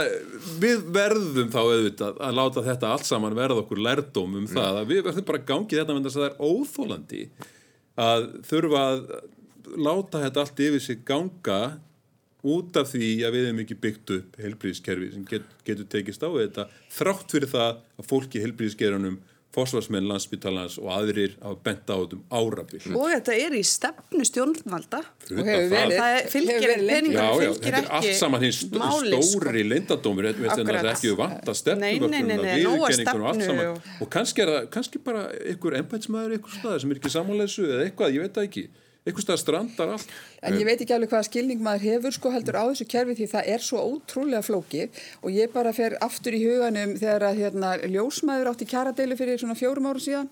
við 0.62 0.88
verðum 0.98 1.52
þá 1.54 1.60
auðvitað 1.62 2.20
að 2.28 2.39
láta 2.39 2.66
þetta 2.66 2.92
allt 2.96 3.08
saman 3.08 3.38
verða 3.38 3.62
okkur 3.64 3.84
lærdóm 3.88 4.39
um 4.42 4.50
það 4.52 4.82
að 4.82 4.92
við 4.92 5.06
verðum 5.08 5.30
bara 5.32 5.46
gangið 5.52 5.82
þetta 5.82 5.96
með 5.98 6.10
þess 6.10 6.20
að 6.20 6.26
það 6.26 6.32
er 6.32 6.52
óþólandi 6.52 7.24
að 8.08 8.28
þurfa 8.50 8.84
að 8.89 9.06
láta 9.88 10.26
þetta 10.26 10.44
allt 10.44 10.62
yfir 10.68 10.86
sig 10.88 11.02
ganga 11.08 11.62
út 12.52 12.78
af 12.80 12.89
því 12.89 13.10
að 13.26 13.36
við 13.36 13.48
hefum 13.48 13.64
ekki 13.64 13.82
byggt 13.84 14.14
upp 14.16 14.39
helbríðiskerfi 14.42 15.12
sem 15.14 15.26
get, 15.30 15.46
getur 15.68 15.88
tekist 15.92 16.24
á 16.26 16.30
þetta 16.34 16.68
þrátt 16.92 17.36
fyrir 17.36 17.52
það 17.52 17.84
að 18.02 18.08
fólki 18.10 18.42
helbríðiskerunum 18.42 19.20
fósfarsmenn 19.52 20.08
landsbyttalans 20.08 20.78
og 20.80 20.88
aðrir 20.95 21.34
hafa 21.41 21.58
bent 21.66 21.89
á 21.91 21.95
þetta 21.99 22.16
um 22.16 22.24
árabil. 22.32 22.80
Og 22.95 23.08
þetta 23.12 23.34
er 23.36 23.56
í 23.58 23.64
stefnu 23.68 24.24
stjórnvalda. 24.28 25.02
Og 25.28 25.41
hefur 25.49 25.68
verið. 25.74 25.95
Það 25.97 26.30
fylgir 26.32 26.74
peningar, 26.88 27.34
fylgir 27.41 27.78
ekki. 27.82 27.91
Allt 27.99 28.16
saman 28.22 28.45
hins 28.45 28.62
stóri 28.64 29.64
leyndadómur, 29.68 30.30
þetta 30.32 30.64
er 30.64 30.91
ekki 30.93 31.12
vant 31.20 31.52
að 31.52 31.56
stefnuvöknum 31.62 33.60
og 34.02 34.08
kannski 34.12 34.45
er 34.45 34.49
það, 34.54 34.64
kannski 34.74 35.02
bara 35.04 35.28
einhver 35.41 35.74
ennbætsmaður, 35.82 36.38
einhver 36.38 36.54
staðar 36.56 36.80
sem 36.84 36.93
er 36.93 37.02
ekki 37.02 37.12
samanleysu 37.14 37.68
eða 37.68 37.84
eitthvað, 37.88 38.16
ég 38.16 38.26
veit 38.26 38.36
það 38.38 38.47
ekki 38.49 38.64
einhvers 39.02 39.26
stað 39.26 39.39
strandar 39.41 39.93
allt. 39.95 40.12
En 40.45 40.58
ég 40.60 40.68
veit 40.68 40.82
ekki 40.84 40.93
alveg 40.93 41.10
hvaða 41.10 41.26
skilning 41.26 41.62
maður 41.64 41.86
hefur 41.88 42.14
sko 42.14 42.32
heldur 42.34 42.60
á 42.62 42.64
þessu 42.70 42.86
kerfi 42.91 43.16
því 43.18 43.28
það 43.32 43.49
er 43.56 43.64
svo 43.66 43.82
ótrúlega 43.82 44.41
flókið 44.45 44.99
og 45.22 45.34
ég 45.34 45.54
bara 45.54 45.74
fer 45.74 45.97
aftur 46.06 46.38
í 46.38 46.41
huganum 46.43 46.93
þegar 46.99 47.26
að 47.32 47.41
hérna, 47.41 47.72
ljósmaður 47.89 48.52
átti 48.54 48.70
kjaradeilu 48.70 49.18
fyrir 49.18 49.41
svona 49.41 49.58
fjórum 49.58 49.89
árum 49.89 50.06
síðan 50.06 50.30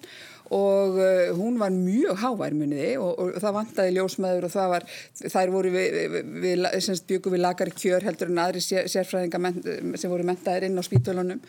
og 0.55 0.99
uh, 0.99 1.33
hún 1.37 1.59
var 1.61 1.73
mjög 1.73 2.21
hávær 2.23 2.55
muniði 2.57 2.93
og, 3.01 3.11
og 3.19 3.41
það 3.41 3.57
vantæði 3.59 3.95
ljósmaður 3.97 4.47
og 4.47 4.55
það 4.55 4.71
var, 4.75 4.87
þær 5.19 5.53
voru 5.53 5.73
við, 5.73 5.99
við, 5.99 6.31
við 6.45 6.79
semst 6.85 7.07
byggum 7.09 7.35
við 7.35 7.45
lagari 7.45 7.75
kjör 7.75 8.07
heldur 8.07 8.33
en 8.33 8.41
aðri 8.45 8.63
sér, 8.63 8.89
sérfræðinga 8.91 9.53
sem 9.99 10.11
voru 10.11 10.27
mentaðir 10.27 10.69
inn 10.69 10.81
á 10.81 10.83
spítölunum 10.85 11.43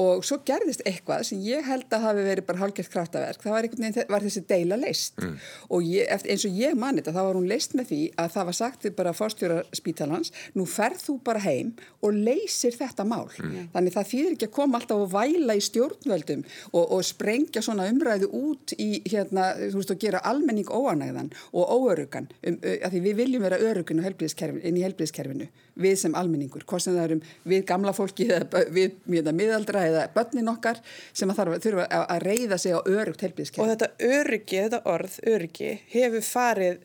og 0.00 0.24
svo 0.26 0.40
gerðist 0.46 0.82
eitthvað 0.88 1.22
sem 1.28 1.42
ég 1.44 1.64
held 1.66 1.92
að 1.94 2.06
hafi 2.08 2.24
verið 2.26 2.46
bara 2.48 2.60
hálfgeft 2.64 2.92
kraftaverk, 2.92 3.42
það 3.44 3.54
var, 3.54 3.68
veginn, 3.70 3.98
var 4.10 4.24
þessi 4.26 4.42
deila 4.50 4.78
leist 4.80 5.20
mm. 5.22 5.34
og 5.70 5.86
ég, 5.86 6.08
eftir, 6.10 6.34
eins 6.34 6.46
og 6.48 6.58
ég 6.58 6.78
mani 6.78 7.00
þetta, 7.00 7.14
þá 7.14 7.20
var 7.20 7.38
hún 7.38 7.48
leist 7.50 7.76
með 7.78 7.90
því 7.92 8.00
að 8.22 8.32
það 8.34 8.48
var 8.48 8.58
sagt 8.58 8.88
bara 8.98 9.14
fórstjóra 9.14 9.60
spítalans, 9.76 10.32
nú 10.58 10.66
ferð 10.70 11.04
þú 11.06 11.16
bara 11.26 11.44
heim 11.44 11.72
og 12.02 12.18
leysir 12.26 12.74
þetta 12.74 13.06
mál 13.06 13.28
mm. 13.30 13.70
þannig 13.76 13.94
það 13.94 14.10
þýðir 14.10 14.36
ekki 14.36 14.48
að 14.50 14.54
koma 14.58 14.80
alltaf 14.80 15.04
og 15.04 15.14
væla 15.14 15.58
í 15.58 15.64
stjórnvöldum 15.68 16.44
og, 16.72 16.82
og 16.82 17.06
sprengja 17.06 17.62
svona 17.64 17.86
umræðu 17.90 18.30
út 18.34 18.74
í 18.80 18.88
hérna, 19.08 19.50
þú 19.58 19.80
veist, 19.80 19.92
að 19.94 20.04
gera 20.04 20.22
almenning 20.28 20.70
óanægðan 20.70 21.30
og 21.52 21.74
óörugan, 21.74 22.28
um, 22.46 22.58
að 22.60 22.96
því 22.96 23.02
við 23.06 23.20
viljum 23.22 23.44
vera 23.46 23.60
örugun 23.62 24.02
inn 24.04 24.78
í 24.78 24.84
helbriðskerfinu, 24.84 25.48
við 25.74 25.98
sem 26.00 26.16
almenningur, 26.18 26.64
hvort 26.68 26.84
sem 26.84 26.96
það 26.96 27.04
erum 27.08 27.22
við 27.44 27.66
gamla 27.68 27.94
fólki 27.96 28.28
eða 28.30 28.64
við 28.70 29.30
miðaldra 29.34 29.84
eða 29.90 30.06
börnin 30.14 30.50
okkar 30.52 30.80
sem 31.12 31.30
að 31.30 31.40
þarf, 31.42 31.60
þurfa 31.66 31.86
að, 31.88 32.06
að 32.16 32.26
reyða 32.28 32.58
sig 32.58 32.74
á 32.74 32.80
örugt 32.82 33.26
helbriðskerfinu. 33.26 33.64
Og 33.64 33.72
þetta 33.74 34.18
öryggi, 34.20 34.64
þetta 34.66 34.82
orð, 34.94 35.20
öryggi, 35.34 35.76
hefur 35.94 36.26
farið 36.26 36.82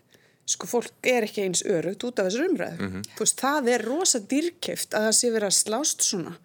sko 0.50 0.66
fólk 0.66 1.06
er 1.06 1.28
ekki 1.28 1.46
eins 1.46 1.62
örugt 1.62 2.04
út 2.08 2.20
af 2.20 2.30
þessu 2.30 2.48
umræðu. 2.50 2.78
Mm 2.80 2.92
-hmm. 2.94 3.10
Þú 3.16 3.26
veist, 3.26 3.42
það 3.44 3.68
er 3.74 3.84
rosa 3.86 4.20
dýrkæft 4.20 4.96
að 4.98 5.08
það 5.08 5.18
sé 5.20 5.32
verið 5.36 5.50
að 5.50 5.58
slást 5.60 6.06
svona 6.06 6.38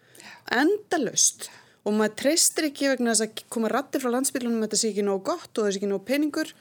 endalust 0.53 1.49
og 1.85 1.97
maður 1.97 2.17
treystir 2.23 2.69
ekki 2.71 2.91
vegna 2.93 3.13
þess 3.13 3.27
að 3.27 3.43
koma 3.53 3.71
rattir 3.73 4.03
frá 4.03 4.13
landsbyrjunum 4.15 4.63
að 4.63 4.69
þetta 4.69 4.81
sé 4.81 4.91
ekki 4.93 5.05
nóg 5.05 5.25
gott 5.29 5.51
og 5.53 5.67
það 5.67 5.75
sé 5.75 5.81
ekki 5.81 5.91
nóg 5.91 6.07
peningur. 6.09 6.55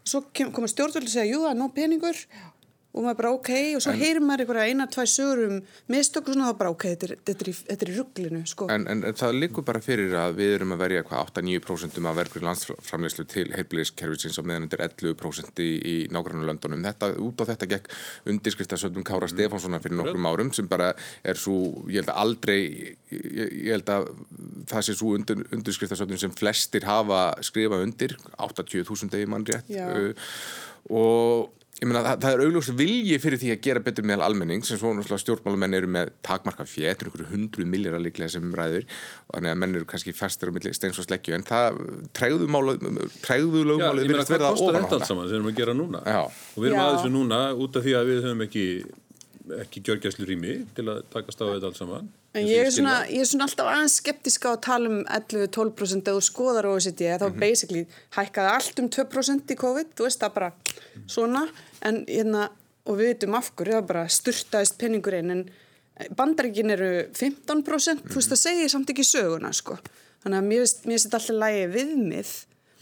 Og 0.00 0.08
svo 0.08 0.22
koma 0.56 0.70
stjórnvöldi 0.72 1.10
að 1.10 1.16
segja 1.16 1.34
jú 1.34 1.42
það 1.44 1.52
er 1.52 1.58
nóg 1.60 1.74
peningur 1.76 2.22
og 2.90 3.04
maður 3.04 3.18
bara 3.20 3.30
ok 3.36 3.50
og 3.78 3.82
svo 3.84 3.92
heyrir 3.94 4.22
maður 4.24 4.44
einhverja 4.44 4.70
eina, 4.72 4.86
tvæ 4.90 5.04
sögur 5.06 5.42
um 5.46 5.58
mistök 5.92 6.26
og 6.28 6.34
svona 6.34 6.48
þá 6.50 6.56
bara 6.58 6.72
ok, 6.74 6.86
þetta 6.90 7.06
er, 7.06 7.12
þetta 7.28 7.44
er, 7.44 7.50
í, 7.50 7.54
þetta 7.68 7.86
er 7.86 7.92
í 7.92 7.96
rugglinu 7.98 8.40
sko. 8.50 8.66
en, 8.74 8.86
en, 8.90 9.04
en 9.06 9.18
það 9.20 9.36
likur 9.44 9.66
bara 9.66 9.82
fyrir 9.84 10.16
að 10.18 10.40
við 10.40 10.54
erum 10.56 10.74
að 10.74 10.82
verja 10.82 11.04
8-9% 11.20 12.00
af 12.10 12.18
verkefni 12.18 12.48
landsframleyslu 12.48 13.26
til 13.30 13.46
heilblíðiskerfisins 13.54 14.40
og 14.42 14.48
meðan 14.50 14.66
þetta 14.66 14.80
er 14.80 14.96
11% 14.96 15.62
í, 15.62 15.68
í 15.78 15.94
nákvæmlega 16.10 16.50
löndunum 16.50 16.88
þetta, 16.88 17.12
út 17.28 17.44
á 17.46 17.50
þetta 17.52 17.70
gekk 17.74 17.94
undirskriftasöndum 18.34 19.06
Kára 19.06 19.28
mm. 19.28 19.34
Stefánssona 19.36 19.82
fyrir 19.84 20.00
nokkrum 20.00 20.26
árum 20.26 20.50
sem 20.56 20.66
bara 20.70 20.90
er 21.22 21.38
svo, 21.38 21.86
ég 21.86 22.02
held 22.02 22.10
að 22.10 22.20
aldrei 22.24 22.58
ég, 22.66 22.98
ég 23.14 23.70
held 23.76 23.94
að 23.94 24.10
það 24.70 24.84
sé 24.88 24.98
svo 24.98 25.14
undir, 25.14 25.46
undirskriftasöndum 25.54 26.18
sem 26.20 26.34
flestir 26.34 26.88
hafa 26.90 27.22
skrifað 27.46 27.86
undir 27.86 28.18
80.000 28.34 29.14
eða 29.14 29.30
mann 29.30 29.46
rétt 29.46 29.70
uh, 29.78 30.34
og 30.90 31.59
Ég 31.80 31.88
meina 31.88 32.02
það, 32.04 32.18
það 32.20 32.34
er 32.34 32.40
augljóks 32.44 32.68
vilji 32.76 33.16
fyrir 33.22 33.40
því 33.40 33.50
að 33.54 33.60
gera 33.64 33.80
betur 33.80 34.04
meðal 34.04 34.26
almenning 34.26 34.64
sem 34.68 34.76
svona 34.76 35.00
stjórnmálumenn 35.22 35.76
eru 35.78 35.88
með 35.88 36.10
takmarka 36.26 36.66
fjett, 36.68 37.00
einhverju 37.06 37.28
hundru 37.30 37.64
milljar 37.64 37.96
líklega 38.04 38.28
sem 38.34 38.50
ræður 38.52 38.84
og 38.84 39.38
þannig 39.38 39.54
að 39.54 39.60
menn 39.62 39.78
eru 39.78 39.88
kannski 39.88 40.12
festur 40.12 40.52
á 40.52 40.56
milli 40.58 40.74
steins 40.76 41.00
og 41.00 41.06
sleggju 41.08 41.38
en 41.38 41.46
það 41.48 41.80
træðu 42.20 42.44
lögmálið 42.50 42.84
virðist 42.84 43.14
verða 43.16 43.32
ofan 43.32 43.40
á 43.40 43.48
það. 43.48 43.70
Já, 43.80 43.88
ég 44.04 44.12
meina 44.12 44.26
hvað 44.28 44.50
kostar 44.60 44.76
þetta 44.82 44.98
allt 45.00 45.08
saman 45.08 45.24
sem 45.24 45.32
við 45.32 45.38
erum 45.40 45.50
að 45.54 45.60
gera 45.62 45.74
núna 45.80 46.02
Já. 46.04 46.20
og 46.28 46.60
við 46.60 46.68
erum 46.70 46.82
aðeins 46.84 47.06
við 47.08 47.14
núna 47.16 47.40
út 47.64 47.80
af 47.80 47.86
því 47.88 47.96
að 48.00 48.10
við 48.12 48.20
höfum 48.28 48.44
ekki 48.50 48.66
ekki 49.64 49.82
gjörgjæslu 49.86 50.26
rými 50.28 50.54
til 50.76 50.86
að 50.88 51.02
takast 51.12 51.42
á 51.42 51.44
þetta 51.50 51.70
allt 51.70 51.80
saman 51.80 52.10
En 52.30 52.46
ég 52.46 52.62
er, 52.62 52.70
svona, 52.70 53.00
ég 53.10 53.24
er 53.24 53.26
svona 53.26 53.48
alltaf 53.48 53.66
aðeins 53.66 53.96
skeptiska 53.98 54.52
að 54.52 54.60
tala 54.62 54.90
um 54.90 55.00
11-12% 55.02 56.10
eða 56.12 56.20
skoðar 56.22 56.68
OECD 56.70 57.00
þá 57.08 57.24
mm 57.26 57.32
-hmm. 57.32 57.40
basically 57.40 57.86
hækkaði 58.14 58.52
allt 58.54 58.78
um 58.78 58.88
2% 58.88 59.50
í 59.50 59.56
COVID, 59.58 59.88
þú 59.98 60.06
veist 60.06 60.20
það 60.22 60.36
bara 60.36 60.52
svona 61.06 61.48
en 61.82 62.04
hérna 62.06 62.50
og 62.86 62.96
við 62.98 63.10
veitum 63.10 63.34
af 63.34 63.50
hverju, 63.56 63.74
það 63.74 63.86
bara 63.86 64.04
styrtaðist 64.08 64.78
penningurinn 64.78 65.30
en 65.30 65.42
bandaríkin 66.16 66.70
eru 66.70 67.10
15% 67.12 67.50
mm 67.50 67.62
-hmm. 67.64 68.10
þú 68.10 68.14
veist 68.14 68.30
það 68.30 68.44
segir 68.46 68.68
samt 68.68 68.90
ekki 68.90 69.04
söguna 69.04 69.52
sko 69.52 69.78
þannig 70.22 70.38
að 70.38 70.48
mér 70.48 70.58
finnst 70.84 71.06
þetta 71.06 71.18
alltaf 71.18 71.36
lægi 71.42 71.66
viðmið 71.74 72.30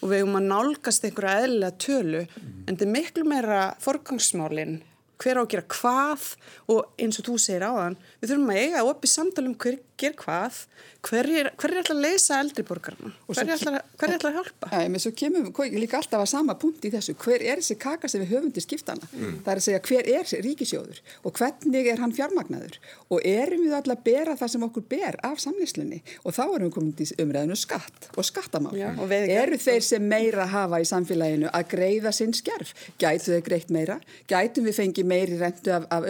og 0.01 0.11
við 0.11 0.21
höfum 0.23 0.39
að 0.39 0.49
nálgast 0.53 1.05
einhverja 1.05 1.41
eðlilega 1.43 1.79
tölu 1.79 2.21
mm 2.21 2.27
-hmm. 2.27 2.63
en 2.67 2.77
þetta 2.77 2.85
er 2.85 2.97
miklu 2.97 3.25
meira 3.25 3.75
forgangsmálinn 3.81 4.83
hver 5.19 5.39
á 5.39 5.43
að 5.43 5.51
gera 5.55 5.69
hvað 5.75 6.27
og 6.75 7.01
eins 7.01 7.19
og 7.21 7.29
þú 7.29 7.37
segir 7.43 7.67
á 7.67 7.73
þann 7.75 7.99
við 8.21 8.33
þurfum 8.33 8.53
að 8.55 8.63
eiga 8.63 8.87
opið 8.89 9.15
samtal 9.15 9.47
um 9.49 9.57
hver 9.59 9.79
ger 9.99 10.15
hvað? 10.19 10.63
Hver 11.09 11.29
er, 11.31 11.49
hver 11.55 11.73
er 11.73 11.79
alltaf 11.79 11.95
að 11.95 12.03
leysa 12.03 12.39
eldriborgarna 12.43 13.11
hver 13.29 13.45
er 13.45 13.53
alltaf, 13.55 13.75
hver 14.01 14.09
er 14.09 14.15
alltaf 14.17 14.31
að 14.31 14.37
hjálpa? 14.39 14.69
Ja, 14.73 14.89
menn 14.91 15.03
svo 15.03 15.13
kemum 15.17 15.45
við 15.55 15.77
líka 15.79 15.99
alltaf 16.01 16.21
að 16.25 16.31
sama 16.33 16.55
punkt 16.59 16.83
í 16.85 16.91
þessu. 16.91 17.15
Hver 17.23 17.41
er 17.43 17.63
þessi 17.63 17.77
kaka 17.81 18.11
sem 18.11 18.23
við 18.25 18.33
höfum 18.35 18.53
til 18.55 18.65
skiptana 18.65 19.07
mm. 19.07 19.37
það 19.47 19.53
er 19.53 19.61
að 19.61 19.67
segja 19.67 19.81
hver 19.89 20.05
er 20.15 20.25
ríkisjóður 20.47 20.99
og 21.23 21.39
hvernig 21.39 21.91
er 21.93 22.03
hann 22.03 22.15
fjármagnaður? 22.17 22.79
Og 23.15 23.19
erum 23.23 23.63
við 23.65 23.77
alltaf 23.79 23.95
að 23.95 24.05
bera 24.09 24.35
það 24.41 24.53
sem 24.55 24.67
okkur 24.69 24.85
ber 24.91 25.15
af 25.29 25.39
samlýslunni 25.45 26.01
og 26.25 26.31
þá 26.37 26.43
erum 26.47 26.67
við 26.67 26.75
komin 26.77 26.95
í 26.99 27.09
umræðinu 27.23 27.59
skatt 27.59 28.11
og 28.15 28.27
skattamál. 28.27 28.75
Já, 28.79 28.91
og 28.99 29.15
eru 29.15 29.61
þeir 29.63 29.87
sem 29.87 30.03
meira 30.03 30.49
hafa 30.51 30.83
í 30.83 30.89
samfélaginu 30.89 31.49
að 31.55 31.69
greiða 31.77 32.13
sinn 32.17 32.35
skerf? 32.37 32.75
Gætu 32.99 33.37
þeir 33.37 33.47
greitt 33.47 33.71
meira? 33.75 34.01
Gætum 34.31 34.67
við 34.67 34.79
fengið 34.83 35.07
meiri 35.15 35.39
rentu 35.41 35.71
af, 35.79 35.87
af 35.95 36.03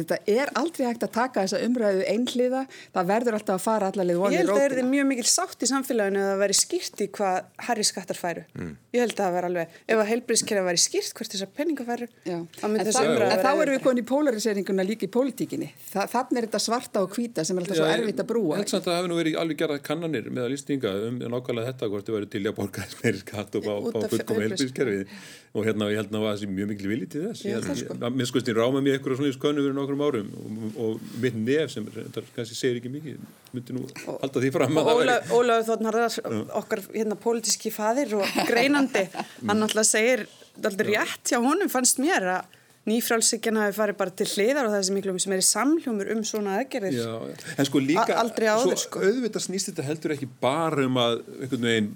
þetta 0.00 0.18
er 0.34 0.52
aldrei 0.60 0.84
hægt 0.88 1.04
að 1.06 1.12
taka 1.16 1.44
þessa 1.44 1.60
umræðu 1.66 2.04
einhliða, 2.10 2.62
það 2.94 3.08
verður 3.10 3.36
alltaf 3.38 3.56
að 3.56 3.64
fara 3.64 3.90
allarleið 3.92 4.16
Ég 4.16 4.22
vonið 4.24 4.38
held 4.40 4.50
að 4.50 4.60
það 4.60 4.78
er 4.80 4.88
mjög 4.90 5.06
mikil 5.10 5.26
sátt 5.30 5.62
í 5.64 5.68
samfélaginu 5.70 6.20
að 6.24 6.30
það 6.30 6.40
væri 6.44 6.56
skýrt 6.60 7.00
í 7.00 7.08
hvað 7.16 7.38
herri 7.68 7.86
skattar 7.90 8.20
færu. 8.20 8.44
Ég 8.90 9.00
held 9.04 9.14
að 9.14 9.20
það 9.20 9.34
væri 9.36 9.50
alveg, 9.50 9.74
ef 9.90 10.00
að 10.02 10.08
heilbríðskerfi 10.10 10.64
væri 10.70 10.82
skýrt 10.84 11.12
hvert 11.20 11.34
þessar 11.36 11.50
penninga 11.60 11.86
færu, 11.90 12.08
Já. 12.26 12.38
þá 12.60 12.64
En, 12.66 12.72
myndi 12.74 12.84
það, 12.84 12.90
þessi 12.90 13.10
umræða 13.10 13.34
en 13.36 13.44
þá 13.44 13.50
erum 13.64 13.74
við 13.76 13.84
konið 13.86 14.02
í 14.02 14.08
pólariseringuna 14.10 14.86
líka 14.88 15.06
í 15.06 15.10
pólitíkinni. 15.14 15.68
Þa, 15.90 16.06
þannig 16.14 16.40
er 16.40 16.46
þetta 16.48 16.62
svarta 16.64 17.02
og 17.04 17.14
hvíta 17.14 17.44
sem 17.46 17.58
er 17.60 17.64
alltaf 17.64 17.78
svo 17.80 17.86
Já, 17.90 17.94
erfitt 18.00 18.22
að 18.24 18.28
brúa. 18.30 18.56
Held 18.60 18.72
samt 18.72 18.86
að 18.86 18.90
það 18.90 18.98
hefði 19.00 19.10
nú 19.12 19.18
verið 19.20 19.38
alveg 19.42 19.60
gerað 19.62 19.82
kannanir 19.86 20.30
með 20.30 20.42
að 20.46 20.52
lýstinga 20.54 20.94
um 21.10 21.20
nákvæmlega 21.30 21.70
þetta 21.70 21.90
hvort 21.92 22.08
þið 22.10 22.16
væri 22.18 22.30
til 22.34 22.42
að 22.50 22.56
borga 22.58 22.86
þess 22.86 22.98
meiri 23.04 23.22
skatt 23.22 23.58
og 23.60 23.68
fullkoma 23.68 24.44
heilbrigðiskerfið. 24.44 24.50
heilbíðskerfið 24.50 25.56
og 25.60 25.64
hérna 25.66 25.88
ég 25.90 25.98
held 26.00 26.12
að 26.14 26.24
það 26.26 26.36
sé 26.40 26.48
mjög 26.50 26.68
mikil 26.70 26.90
vilji 26.90 27.06
til 27.10 27.22
þess 27.26 27.44
Ég 27.46 27.56
held 27.56 27.70
Ég- 27.70 27.80
sko. 27.80 28.10
Mér 28.20 28.28
skoðist 28.30 28.50
ég 28.50 28.58
ráma 28.60 28.82
mér 28.84 28.98
eitthvað 28.98 29.16
svona 29.18 29.30
í 29.30 29.36
skönu 29.36 29.64
fyrir 29.64 29.74
nokkrum 29.90 30.04
árum 30.06 30.30
og, 30.36 30.76
og 30.84 31.00
mitt 31.22 31.36
nef 31.38 31.72
sem 31.74 31.86
þetta 31.86 32.22
kannski 32.36 32.56
segir 32.58 32.78
ekki 32.80 32.92
mikið 32.92 33.18
myndi 33.54 33.76
nú 33.76 33.84
halda 34.06 34.42
því 34.44 34.52
fram 34.54 34.78
að 34.78 34.80
Og 34.80 34.88
það 34.90 35.02
Óla- 35.02 35.18
Ólafur 35.38 35.68
Þórnarðar, 35.70 36.16
okkar 36.60 36.84
hérna 36.94 37.18
pólitíski 37.18 37.72
faðir 37.74 38.14
og 38.20 38.38
greinandi, 38.48 39.04
hann 39.16 39.60
náttúrulega 39.60 39.88
segir 39.90 40.26
alltaf 40.60 40.86
rétt 40.86 41.32
hjá 41.32 41.38
honum 41.42 41.70
fannst 41.72 42.00
mér 42.02 42.28
að 42.38 42.56
nýfrálsíkjan 42.90 43.58
hafi 43.60 43.76
farið 43.76 43.96
bara 44.00 44.12
til 44.16 44.26
hliðar 44.30 44.66
og 44.66 44.72
það 44.74 44.84
sem 44.88 44.96
miklu 44.96 45.12
sem 45.20 45.34
er 45.36 45.42
í 45.42 45.46
samhljómur 45.46 46.10
um 46.14 46.22
svona 46.24 46.54
aðgerðir. 46.62 46.96
Já, 46.96 47.12
já. 47.28 47.34
en 47.60 47.68
sko 47.68 47.82
aldrei 48.16 48.48
áður, 48.48 48.78
sko. 48.80 49.02
auðvitað 49.04 49.44
snýst 49.44 49.68
þetta 49.70 49.84
heldur 49.84 50.14
ekki 50.16 50.28
bara 50.40 50.86
um 50.88 50.96
að 51.02 51.18
einhvern 51.42 51.68
veginn 51.68 51.90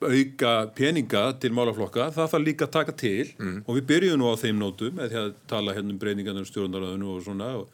auka 0.00 0.52
peninga 0.78 1.24
til 1.42 1.50
málaflokka, 1.56 2.10
það 2.14 2.30
þarf 2.32 2.44
líka 2.44 2.68
að 2.68 2.74
taka 2.76 2.92
til. 2.92 3.32
Og 3.66 3.78
við 3.78 3.86
byrjum 3.90 4.20
nú 4.20 4.30
á 4.30 4.34
þeim 4.38 4.60
nótum 4.60 4.94
með 4.98 5.10
því 5.12 5.20
að 5.22 5.32
tala 5.50 5.74
hérna 5.74 5.94
um 5.94 5.98
breyningarnar 5.98 6.46
stjórnaröðinu 6.48 7.10
og 7.16 7.24
svona 7.26 7.50
og 7.62 7.68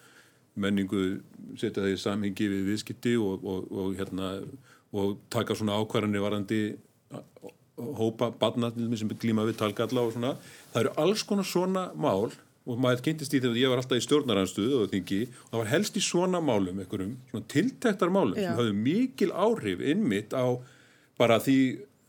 menningu 0.55 1.03
setja 1.59 1.83
það 1.83 1.93
í 1.93 2.01
samhengi 2.01 2.49
við 2.49 2.64
viðskipti 2.70 3.16
og, 3.18 3.45
og, 3.45 3.68
og 3.75 3.95
hérna 3.99 4.33
og 4.95 5.18
taka 5.35 5.57
svona 5.59 5.77
ákvarðanir 5.83 6.22
varandi 6.22 6.61
hópa 7.75 8.31
barna 8.39 8.70
til 8.70 8.87
dæmis 8.87 9.03
sem 9.03 9.11
glíma 9.11 9.45
við 9.49 9.59
talgalla 9.59 10.07
og 10.07 10.14
svona. 10.14 10.35
Það 10.72 10.85
eru 10.85 10.93
alls 11.03 11.25
konar 11.27 11.49
svona 11.49 11.89
mál 11.99 12.31
og 12.64 12.79
maður 12.81 13.03
kynntist 13.09 13.35
í 13.35 13.41
þegar 13.43 13.59
ég 13.61 13.72
var 13.72 13.83
alltaf 13.83 14.01
í 14.01 14.05
stjórnaranstöðu 14.07 14.79
og 14.85 14.93
þingi 14.93 15.18
og 15.29 15.49
það 15.51 15.59
var 15.61 15.72
helst 15.75 15.99
í 16.01 16.05
svona 16.05 16.41
málum 16.41 16.79
einhverjum 16.81 17.16
svona 17.29 17.49
tiltektar 17.53 18.12
málum 18.14 18.39
Já. 18.39 18.47
sem 18.47 18.61
höfðu 18.62 18.77
mikil 18.87 19.35
áhrif 19.35 19.83
innmitt 19.85 20.33
á 20.33 20.47
bara 21.20 21.37
því 21.45 21.59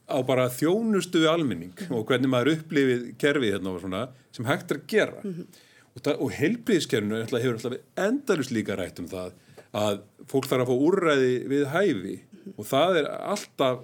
á 0.06 0.18
bara 0.28 0.50
þjónustu 0.54 1.22
við 1.24 1.32
almenning 1.32 1.74
og 1.90 2.06
hvernig 2.10 2.30
maður 2.32 2.54
upplifið 2.60 3.08
kerfið 3.22 3.56
hérna 3.56 3.74
og 3.74 3.82
svona 3.84 4.04
sem 4.36 4.46
hægt 4.50 4.72
er 4.72 4.80
að 4.82 4.88
gera 4.92 5.22
og, 5.26 6.02
það- 6.06 6.22
og 6.22 6.32
heilbriðiskerfinu 6.40 7.24
hefur 7.26 7.58
alltaf 7.58 7.78
endalust 8.06 8.54
líka 8.54 8.78
rætt 8.78 9.00
um 9.02 9.10
það 9.10 9.34
að 9.76 10.00
fólk 10.32 10.48
þarf 10.52 10.66
að 10.66 10.70
fá 10.72 10.86
úrræði 10.90 11.34
við 11.52 11.66
hæfi 11.74 12.16
og 12.56 12.68
það 12.70 13.00
er 13.02 13.10
alltaf 13.34 13.82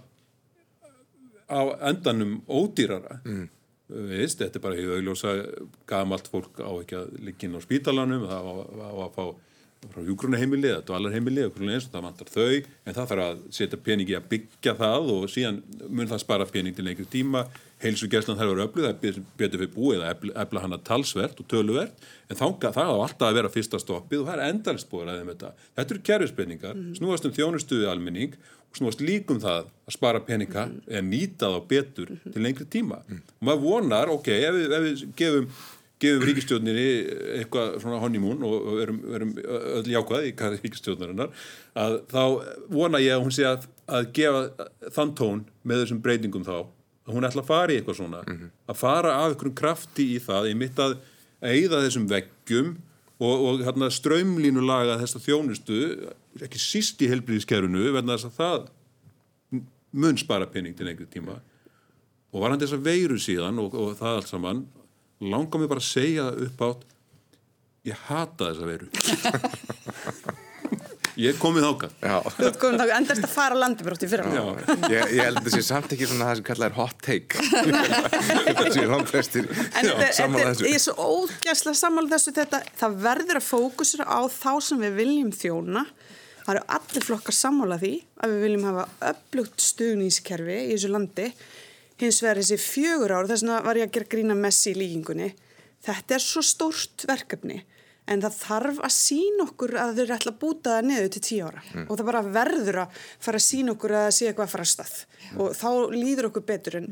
á 1.52 1.62
endanum 1.90 2.38
ódýrara 2.48 3.18
mm. 3.26 3.48
veist, 4.12 4.40
þetta 4.40 4.60
er 4.60 4.64
bara 4.64 4.78
hefur 4.80 5.00
augljósa 5.00 5.34
gamalt 5.90 6.30
fólk 6.32 6.62
á 6.64 6.72
ekki 6.80 7.00
að 7.02 7.10
liggja 7.28 7.50
inn 7.50 7.58
á 7.60 7.62
spítalanum 7.66 8.28
það 8.30 8.48
á, 8.48 8.54
á 8.88 8.92
að 9.08 9.16
fá 9.18 9.26
frá 9.90 10.04
hjúgrunaheimili 10.06 10.70
eða 10.70 10.84
dvalarheimili 10.86 11.42
eða 11.42 11.70
eins 11.74 11.88
og 11.88 11.96
það 11.96 12.04
vantar 12.06 12.30
þau 12.30 12.52
en 12.52 12.94
það 12.94 13.08
þarf 13.12 13.24
að 13.24 13.40
setja 13.58 13.80
peningi 13.82 14.14
að 14.18 14.28
byggja 14.30 14.76
það 14.78 15.10
og 15.16 15.26
síðan 15.34 15.58
mun 15.88 16.10
það 16.12 16.22
spara 16.22 16.48
pening 16.52 16.78
til 16.78 16.86
einhver 16.86 17.10
tíma. 17.10 17.44
Heilsugjæslan 17.82 18.38
þarf 18.38 18.52
að 18.52 18.54
vera 18.54 18.68
öflug 18.68 18.86
það 18.86 19.08
er 19.10 19.20
betur 19.40 19.64
fyrir 19.64 19.74
búið 19.74 20.06
að 20.06 20.28
efla, 20.44 20.62
hana 20.62 20.80
talsvert 20.86 21.42
og 21.42 21.50
töluvert 21.50 22.06
en 22.30 22.38
þanga, 22.38 22.74
það 22.78 22.94
á 22.94 22.96
alltaf 23.08 23.28
að 23.32 23.38
vera 23.40 23.54
fyrsta 23.58 23.82
stoppið 23.82 24.22
og 24.22 24.30
það 24.30 24.38
er 24.38 24.54
endalist 24.54 24.92
búið 24.92 25.10
að 25.16 25.24
um 25.24 25.34
þetta. 25.34 25.52
Þetta 25.80 25.96
eru 25.96 26.06
kerfispenningar, 26.12 26.82
snúast 27.02 27.26
um 27.26 27.36
þjónustuði 27.40 27.90
almenning 27.90 28.38
og 28.38 28.78
snúast 28.78 29.02
líkum 29.02 29.42
það 29.42 29.66
að 29.66 29.98
spara 29.98 30.22
peninga 30.30 30.70
en 30.94 31.10
nýta 31.10 31.50
þá 31.50 31.60
betur 31.74 32.14
til 32.22 32.46
lengri 32.46 32.70
tíma. 32.70 33.02
Og 33.10 33.50
maður 33.50 33.66
vonar, 33.66 34.14
ok, 34.14 34.30
ef 34.38 34.60
við, 34.60 34.78
ef 34.78 34.86
við 34.86 35.08
gefum 35.18 35.50
gefum 36.02 36.26
ríkistjórninni 36.28 36.86
eitthvað 37.38 37.78
svona 37.84 38.02
honeymoon 38.02 38.46
og 38.48 38.82
erum, 38.84 39.00
erum 39.16 39.34
öll 39.42 39.90
jákvæð 39.94 40.28
í 40.28 40.36
hvað 40.40 40.58
ríkistjórnarinnar 40.60 41.34
að 41.78 41.98
þá 42.12 42.24
vona 42.74 43.02
ég 43.04 43.16
að 43.16 43.26
hún 43.26 43.36
sé 43.36 43.48
að, 43.50 43.68
að 43.86 44.12
gefa 44.18 44.70
þann 44.98 45.16
tón 45.18 45.44
með 45.62 45.84
þessum 45.84 46.04
breytingum 46.06 46.48
þá 46.48 46.56
að 46.62 47.16
hún 47.16 47.28
ætla 47.28 47.44
að 47.44 47.52
fara 47.52 47.74
í 47.74 47.80
eitthvað 47.80 48.00
svona 48.02 48.22
að 48.26 48.80
fara 48.82 49.18
af 49.20 49.32
einhverjum 49.32 49.58
krafti 49.62 50.08
í 50.16 50.22
það 50.22 50.52
í 50.52 50.58
mitt 50.58 50.82
að 50.82 50.98
eigða 51.42 51.84
þessum 51.86 52.10
veggjum 52.10 52.76
og, 53.22 53.46
og 53.46 53.64
hérna, 53.66 53.90
strömlínu 53.94 54.64
laga 54.66 54.98
þessa 55.02 55.22
þjónustu 55.22 55.80
ekki 56.42 56.62
síst 56.62 57.02
í 57.04 57.10
helbriðiskerfinu 57.12 57.92
verðan 57.92 58.16
þess 58.16 58.30
að 58.30 58.38
það 58.40 58.70
mun 60.02 60.20
spara 60.20 60.48
pening 60.50 60.76
til 60.78 60.88
einhver 60.88 61.10
tíma. 61.12 61.38
Og 62.32 62.44
var 62.44 62.54
hann 62.54 62.62
þess 62.62 62.78
að 62.78 62.86
veiru 62.88 63.18
síðan 63.20 63.60
og, 63.60 63.76
og 63.76 63.98
það 64.00 64.18
allt 64.18 64.32
saman 64.32 64.62
langar 65.22 65.62
mig 65.62 65.70
bara 65.72 65.84
að 65.84 65.90
segja 65.92 66.30
það 66.30 66.46
upp 66.48 66.64
átt 66.70 66.88
ég 67.92 68.06
hata 68.08 68.52
þessa 68.52 68.70
veiru. 68.70 68.88
Ég 71.20 71.34
er 71.34 71.40
komið 71.42 71.66
ákað 71.68 71.92
Já. 72.08 72.14
Þú 72.38 72.46
ert 72.48 72.58
komin 72.62 72.80
þá 72.80 72.92
endast 72.96 73.26
að 73.28 73.32
fara 73.34 73.56
landibrótt 73.60 74.04
í 74.06 74.08
fyrra. 74.08 74.30
Já, 74.32 74.44
Ég, 74.94 75.10
ég 75.18 75.26
held 75.26 75.42
að 75.42 75.48
það 75.50 75.56
sé 75.58 75.64
samt 75.68 75.92
ekki 75.96 76.08
svona 76.08 76.30
það 76.30 76.38
sem 76.40 76.46
kallað 76.48 76.70
er 76.70 76.78
hot 76.78 77.02
take. 77.04 77.42
Þetta 78.48 78.64
sé 78.72 78.86
langt 78.88 79.12
flestir 79.12 79.50
En 79.52 79.58
þetta, 79.58 80.08
sammála 80.16 80.46
þetta, 80.46 80.54
þessu. 80.54 80.70
ég 80.70 80.78
er 80.78 80.84
svo 80.86 81.10
ógæslega 81.18 81.80
sammála 81.82 82.14
þessu 82.14 82.34
þetta, 82.40 82.62
það 82.80 82.96
verður 83.04 83.42
að 83.42 83.48
fókusura 83.50 84.08
á 84.08 84.20
þá 84.32 84.52
sem 84.70 84.86
við 84.86 84.96
viljum 85.02 85.34
þjóna. 85.36 85.84
Það 86.46 86.54
eru 86.56 86.64
allir 86.80 87.08
flokkar 87.10 87.38
sammála 87.42 87.80
því 87.84 87.94
að 88.24 88.34
við 88.38 88.46
viljum 88.48 88.68
hafa 88.72 88.88
upplugt 89.12 89.68
stuðnískerfi 89.68 90.58
í 90.64 90.72
þessu 90.78 90.94
landi 90.96 91.28
hins 92.02 92.22
vegar 92.24 92.42
þessi 92.42 92.58
fjögur 92.62 93.14
ár, 93.14 93.30
þess 93.30 93.46
vegna 93.46 93.62
var 93.66 93.80
ég 93.80 93.90
að 93.90 93.96
gera 93.98 94.12
grína 94.16 94.38
messi 94.38 94.74
í 94.74 94.80
líkingunni 94.80 95.32
þetta 95.86 96.18
er 96.18 96.24
svo 96.24 96.44
stórt 96.46 97.06
verkefni 97.10 97.62
en 98.12 98.24
það 98.24 98.38
þarf 98.42 98.80
að 98.84 98.94
sína 98.96 99.46
okkur 99.46 99.76
að 99.80 99.92
þau 99.96 100.04
eru 100.04 100.16
ætla 100.16 100.34
að 100.34 100.40
búta 100.42 100.76
það 100.76 100.88
niður 100.88 101.12
til 101.14 101.22
tíu 101.26 101.48
ára. 101.48 101.62
Og 101.86 101.92
það 101.94 102.08
bara 102.08 102.22
verður 102.38 102.80
að 102.84 103.02
fara 103.24 103.40
að 103.40 103.46
sína 103.46 103.76
okkur 103.76 103.94
að 103.96 104.06
það 104.06 104.16
sé 104.18 104.28
eitthvað 104.28 104.48
að 104.48 104.54
fara 104.56 104.66
að 104.66 104.72
stað. 104.72 104.96
Og 105.38 105.54
þá 105.56 105.70
líður 105.96 106.30
okkur 106.32 106.46
betur 106.50 106.78
en 106.82 106.90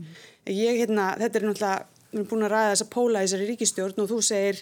ég 0.54 0.80
hérna, 0.80 1.08
þetta 1.20 1.42
er 1.42 1.48
náttúrulega 1.50 1.88
við 2.10 2.20
erum 2.20 2.30
búin 2.30 2.46
að 2.46 2.54
ræða 2.54 2.72
þessa 2.74 2.90
póla 2.94 3.22
í 3.22 3.28
þessari 3.28 3.50
ríkistjórn 3.50 4.04
og 4.04 4.10
þú 4.10 4.20
segir 4.30 4.62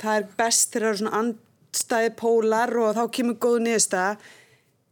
það 0.00 0.20
er 0.20 0.28
best 0.38 0.70
þegar 0.72 0.84
það 0.84 0.92
eru 0.92 1.00
svona 1.02 1.22
andstæði 1.22 2.12
pólar 2.20 2.74
og 2.84 2.94
þá 2.96 3.02
kemur 3.18 3.40
góð 3.42 3.58
niðurstaða 3.64 4.14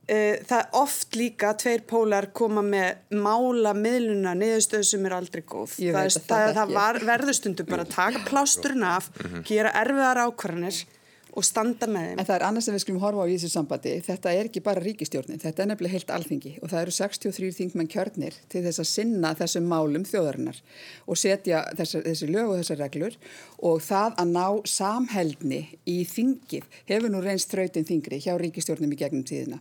Eh, 0.07 0.39
það 0.47 0.77
oft 0.79 1.17
líka 1.19 1.49
tveir 1.59 1.81
pólar 1.83 2.29
koma 2.37 2.63
með 2.63 3.17
mála 3.19 3.73
miðluna 3.75 4.37
niðurstöðu 4.39 4.87
sem 4.87 5.07
er 5.09 5.17
aldrei 5.17 5.43
góð 5.43 5.73
það, 5.81 5.97
er, 5.99 6.13
að 6.13 6.29
það, 6.29 6.51
það 6.61 6.75
var 6.77 6.99
verðustundu 7.09 7.67
bara 7.67 7.83
að 7.83 7.95
taka 7.97 8.23
plásturinn 8.29 8.87
af 8.87 9.09
gera 9.49 9.75
erfiðar 9.83 10.23
ákvarðanir 10.29 10.79
og 11.37 11.45
standa 11.45 11.89
með 11.91 12.07
þeim 12.07 12.23
En 12.23 12.29
það 12.29 12.37
er 12.37 12.47
annars 12.47 12.69
sem 12.69 12.77
við 12.77 12.85
skulum 12.85 13.03
horfa 13.03 13.27
á 13.27 13.29
í 13.29 13.35
þessu 13.35 13.51
sambandi. 13.53 13.97
Þetta 14.07 14.33
er 14.39 14.49
ekki 14.49 14.65
bara 14.71 14.87
ríkistjórnin, 14.87 15.43
þetta 15.43 15.65
er 15.65 15.71
nefnilega 15.73 15.97
heilt 15.97 16.17
alþingi 16.17 16.55
og 16.63 16.71
það 16.71 16.81
eru 16.85 16.97
63 17.03 17.53
þingmenn 17.59 17.93
kjörnir 17.93 18.41
til 18.53 18.63
þess 18.65 18.87
að 18.87 18.91
sinna 18.95 19.35
þessum 19.43 19.69
málum 19.75 20.07
þjóðarinnar 20.07 20.63
og 21.05 21.21
setja 21.21 21.67
þessar, 21.77 22.07
þessi 22.07 22.31
lög 22.31 22.55
og 22.55 22.61
þessar 22.63 22.85
reglur 22.87 23.19
og 23.59 23.83
það 23.85 24.21
að 24.23 24.37
ná 24.39 24.47
samheldni 24.79 25.65
í 25.83 26.03
þingið 26.15 26.77
hefur 26.89 27.13
nú 27.13 27.27
reynst 27.27 27.51
þrautin 27.51 27.91
þingri 27.91 28.23
hjá 28.23 28.37
ríkistjórnum 28.39 28.95
í 28.95 29.03
gegnum 29.03 29.27
tíðina. 29.27 29.61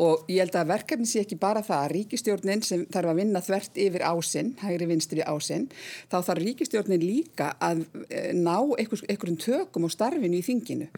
Og 0.00 0.24
ég 0.32 0.44
held 0.44 0.56
að 0.56 0.70
verkefni 0.72 1.08
sé 1.08 1.24
ekki 1.24 1.38
bara 1.40 1.62
það 1.64 1.84
að 1.84 1.92
ríkistjórnin 1.96 2.64
sem 2.64 2.86
þarf 2.92 3.12
að 3.12 3.20
vinna 3.20 3.42
þvert 3.44 3.80
yfir 3.84 4.04
ásinn, 4.08 4.52
hægri 4.62 4.88
vinstri 4.88 5.24
ásinn, 5.26 5.66
þá 6.08 6.16
þarf 6.28 6.40
ríkistjórnin 6.40 7.04
líka 7.04 7.50
að 7.60 7.84
eh, 8.08 8.30
ná 8.36 8.56
einhvers, 8.78 9.04
einhverjum 9.06 9.40
tökum 9.40 9.86
á 9.86 9.90
starfinu 9.92 10.40
í 10.40 10.44
þinginu. 10.46 10.88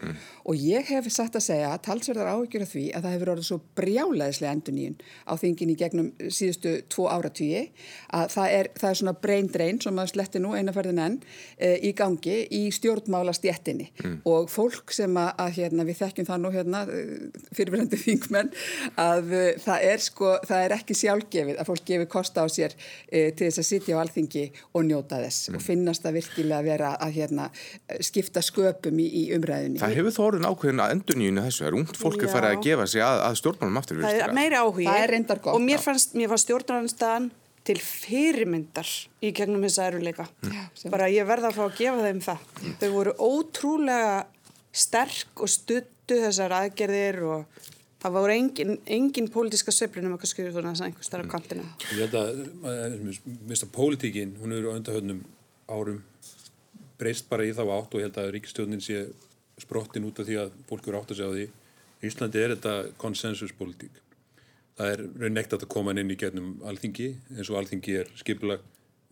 Og 0.47 0.59
ég 0.59 0.87
hef 0.93 1.09
satt 1.13 1.35
að 1.37 1.47
segja 1.49 1.73
að 1.73 1.83
talsverðar 1.89 2.31
áhyggjur 2.33 2.65
af 2.65 2.73
því 2.73 2.85
að 2.93 3.05
það 3.05 3.15
hefur 3.17 3.33
orðið 3.33 3.49
svo 3.49 3.59
brjálæðislega 3.77 4.55
enduníun 4.57 4.97
á 5.27 5.33
þinginu 5.39 5.75
gegnum 5.79 6.09
síðustu 6.29 6.73
tvo 6.91 7.07
áratvíi 7.11 7.63
að 8.13 8.31
það 8.33 8.55
er, 8.57 8.69
það 8.79 8.89
er 8.89 8.99
svona 9.01 9.15
brain 9.25 9.49
drain 9.53 9.81
sem 9.83 9.95
maður 9.97 10.13
sletti 10.13 10.41
nú 10.43 10.53
einaferðin 10.57 11.01
enn 11.03 11.19
e, 11.57 11.73
í 11.89 11.93
gangi 11.97 12.37
í 12.53 12.63
stjórnmála 12.75 13.33
stjettinni 13.35 13.89
og 14.29 14.49
fólk 14.53 14.93
sem 14.95 15.17
að, 15.19 15.31
að 15.43 15.53
hérna, 15.59 15.87
við 15.87 15.99
þekkjum 16.01 16.29
það 16.29 16.43
nú 16.43 16.53
hérna 16.53 16.83
fyrirverandi 17.57 18.01
þingmenn 18.03 18.51
að 19.01 19.31
uh, 19.33 19.45
það 19.63 19.85
er 19.89 20.03
sko, 20.03 20.31
það 20.47 20.63
er 20.67 20.75
ekki 20.77 20.97
sjálfgefið 20.99 21.59
að 21.61 21.69
fólk 21.71 21.85
gefi 21.87 22.07
kosta 22.11 22.43
á 22.43 22.47
sér 22.51 22.75
uh, 22.75 23.29
til 23.33 23.47
þess 23.47 23.61
að 23.63 23.67
sitja 23.69 23.97
á 23.97 24.01
alþingi 24.03 24.45
og 24.73 24.87
njóta 24.89 25.19
þess 25.23 25.51
og 25.53 25.61
finnast 25.63 26.05
það 26.05 26.17
virkilega 26.19 26.59
að 26.61 26.69
vera 26.71 26.93
að 27.01 27.13
hérna, 27.19 27.49
skipta 28.03 28.43
sköpum 28.45 28.99
í, 29.03 29.07
í 29.07 29.23
umræðinni. 29.37 29.81
Það 29.81 29.95
hefur 29.99 30.17
þó 30.17 30.21
orðin 30.27 30.49
ákveðin 30.49 30.83
að 30.85 30.95
endurníunni 30.97 31.45
þessu, 31.47 31.67
er 31.69 31.77
ungt 31.79 31.99
fólk 31.99 32.19
er 32.21 32.29
Já. 32.29 32.33
farið 32.37 32.51
að 32.53 32.65
gefa 32.67 32.89
sig 32.93 33.05
að, 33.05 33.21
að 33.27 33.39
stjórnmálum 33.41 33.79
aftur 33.81 34.03
það 34.03 34.19
er 34.27 34.35
meiri 34.37 34.59
áhugi. 34.59 34.89
Það 34.89 35.03
er 35.05 35.15
reyndar 35.17 35.41
gott, 35.43 35.55
og 35.57 35.63
mér 35.63 35.79
já. 35.79 35.85
fannst, 35.87 36.13
mér 36.19 36.31
fannst 36.33 36.47
stjórnarnanstaðan 36.49 37.31
til 37.63 37.79
fyrirmyndar 37.79 38.89
í 39.23 39.31
gegnum 39.35 39.63
þessa 39.63 39.85
eruleika 39.87 40.25
sem- 40.75 40.91
bara 40.91 41.07
ég 41.11 41.27
verða 41.27 41.51
að 41.51 41.59
fá 41.59 41.63
að 41.69 41.77
gefa 41.79 42.07
þeim 42.07 42.19
það. 42.25 42.47
Þau 42.81 42.89
voru 42.91 43.13
ótrúlega 43.23 44.17
sterk 44.73 45.43
og 45.45 45.51
stuttu 45.53 46.17
þessar 46.25 46.55
aðgerðir 46.57 47.21
og 47.23 47.61
það 48.03 48.15
voru 48.17 48.35
engin, 48.35 48.77
engin 48.97 49.29
pólitíska 49.31 49.73
söflunum 49.73 50.17
að 50.17 50.23
kannski 50.23 50.47
svona 50.51 50.73
einhver 50.75 51.07
starf 51.07 51.29
kantina. 51.31 51.65
Ég 51.93 52.03
held 52.03 52.17
að, 52.19 52.41
minnst 53.47 53.65
að 53.65 53.73
pólitíkin, 53.75 54.35
hún 54.41 54.55
eru 54.57 54.73
á 54.73 54.77
undarhörnum 54.77 55.23
árum 55.71 56.01
breyst 56.99 57.29
bara 57.31 57.47
í 57.47 57.53
þá 57.55 57.63
átt 57.65 57.95
og 57.95 58.01
ég 58.01 58.09
held 58.09 58.19
að 58.21 58.31
ríkistjónin 58.35 58.83
sé 58.83 59.05
sprottin 59.61 60.07
út 60.07 60.19
af 60.19 60.27
því 60.27 60.39
að 60.41 60.55
fólk 60.69 60.87
eru 60.89 60.99
átt 60.99 61.13
að 61.13 61.21
segja 61.21 61.31
á 61.31 61.35
því. 61.37 61.47
Í 62.03 62.09
Íslandi 62.09 62.41
er 62.43 62.55
þetta 62.55 62.73
konsensuspólitík. 62.99 63.99
Það 64.77 64.91
er 64.91 65.03
raun 65.21 65.35
neitt 65.37 65.53
að 65.55 65.67
koma 65.71 65.93
inn 65.93 66.11
í 66.11 66.19
getnum 66.19 66.55
alþingi 66.67 67.11
eins 67.37 67.51
og 67.51 67.59
alþingi 67.61 67.99
er 68.01 68.09
skipulag 68.19 68.63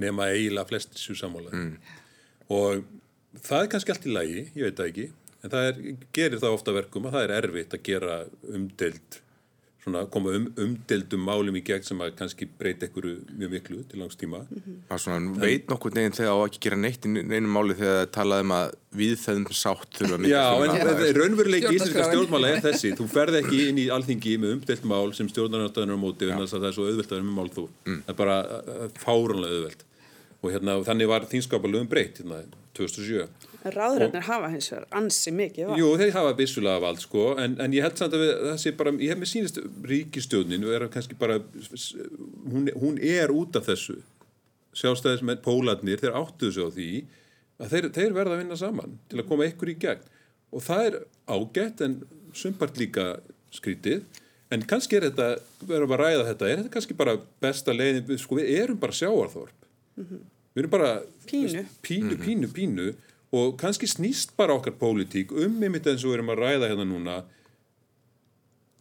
nema 0.01 0.31
eiginlega 0.33 0.67
flest 0.71 0.97
svo 0.99 1.15
sammála. 1.17 1.53
Mm. 1.53 1.75
Og 2.51 2.83
það 3.45 3.63
er 3.63 3.71
kannski 3.71 3.93
allt 3.93 4.07
í 4.09 4.15
lagi, 4.15 4.45
ég 4.57 4.65
veit 4.65 4.79
það 4.79 4.89
ekki, 4.91 5.05
en 5.41 5.51
það 5.51 5.67
er, 5.71 5.81
gerir 6.13 6.41
það 6.41 6.55
ofta 6.59 6.77
verkum 6.77 7.09
að 7.09 7.17
það 7.17 7.27
er 7.27 7.35
erfitt 7.39 7.75
að 7.75 7.83
gera 7.87 8.21
umdelt, 8.51 9.19
svona 9.81 10.03
koma 10.13 10.35
um, 10.37 10.43
umdeltum 10.61 11.23
málum 11.25 11.55
í 11.57 11.63
gegn 11.65 11.85
sem 11.87 12.01
að 12.05 12.11
kannski 12.19 12.45
breyti 12.59 12.85
einhverju 12.85 13.15
mjög 13.33 13.53
miklu 13.55 13.79
til 13.89 14.01
langs 14.03 14.19
tíma. 14.19 14.43
Mm 14.43 14.61
-hmm. 14.61 14.75
Það 14.89 14.97
er 14.97 15.03
svona, 15.05 15.17
en, 15.17 15.29
veit 15.41 15.73
nokkur 15.73 15.95
neginn 15.95 16.17
þegar 16.17 16.31
á 16.31 16.37
að 16.37 16.45
ekki 16.51 16.63
gera 16.67 16.77
neitt 16.77 17.05
í 17.07 17.13
neinum 17.15 17.55
máli 17.57 17.77
þegar 17.79 17.97
það 17.97 18.11
talaði 18.17 18.45
um 18.45 18.53
að 18.59 18.75
við 19.01 19.15
þeim 19.25 19.45
sátt 19.63 19.97
þurfa 19.97 20.17
mikið. 20.21 20.35
Já, 20.35 20.45
en 20.61 21.17
raunveruleik 21.19 21.69
íslenska 21.71 22.07
stjórnmála 22.11 22.53
er 22.53 22.61
þessi, 22.67 22.95
þú 22.99 23.07
ferð 23.09 23.41
ekki 23.41 23.67
inn 23.69 23.79
í 23.81 23.89
alþingi 23.89 24.37
með 24.37 24.53
umdelt 24.59 24.83
mál 24.85 25.13
sem 25.17 25.29
stjórnarnartöðunar 25.33 25.97
á 25.97 26.05
móti, 26.05 26.29
en 26.29 26.45
það 26.45 26.67
er 26.69 26.77
svo 26.77 26.85
auðvelt 26.85 27.09
að 27.11 27.17
vera 27.17 27.29
með 27.29 27.37
mál 27.39 27.49
þú. 27.49 27.69
Mm. 27.85 28.01
Það 28.05 28.13
er 28.13 28.21
bara 28.21 28.37
fárunlega 29.01 29.55
auðvelt 29.57 29.85
og 30.41 30.51
hérna, 30.51 30.83
þannig 30.85 31.07
var 31.09 31.25
þínskapalöfum 31.29 31.89
breytt 31.89 32.21
hérna, 32.21 32.43
2007 32.77 33.50
Ráðræðnar 33.61 34.23
hafa 34.25 34.47
hins 34.49 34.71
vegar 34.71 34.85
ansi 34.97 35.31
mikið 35.37 35.67
vald 35.69 35.81
Jú, 35.81 35.89
þeir 36.01 36.13
hafa 36.15 36.31
vissulega 36.39 36.81
vald 36.81 37.01
sko 37.03 37.25
en, 37.41 37.57
en 37.61 37.75
ég 37.75 37.85
held 37.85 37.99
samt 37.99 38.15
að 38.17 38.23
við, 38.23 38.31
þessi 38.47 38.73
bara 38.79 38.93
ég 38.97 39.11
hef 39.13 39.19
með 39.21 39.29
sínist 39.29 39.59
ríkistjónin 39.91 40.65
hún, 42.49 42.71
hún 42.81 42.97
er 42.97 43.33
út 43.33 43.59
af 43.59 43.67
þessu. 43.69 43.99
Sjálfstæðis 44.77 45.21
með 45.27 45.43
pólarnir, 45.45 45.99
þeir 45.99 46.15
áttuðu 46.15 46.55
sig 46.55 46.63
á 46.63 46.69
því 46.71 46.89
að 47.61 47.75
þeir, 47.75 47.87
þeir 47.97 48.15
verða 48.15 48.35
að 48.37 48.41
vinna 48.41 48.57
saman 48.57 48.97
til 49.11 49.19
að 49.19 49.29
koma 49.29 49.47
ykkur 49.49 49.71
í 49.73 49.77
gegn. 49.81 50.09
Og 50.51 50.65
það 50.65 50.87
er 50.87 50.97
ágætt 51.31 51.83
en 51.85 51.97
sumpart 52.35 52.79
líka 52.79 53.05
skrítið. 53.53 54.05
En 54.51 54.63
kannski 54.67 54.97
er 54.97 55.09
þetta, 55.09 55.27
við 55.63 55.77
erum 55.77 55.93
að 55.95 56.03
ræða 56.03 56.27
þetta 56.31 56.47
er 56.49 56.61
þetta 56.61 56.73
kannski 56.73 56.97
bara 56.99 57.17
besta 57.43 57.75
leiðin? 57.75 58.19
Sko 58.19 58.39
við 58.39 58.51
erum 58.57 58.79
bara 58.81 58.95
sjáarþorp 58.95 59.67
mm 59.99 60.05
-hmm. 60.05 60.25
við 60.55 60.63
erum 60.63 60.73
bara 60.73 60.91
pínu. 61.27 61.65
pínu, 61.81 62.17
pínu, 62.25 62.47
pínu 62.55 62.87
og 63.31 63.57
kannski 63.59 63.87
snýst 63.87 64.35
bara 64.37 64.55
okkar 64.59 64.75
pólitík 64.79 65.31
um 65.31 65.61
einmitt 65.63 65.87
eins 65.87 66.03
og 66.03 66.11
við 66.11 66.17
erum 66.19 66.33
að 66.33 66.41
ræða 66.43 66.71
hérna 66.71 66.87
núna 66.87 67.21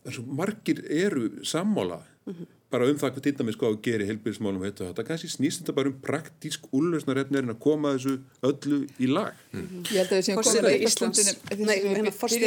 eins 0.07 0.19
og 0.19 0.27
margir 0.27 0.83
eru 0.91 1.45
sammála 1.45 2.01
mm 2.27 2.35
-hmm. 2.35 2.47
bara 2.71 2.91
um 2.91 2.99
það 2.99 3.11
hvað 3.13 3.23
til 3.23 3.37
dæmis 3.39 3.57
hvað 3.57 3.73
að 3.75 3.83
gera 3.83 4.05
í 4.05 4.09
helbíðismálum 4.11 4.63
og 4.63 4.75
þetta, 4.75 5.05
kannski 5.05 5.29
snýst 5.29 5.61
þetta 5.61 5.73
bara 5.73 5.89
um 5.89 6.01
praktísk 6.03 6.61
úrlausnarefni 6.73 7.39
en 7.39 7.51
að 7.51 7.59
koma 7.59 7.95
þessu 7.95 8.19
öllu 8.43 8.87
í 8.99 9.07
lag 9.07 9.35
mm 9.53 9.61
-hmm. 9.61 9.83
Ég 9.93 9.99
held 9.99 10.13
að 10.13 10.19
við 10.19 10.25
séum 10.27 10.43
komið 10.43 10.71
í 10.71 10.83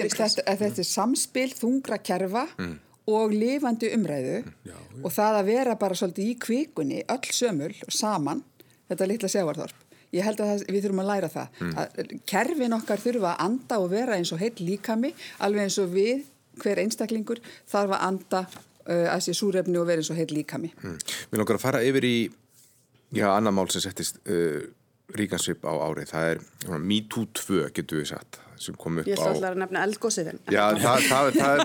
Íslands 0.05 0.39
að 0.45 0.57
þetta 0.57 0.79
er 0.79 0.89
samspil 0.97 1.51
þungra 1.61 1.97
kerfa 1.97 2.47
mm. 2.57 2.79
og 3.05 3.31
lifandi 3.31 3.93
umræðu 3.95 4.43
já, 4.43 4.71
já. 4.71 5.03
og 5.03 5.11
það 5.11 5.33
að 5.39 5.45
vera 5.45 5.75
bara 5.75 5.95
svolítið 5.95 6.25
í 6.31 6.39
kvikunni 6.39 7.03
öll 7.07 7.31
sömul 7.31 7.75
saman 7.89 8.43
þetta 8.89 9.07
litla 9.07 9.29
sjáarþorp 9.29 9.82
ég 10.13 10.27
held 10.27 10.43
að 10.43 10.51
það, 10.51 10.67
við 10.69 10.85
þurfum 10.85 11.01
að 11.03 11.09
læra 11.09 11.31
það 11.33 11.63
mm. 11.63 11.73
að 11.81 12.13
kerfin 12.29 12.77
okkar 12.77 13.01
þurfa 13.03 13.31
að 13.33 13.41
anda 13.47 13.79
og 13.81 13.89
vera 13.93 14.19
eins 14.19 14.33
og 14.35 14.43
heill 14.43 14.55
líkami 14.61 15.13
alveg 15.45 15.67
eins 15.67 15.79
og 15.81 15.89
við, 15.93 16.27
hver 16.61 16.83
einstaklingur 16.83 17.41
þarf 17.71 17.97
að 17.97 18.05
anda 18.09 18.45
uh, 18.45 19.09
að 19.15 19.25
sé 19.27 19.35
súrefni 19.37 19.81
og 19.81 19.89
vera 19.89 20.03
eins 20.03 20.13
og 20.13 20.21
heill 20.21 20.31
líkami 20.33 20.71
mm. 20.75 21.01
Við 21.31 21.41
langar 21.41 21.59
að 21.59 21.65
fara 21.65 21.83
yfir 21.85 22.07
í 22.07 22.15
já, 23.13 23.27
annar 23.33 23.55
mál 23.55 23.67
sem 23.73 23.83
settist 23.83 24.21
uh, 24.29 24.61
ríkansvip 25.17 25.65
á 25.67 25.73
árið, 25.83 26.09
það 26.13 26.31
er 26.31 26.79
MeToo 26.81 27.27
2 27.37 27.67
getur 27.75 28.01
við 28.01 28.13
sagt 28.13 28.39
sem 28.63 28.75
kom 28.79 29.01
upp 29.01 29.07
á... 29.07 29.11
Ég 29.11 29.19
ætla 29.19 29.49
að 29.51 29.57
nefna 29.59 29.81
eldgósiðin. 29.83 30.37
Já, 30.53 30.63
það, 30.79 31.07
það, 31.09 31.29
það, 31.35 31.63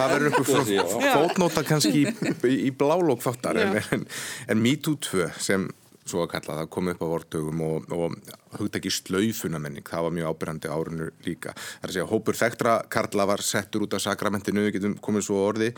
það 0.00 0.10
verður 0.14 0.26
einhver 0.30 1.12
fótnóta 1.14 1.62
kannski 1.68 2.02
í, 2.02 2.14
í, 2.48 2.56
í 2.66 2.72
blálók 2.74 3.22
þáttar 3.22 3.60
en, 3.62 3.76
en, 3.94 4.02
en 4.50 4.64
MeToo 4.64 4.98
2 5.06 5.28
sem 5.38 5.68
svo 6.10 6.24
að 6.24 6.32
kalla 6.34 6.60
það 6.60 6.70
kom 6.74 6.92
upp 6.92 7.04
á 7.04 7.12
vortögum 7.14 7.64
og, 7.66 7.92
og 7.94 8.16
hugtæki 8.58 8.92
slaufunamenning, 8.94 9.86
það 9.86 10.06
var 10.06 10.16
mjög 10.16 10.32
ábyrgandi 10.32 10.72
árunnu 10.72 11.10
líka. 11.26 11.54
Það 11.54 11.84
er 11.84 11.90
að 11.90 11.96
segja, 11.96 12.08
hópur 12.10 12.38
þekktra 12.40 12.76
Karla 12.90 13.26
var 13.30 13.44
settur 13.44 13.86
út 13.86 13.94
af 13.94 14.04
sakramentinu, 14.04 14.64
við 14.66 14.78
getum 14.78 14.96
komið 15.02 15.26
svo 15.28 15.44
orði, 15.46 15.70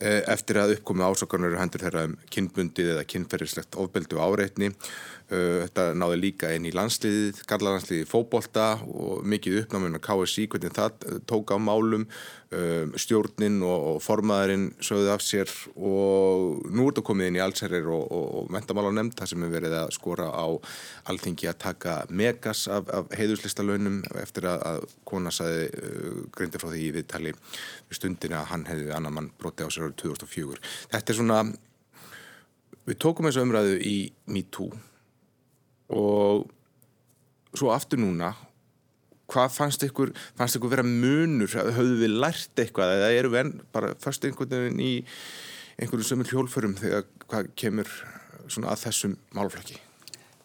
eh, 0.00 0.20
eftir 0.28 0.60
að 0.60 0.76
uppkomi 0.78 1.06
ásakarnur 1.06 1.58
hendur 1.60 1.84
þeirra 1.86 2.04
um 2.10 2.18
kynbundið 2.30 2.92
eða 2.96 3.08
kynferðislegt 3.08 3.80
ofbeldu 3.80 4.20
áreitni 4.20 4.74
Uh, 5.30 5.62
þetta 5.62 5.92
náði 5.94 6.16
líka 6.24 6.48
inn 6.56 6.64
í 6.66 6.72
landsliðið, 6.74 7.44
garlalandsliðið 7.46 8.08
fókbólta 8.10 8.64
og 8.82 9.20
mikið 9.30 9.60
uppnáminn 9.60 9.94
með 9.94 10.02
KSI, 10.08 10.48
hvernig 10.50 10.74
það 10.74 11.04
tók 11.30 11.52
á 11.54 11.56
málum, 11.62 12.08
um, 12.50 12.90
stjórnin 12.98 13.60
og, 13.62 14.00
formaðurinn 14.02 14.64
sögði 14.82 15.12
af 15.14 15.22
sér 15.22 15.52
og 15.76 16.66
nú 16.66 16.88
er 16.88 16.90
þetta 16.90 17.06
komið 17.06 17.30
inn 17.30 17.38
í 17.38 17.44
allsherrir 17.44 17.86
og, 17.94 18.02
og, 18.10 18.26
og 18.40 18.50
mentamála 18.56 18.90
nefnd, 18.96 19.14
það 19.20 19.30
sem 19.30 19.46
er 19.46 19.54
verið 19.54 19.78
að 19.84 19.94
skora 19.94 20.26
á 20.34 20.46
alþingi 21.14 21.52
að 21.52 21.60
taka 21.62 21.94
megas 22.16 22.66
af, 22.72 22.88
af 22.94 23.10
heiðuslistalönum 23.16 24.00
eftir 24.20 24.46
að, 24.50 24.62
að 24.66 24.94
kona 25.08 25.32
saði 25.34 25.66
uh, 25.70 26.20
grindi 26.34 26.60
frá 26.60 26.70
því 26.72 26.90
við 26.98 27.08
tali 27.10 27.32
við 27.34 27.98
stundina 27.98 28.42
að 28.42 28.52
hann 28.52 28.68
hefði 28.68 28.94
annar 28.96 29.16
mann 29.16 29.32
broti 29.40 29.66
á 29.66 29.68
sér 29.70 29.88
árið 29.88 29.98
2004. 30.04 30.60
Þetta 30.94 31.12
er 31.12 31.18
svona, 31.20 31.40
við 32.88 33.00
tókum 33.02 33.28
þessu 33.28 33.44
umræðu 33.46 33.76
í 33.86 33.96
MeToo 34.30 34.70
og 35.90 36.46
svo 37.56 37.72
aftur 37.74 38.00
núna 38.00 38.32
hvað 39.30 39.52
fannst 39.54 39.84
ykkur, 39.86 40.12
fannst 40.38 40.58
ykkur 40.58 40.72
vera 40.72 40.86
munur 40.86 41.50
höfðu 41.50 42.00
við 42.02 42.16
lært 42.22 42.62
eitthvað 42.62 42.96
eða 42.96 43.12
eru 43.18 43.32
við 43.34 43.44
enn 43.44 43.52
bara 43.74 43.92
fyrst 44.02 44.26
einhvern 44.26 44.56
veginn 44.56 44.82
í 44.82 44.94
einhverju 45.80 46.08
sömur 46.08 46.30
hjólförum 46.30 46.74
þegar 46.78 47.06
hvað 47.26 47.52
kemur 47.58 47.92
svona 48.50 48.74
að 48.74 48.84
þessum 48.88 49.16
málflöki 49.36 49.78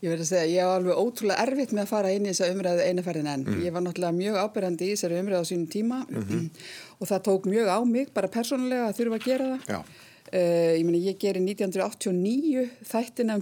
Ég 0.06 0.12
verði 0.12 0.22
að 0.22 0.30
segja, 0.30 0.50
ég 0.54 0.68
var 0.70 0.80
alveg 0.80 1.00
ótrúlega 1.02 1.44
erfitt 1.48 1.72
með 1.74 1.82
að 1.82 1.88
fara 1.90 2.10
inn 2.14 2.26
í 2.28 2.30
þessa 2.30 2.50
umræðu 2.54 2.84
einaferðin 2.86 3.30
en 3.32 3.46
mm. 3.46 3.62
ég 3.66 3.74
var 3.74 3.82
náttúrulega 3.82 4.18
mjög 4.20 4.36
ábyrgandi 4.44 4.86
í 4.86 4.92
þessari 4.92 5.22
umræðu 5.24 5.42
á 5.42 5.50
sínum 5.50 5.70
tíma 5.74 6.02
mm 6.04 6.26
-hmm. 6.28 6.44
og 7.00 7.10
það 7.10 7.24
tók 7.26 7.48
mjög 7.50 7.72
á 7.74 7.80
mig 7.90 8.12
bara 8.14 8.30
persónulega 8.36 8.92
að 8.92 8.98
þurfa 9.00 9.18
að 9.18 9.26
gera 9.26 9.48
það 9.50 9.80
uh, 9.80 10.74
ég 10.78 10.86
meni 10.86 11.02
ég 11.08 11.18
gerir 11.18 11.42
1989 11.42 12.70
þættina 12.86 13.34
um 13.36 13.42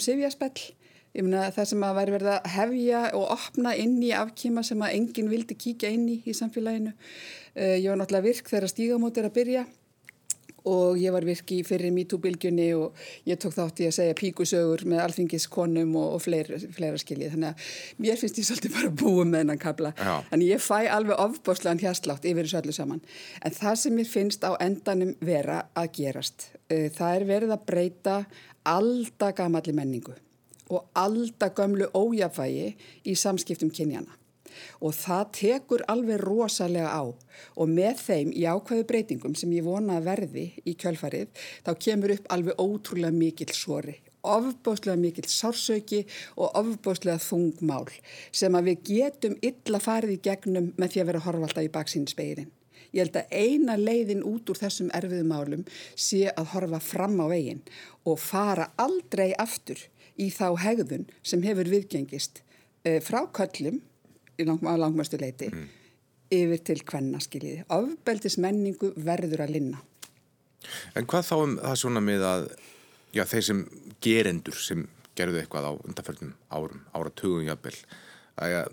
meina 1.21 1.51
það 1.53 1.67
sem 1.69 1.83
að 1.85 1.97
væri 1.99 2.11
verið 2.15 2.29
að 2.33 2.47
hefja 2.49 3.01
og 3.13 3.25
opna 3.35 3.75
inn 3.77 3.99
í 4.01 4.09
afkýma 4.17 4.63
sem 4.65 4.81
að 4.81 4.95
enginn 4.97 5.29
vildi 5.29 5.53
kíkja 5.53 5.91
inn 5.93 6.07
í 6.09 6.15
í 6.25 6.33
samfélaginu. 6.33 6.93
Uh, 7.53 7.77
ég 7.77 7.89
var 7.91 7.99
náttúrulega 7.99 8.25
virk 8.25 8.49
þegar 8.49 8.71
stígamót 8.71 9.17
er 9.17 9.27
að 9.29 9.35
byrja 9.35 9.65
og 10.69 10.99
ég 10.99 11.13
var 11.13 11.25
virk 11.27 11.51
í 11.51 11.59
fyrir 11.67 11.91
MeToo-bylgjunni 11.95 12.69
og 12.77 13.03
ég 13.27 13.39
tók 13.41 13.55
þátt 13.57 13.81
í 13.83 13.87
að 13.89 13.95
segja 13.97 14.17
píkusögur 14.19 14.85
með 14.87 15.03
alþingiskonum 15.05 15.95
og, 15.99 16.15
og 16.17 16.23
fleira, 16.23 16.59
fleira 16.75 17.01
skiljið. 17.01 17.35
Þannig 17.35 17.49
að 17.51 17.67
mér 18.05 18.21
finnst 18.21 18.39
ég 18.39 18.47
svolítið 18.47 18.77
bara 18.77 18.93
búið 19.03 19.29
með 19.33 19.43
hennan 19.43 19.61
kabla. 19.61 19.93
Já. 19.97 20.15
Þannig 20.31 20.53
ég 20.53 20.63
fæ 20.63 20.79
alveg 20.97 21.23
ofbáslegan 21.27 21.83
hérslátt 21.83 22.27
yfir 22.29 22.47
þessu 22.47 22.61
öllu 22.61 22.77
saman. 22.79 23.03
En 23.43 23.57
það 23.59 23.79
sem 23.83 23.97
mér 23.99 24.09
finnst 24.09 24.47
á 24.47 24.51
endanum 24.63 25.15
vera 25.23 25.63
að 25.75 25.91
gerast, 25.99 26.49
það 26.69 27.15
er 27.19 27.29
verið 27.29 27.55
að 27.57 27.65
breyta 27.67 28.17
aldagamalli 28.63 29.75
menningu 29.75 30.15
og 30.73 30.85
aldagömlu 30.97 31.89
ójafvægi 31.93 32.69
í 33.03 33.15
samskiptum 33.19 33.71
kynjana. 33.73 34.22
Og 34.81 34.95
það 34.97 35.25
tekur 35.39 35.85
alveg 35.91 36.23
rosalega 36.23 36.93
á 36.93 37.03
og 37.03 37.67
með 37.69 37.99
þeim 38.05 38.33
í 38.33 38.45
ákveðu 38.45 38.87
breytingum 38.89 39.35
sem 39.39 39.53
ég 39.55 39.67
vona 39.67 39.99
að 39.99 40.09
verði 40.11 40.47
í 40.65 40.77
kjölfarið 40.79 41.45
þá 41.65 41.71
kemur 41.87 42.15
upp 42.17 42.33
alveg 42.33 42.59
ótrúlega 42.61 43.15
mikil 43.17 43.53
sori 43.53 43.99
ofbóstlega 44.23 44.95
mikill 44.99 45.27
sársauki 45.27 46.03
og 46.39 46.55
ofbóstlega 46.55 47.19
þungmál 47.19 47.91
sem 48.31 48.55
að 48.55 48.69
við 48.71 48.83
getum 48.89 49.37
illa 49.43 49.81
farið 49.83 50.15
í 50.15 50.21
gegnum 50.23 50.69
með 50.79 50.93
því 50.93 51.01
að 51.01 51.09
vera 51.11 51.23
horfalda 51.25 51.63
í 51.65 51.71
baksínspegirin. 51.73 52.51
Ég 52.93 53.07
held 53.07 53.17
að 53.17 53.33
eina 53.33 53.75
leiðin 53.79 54.23
út 54.29 54.49
úr 54.53 54.59
þessum 54.59 54.91
erfiðum 54.93 55.31
málum 55.33 55.63
sé 55.97 56.27
að 56.29 56.51
horfa 56.53 56.79
fram 56.83 57.17
á 57.19 57.27
veginn 57.31 57.63
og 58.05 58.21
fara 58.21 58.69
aldrei 58.79 59.33
aftur 59.33 59.81
í 60.15 60.29
þá 60.31 60.53
hegðun 60.61 61.07
sem 61.25 61.43
hefur 61.43 61.71
viðgengist 61.73 62.43
uh, 62.43 62.99
frá 63.03 63.25
köllum 63.33 63.81
lang, 64.41 64.61
langmæstu 64.63 65.19
leiti 65.21 65.49
mm. 65.51 65.65
yfir 66.33 66.63
til 66.69 66.83
kvennaskiliði. 66.87 67.65
Ofbeldis 67.73 68.39
menningu 68.41 68.93
verður 68.97 69.45
að 69.45 69.57
linna. 69.57 69.81
En 70.95 71.07
hvað 71.09 71.27
þá 71.27 71.35
um 71.37 71.57
það 71.59 71.79
svona 71.81 72.03
með 72.03 72.27
að 72.27 72.45
já, 73.13 73.25
þeir 73.27 73.47
sem 73.49 73.65
gerendur 74.03 74.59
sem 74.59 74.87
gerðu 75.17 75.41
eitthvað 75.41 75.67
á 75.69 75.71
undanförnum 75.75 76.31
árum, 76.49 76.85
áratugum 76.95 77.45
jafnvel, 77.45 77.75
að 78.41 78.71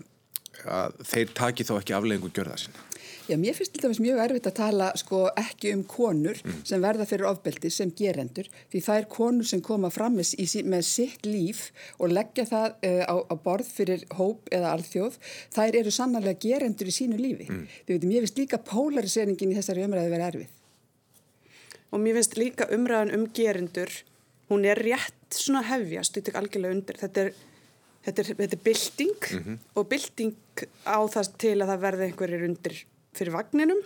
að 0.67 0.97
þeir 1.07 1.33
taki 1.37 1.65
þá 1.65 1.73
ekki 1.79 1.95
afleggingu 1.95 2.31
gjörða 2.35 2.57
sína? 2.61 2.87
Já, 3.29 3.37
mér 3.37 3.53
finnst 3.53 3.77
dæmis 3.77 3.99
mjög 4.01 4.19
erfitt 4.23 4.47
að 4.49 4.55
tala 4.57 4.87
sko 4.97 5.21
ekki 5.37 5.73
um 5.75 5.83
konur 5.89 6.39
mm. 6.41 6.61
sem 6.67 6.81
verða 6.81 7.05
fyrir 7.09 7.27
ofbeldi 7.29 7.69
sem 7.73 7.91
gerendur 7.97 8.47
því 8.71 8.81
það 8.87 9.01
er 9.01 9.07
konur 9.13 9.47
sem 9.47 9.61
koma 9.65 9.91
fram 9.93 10.17
með, 10.17 10.31
með 10.65 10.87
sitt 10.87 11.27
líf 11.27 11.67
og 11.99 12.15
leggja 12.15 12.47
það 12.49 12.87
uh, 12.87 13.03
á, 13.05 13.15
á 13.29 13.35
borð 13.43 13.69
fyrir 13.77 14.05
hóp 14.17 14.49
eða 14.53 14.73
alþjóð, 14.75 15.19
þær 15.53 15.79
eru 15.83 15.93
sannarlega 15.93 16.41
gerendur 16.47 16.89
í 16.89 16.95
sínu 16.95 17.19
lífi. 17.21 17.47
Mm. 17.51 17.67
Því 17.85 17.97
veitum, 17.97 18.15
ég 18.15 18.25
finnst 18.25 18.41
líka 18.41 18.61
polariserningin 18.71 19.53
í 19.53 19.59
þessari 19.59 19.85
umræði 19.85 20.15
verið 20.15 20.27
erfið. 20.31 20.57
Og 21.91 22.01
mér 22.01 22.17
finnst 22.17 22.37
líka 22.39 22.69
umræðan 22.73 23.15
um 23.17 23.29
gerendur, 23.35 23.93
hún 24.51 24.65
er 24.67 24.81
rétt 24.81 25.37
svona 25.37 25.63
hefjast, 25.69 26.17
þetta 26.17 26.33
er 26.33 26.41
algjörlega 26.41 26.79
undir, 26.79 27.01
þetta 27.05 27.25
er 27.27 27.33
Þetta 28.01 28.23
er, 28.23 28.29
þetta 28.39 28.55
er 28.57 28.61
bylting 28.65 29.25
mm 29.27 29.41
-hmm. 29.43 29.57
og 29.77 29.83
bylting 29.91 30.61
á 30.89 30.99
það 31.13 31.27
til 31.37 31.57
að 31.61 31.67
það 31.69 31.83
verði 31.83 32.05
einhverjir 32.07 32.45
undir 32.47 32.79
fyrir 33.17 33.35
vagninum 33.35 33.81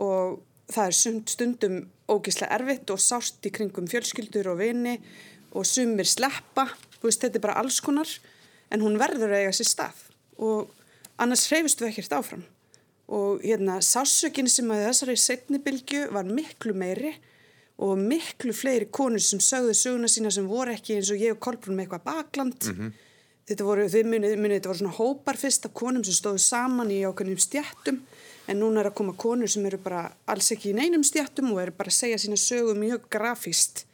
og 0.00 0.40
það 0.70 0.86
er 0.86 1.22
stundum 1.30 1.80
ógislega 2.10 2.58
erfitt 2.58 2.90
og 2.90 3.02
sást 3.02 3.44
í 3.46 3.52
kringum 3.54 3.88
fjölskyldur 3.90 4.52
og 4.52 4.60
vini 4.60 4.96
og 5.56 5.66
sumir 5.66 6.06
sleppa, 6.06 6.68
veist, 7.02 7.22
þetta 7.22 7.38
er 7.38 7.44
bara 7.46 7.58
alls 7.62 7.80
konar 7.82 8.10
en 8.70 8.84
hún 8.84 8.98
verður 9.00 9.34
að 9.34 9.44
eiga 9.44 9.56
sér 9.56 9.70
stað 9.70 10.04
og 10.40 10.70
annars 11.20 11.46
hreyfist 11.50 11.82
við 11.82 11.92
ekkert 11.92 12.16
áfram. 12.20 12.44
Og 13.10 13.42
hérna 13.42 13.80
sásökin 13.82 14.48
sem 14.48 14.70
að 14.70 14.84
þessari 14.86 15.16
setnibilgju 15.18 16.06
var 16.14 16.28
miklu 16.30 16.74
meiri 16.78 17.12
og 17.82 17.98
miklu 17.98 18.54
fleiri 18.54 18.86
konur 18.92 19.22
sem 19.24 19.40
sögðu 19.42 19.74
söguna 19.74 20.10
sína 20.10 20.30
sem 20.32 20.46
voru 20.46 20.74
ekki 20.76 20.98
eins 20.98 21.10
og 21.10 21.22
ég 21.22 21.34
og 21.34 21.40
Kolbrún 21.42 21.78
með 21.78 21.88
eitthvað 21.88 22.06
bakland. 22.06 22.68
Mm 22.68 22.76
-hmm. 22.76 22.92
þetta 23.48 23.64
voru, 23.64 23.88
þið 23.88 24.06
munið, 24.12 24.54
þetta 24.54 24.68
voru 24.68 24.78
svona 24.78 24.98
hópar 25.00 25.36
fyrst 25.36 25.66
af 25.66 25.74
konum 25.74 26.04
sem 26.04 26.14
stóðu 26.14 26.38
saman 26.38 26.90
í 26.90 27.02
ákveðnum 27.02 27.38
stjættum 27.38 28.02
en 28.50 28.58
núna 28.58 28.82
er 28.82 28.90
að 28.90 28.98
koma 28.98 29.14
konur 29.18 29.50
sem 29.50 29.66
eru 29.68 29.78
bara 29.82 30.08
alls 30.30 30.50
ekki 30.54 30.72
í 30.72 30.76
neinum 30.76 31.04
stjættum 31.06 31.52
og 31.54 31.62
eru 31.62 31.76
bara 31.76 31.92
að 31.92 32.00
segja 32.00 32.18
sína 32.18 32.38
sögu 32.40 32.74
mjög 32.78 33.06
grafíst 33.12 33.84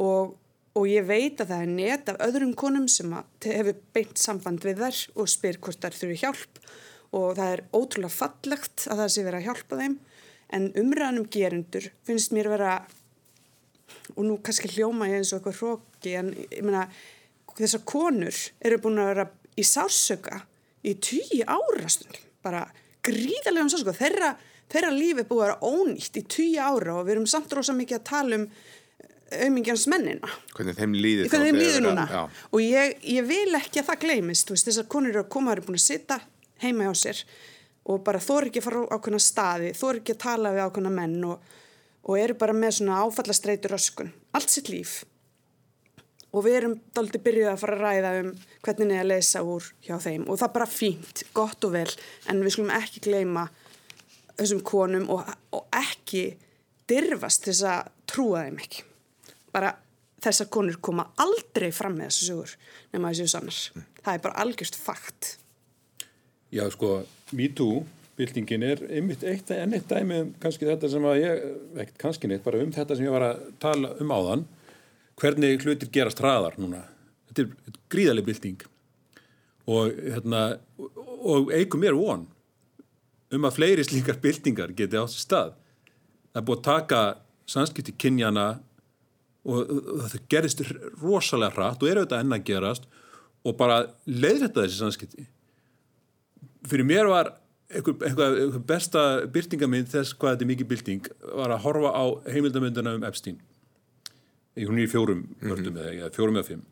og, 0.00 0.36
og 0.76 0.86
ég 0.88 1.06
veit 1.08 1.40
að 1.40 1.52
það 1.52 1.64
er 1.64 1.72
net 1.72 2.12
af 2.12 2.20
öðrum 2.28 2.52
konum 2.58 2.86
sem 2.92 3.12
hefur 3.44 3.80
beint 3.94 4.20
samband 4.20 4.64
við 4.64 4.84
þær 4.84 5.00
og 5.16 5.32
spyr 5.32 5.60
hvort 5.60 5.82
þær 5.82 5.98
þurfi 5.98 6.20
hjálp. 6.22 6.62
Og 7.10 7.34
það 7.34 7.52
er 7.56 7.62
ótrúlega 7.74 8.14
fallegt 8.14 8.86
að 8.86 9.02
það 9.02 9.12
sé 9.12 9.24
verið 9.26 9.40
að 9.40 9.46
hjálpa 9.48 9.78
þeim. 9.80 9.96
En 10.54 10.68
umræðanum 10.78 11.26
gerendur 11.34 11.88
finnst 12.06 12.34
mér 12.34 12.50
vera 12.52 12.74
og 14.14 14.22
nú 14.26 14.36
kannski 14.44 14.70
hljóma 14.70 15.08
ég 15.10 15.20
eins 15.20 15.32
og 15.34 15.40
eitthvað 15.40 15.58
hróki 15.60 16.14
en 16.18 16.30
ég 16.38 16.62
meina 16.66 16.86
þessar 17.58 17.82
konur 17.88 18.36
eru 18.62 18.78
búin 18.82 19.00
að 19.02 19.10
vera 19.10 19.26
í 19.58 19.64
sársöka 19.66 20.40
í 20.86 20.94
tíu 21.02 21.42
árastundum 21.44 22.28
bara 22.44 22.64
gríðarlega 23.06 23.64
um 23.64 23.70
svo 23.72 23.80
sko, 23.82 23.94
þeirra, 23.96 24.34
þeirra 24.72 24.90
lífi 24.94 25.24
búið 25.28 25.44
að 25.44 25.46
vera 25.46 25.70
ónýtt 25.70 26.20
í 26.20 26.24
tíu 26.36 26.60
ára 26.60 26.98
og 26.98 27.06
við 27.06 27.16
erum 27.16 27.30
samt 27.30 27.54
rosa 27.56 27.74
mikið 27.76 27.98
að 27.98 28.08
tala 28.10 28.40
um 28.40 28.48
eh, 28.48 29.44
auðmingjans 29.44 29.86
mennina. 29.92 30.32
Hvernig 30.56 30.80
þeim 30.80 30.98
líður 30.98 31.30
Hvernig 31.32 31.52
þeim 31.52 31.62
líður 31.62 31.86
núna. 31.88 32.08
Já. 32.10 32.20
Og 32.50 32.64
ég, 32.64 32.98
ég 33.16 33.30
vil 33.30 33.60
ekki 33.60 33.82
að 33.82 33.88
það 33.92 34.02
gleymist, 34.06 34.52
veist, 34.52 34.68
þessar 34.68 34.90
konur 34.92 35.14
eru 35.14 35.24
að 35.24 35.32
koma, 35.36 35.54
eru 35.54 35.66
búin 35.68 35.80
að 35.80 35.86
sitta 35.86 36.20
heima 36.64 36.88
hjá 36.88 37.00
sér 37.06 37.24
og 37.90 38.02
bara 38.04 38.20
þóri 38.22 38.50
ekki 38.50 38.60
að 38.60 38.66
fara 38.66 38.82
á 38.84 38.92
ákveðna 38.96 39.22
staði, 39.24 39.70
þóri 39.74 40.02
ekki 40.02 40.14
að 40.14 40.24
tala 40.26 40.52
við 40.54 40.66
ákveðna 40.66 40.90
menn 40.94 41.22
og, 41.26 41.54
og 42.04 42.18
eru 42.20 42.36
bara 42.38 42.54
með 42.54 42.76
svona 42.76 42.98
áfallastreitur 43.06 43.74
öskun, 43.74 44.12
allt 44.36 44.52
sitt 44.52 44.68
líf 44.70 45.00
og 46.30 46.44
við 46.46 46.58
erum 46.60 46.76
daldi 46.94 47.20
byrjuð 47.22 47.50
að 47.50 47.60
fara 47.62 47.76
að 47.76 47.84
ræða 47.84 48.12
um 48.20 48.30
hvernig 48.64 48.88
niður 48.90 49.02
að 49.02 49.10
leysa 49.10 49.42
úr 49.42 49.66
hjá 49.86 49.96
þeim. 50.04 50.26
Og 50.28 50.38
það 50.38 50.46
er 50.48 50.54
bara 50.56 50.70
fínt, 50.70 51.24
gott 51.36 51.66
og 51.66 51.74
vel. 51.74 51.88
En 52.30 52.42
við 52.44 52.54
skulum 52.54 52.72
ekki 52.76 53.02
gleyma 53.06 53.46
þessum 54.36 54.62
konum 54.66 55.08
og, 55.12 55.28
og 55.56 55.66
ekki 55.80 56.24
dirfast 56.90 57.46
þess 57.48 57.66
að 57.66 57.92
trúa 58.10 58.44
þeim 58.46 58.60
ekki. 58.62 58.84
Bara 59.50 59.74
þessar 60.22 60.50
konur 60.52 60.80
koma 60.84 61.08
aldrei 61.22 61.70
fram 61.74 61.96
með 61.98 62.10
þessu 62.10 62.28
sugur 62.30 62.56
nema 62.94 63.12
þessu 63.12 63.30
sannar. 63.34 63.86
Það 64.00 64.12
er 64.14 64.26
bara 64.26 64.44
algjörst 64.44 64.78
fakt. 64.78 65.34
Já 66.50 66.64
sko, 66.72 67.00
MeToo 67.36 67.84
byltingin 68.20 68.64
er 68.66 68.82
einmitt 68.90 69.22
eitt 69.26 69.50
en 69.54 69.74
eitt 69.76 69.88
dæmi 69.88 70.18
um 70.24 70.32
kannski 70.42 70.68
þetta 70.68 70.90
sem 70.92 71.06
að 71.08 71.20
ég, 71.22 71.44
ekkert 71.76 72.00
kannski 72.02 72.30
neitt, 72.30 72.44
bara 72.44 72.60
um 72.60 72.72
þetta 72.74 72.96
sem 72.96 73.06
ég 73.06 73.14
var 73.14 73.26
að 73.30 73.44
tala 73.62 73.92
um 74.02 74.12
áðan 74.12 74.44
hvernig 75.20 75.60
hlutir 75.64 75.90
gerast 75.92 76.20
hraðar 76.22 76.56
núna. 76.60 76.82
Þetta 77.30 77.44
er 77.44 77.80
gríðarlega 77.92 78.28
bylting 78.30 78.62
og, 79.70 79.90
hérna, 79.94 80.44
og 81.20 81.50
eigum 81.54 81.82
mér 81.84 81.98
von 81.98 82.26
um 83.30 83.46
að 83.46 83.58
fleiri 83.60 83.84
slíkar 83.86 84.18
byltingar 84.22 84.72
geti 84.76 84.98
átt 84.98 85.12
sér 85.14 85.24
stað. 85.26 85.52
Það 86.30 86.40
er 86.40 86.46
búið 86.48 86.60
að 86.60 86.68
taka 86.70 87.02
sanskipti 87.50 87.94
kynjana 87.98 88.46
og, 89.44 89.60
og 89.70 90.06
það 90.06 90.24
gerist 90.32 90.64
rosalega 91.02 91.54
hratt 91.56 91.82
og 91.82 91.90
er 91.90 92.00
auðvitað 92.00 92.24
enna 92.24 92.40
að 92.40 92.48
gerast 92.50 92.88
og 93.46 93.56
bara 93.60 93.84
leiðrætta 94.06 94.64
þessi 94.64 94.80
sanskipti. 94.80 95.28
Fyrir 96.68 96.86
mér 96.86 97.08
var 97.10 97.32
einhver, 97.70 97.94
einhver, 98.08 98.36
einhver 98.42 98.66
besta 98.66 99.04
byltingamind 99.32 99.90
þess 99.92 100.16
hvað 100.18 100.34
þetta 100.34 100.46
er 100.46 100.50
mikið 100.50 100.70
bylting 100.72 101.08
var 101.38 101.54
að 101.54 101.64
horfa 101.64 101.94
á 101.94 102.04
heimildamönduna 102.34 102.96
um 102.98 103.06
Epstein 103.06 103.38
hún 104.56 104.78
er 104.78 104.86
í 104.86 104.90
fjórum 104.90 105.26
vördum 105.40 105.74
mm 105.74 105.78
-hmm. 105.78 106.00
eða 106.00 106.14
fjórum 106.14 106.36
eða 106.36 106.48
fimm. 106.48 106.64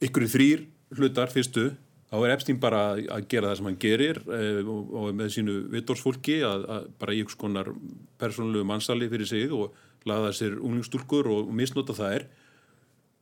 Ykkur 0.00 0.22
í 0.22 0.32
þrýr 0.34 0.66
hlutar 0.96 1.32
fyrstu 1.32 1.76
þá 2.10 2.16
er 2.22 2.32
Epstein 2.32 2.60
bara 2.60 2.94
að 2.94 3.28
gera 3.28 3.50
það 3.50 3.56
sem 3.56 3.68
hann 3.68 3.78
gerir 3.82 4.16
eh, 4.30 4.62
og, 4.62 4.92
og 4.94 5.14
með 5.14 5.32
sínu 5.36 5.54
vittorsfólki 5.72 6.42
að, 6.46 6.66
að 6.70 6.88
bara 7.00 7.14
í 7.14 7.22
ykkur 7.22 7.36
skonar 7.36 7.72
persónulegu 8.18 8.64
mannsali 8.64 9.08
fyrir 9.08 9.26
sig 9.26 9.52
og 9.52 9.74
laða 10.06 10.32
sér 10.32 10.58
unglingstúlkur 10.60 11.26
og, 11.26 11.50
misnota 11.54 11.96
er 12.12 12.28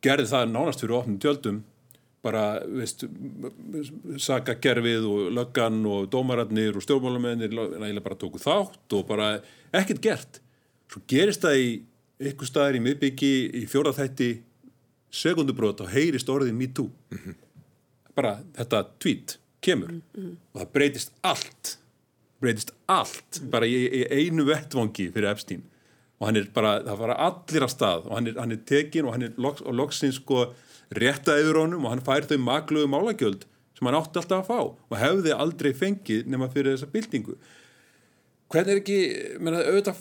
gerði 0.04 0.28
það 0.28 0.52
nánast 0.52 0.84
fyrir 0.84 0.98
ofnum 0.98 1.18
tjöldum 1.22 1.62
bara, 2.24 2.44
veist 2.64 3.04
saka 4.22 4.56
gerfið 4.64 5.08
og 5.08 5.32
löggan 5.36 5.82
og 5.88 6.08
dómararnir 6.12 6.76
og 6.76 6.84
stjórnmálamennir 6.84 7.52
bara 8.04 8.20
tóku 8.20 8.40
þátt 8.40 8.96
og 8.96 9.04
bara 9.08 9.34
ekkert 9.72 10.00
gert. 10.04 10.40
Svo 10.88 11.02
gerist 11.08 11.44
það 11.44 11.60
í 11.60 11.68
ykkur 12.22 12.48
staðar 12.48 12.78
í 12.78 12.82
miðbyggi 12.84 13.32
í 13.60 13.64
fjóraþætti 13.70 14.30
segundubrót 15.14 15.82
og 15.84 15.90
heyrist 15.94 16.30
orðið 16.30 16.54
me 16.58 16.66
too 16.66 16.90
mm 17.10 17.18
-hmm. 17.18 17.34
bara 18.14 18.40
þetta 18.56 18.84
tweet 18.98 19.38
kemur 19.60 19.92
mm 19.92 20.02
-hmm. 20.14 20.36
og 20.52 20.60
það 20.60 20.72
breytist 20.72 21.12
allt 21.22 21.78
breytist 22.40 22.74
allt 22.86 23.40
mm 23.40 23.46
-hmm. 23.46 23.50
bara 23.50 23.66
í, 23.66 23.78
í 24.00 24.02
einu 24.10 24.44
vettvangi 24.44 25.10
fyrir 25.12 25.30
Epstein 25.30 25.62
og 26.18 26.26
hann 26.26 26.36
er 26.36 26.46
bara, 26.54 26.82
það 26.82 26.98
fara 26.98 27.14
allir 27.14 27.62
að 27.62 27.74
stað 27.74 28.06
og 28.06 28.14
hann 28.14 28.26
er, 28.26 28.38
hann 28.38 28.52
er 28.52 28.60
tekin 28.66 29.04
og 29.04 29.12
hann 29.12 29.22
er 29.22 29.32
loks, 29.36 29.60
og 29.60 29.74
loksins 29.74 30.14
sko 30.14 30.54
rétta 30.94 31.38
yfir 31.40 31.58
honum 31.58 31.84
og 31.84 31.90
hann 31.90 32.04
fær 32.06 32.26
þau 32.28 32.38
magluðu 32.38 32.86
málagjöld 32.86 33.44
sem 33.74 33.86
hann 33.86 33.98
átti 33.98 34.20
alltaf 34.20 34.44
að 34.44 34.46
fá 34.46 34.60
og 34.90 34.98
hefði 34.98 35.32
aldrei 35.32 35.72
fengið 35.72 36.26
nema 36.26 36.48
fyrir 36.48 36.76
þessa 36.76 36.92
byltingu 36.92 37.36
hvernig 38.52 38.72
er 38.72 38.80
ekki, 38.82 39.00
menn 39.40 39.58
að 39.58 39.68
auðvitað 39.70 39.96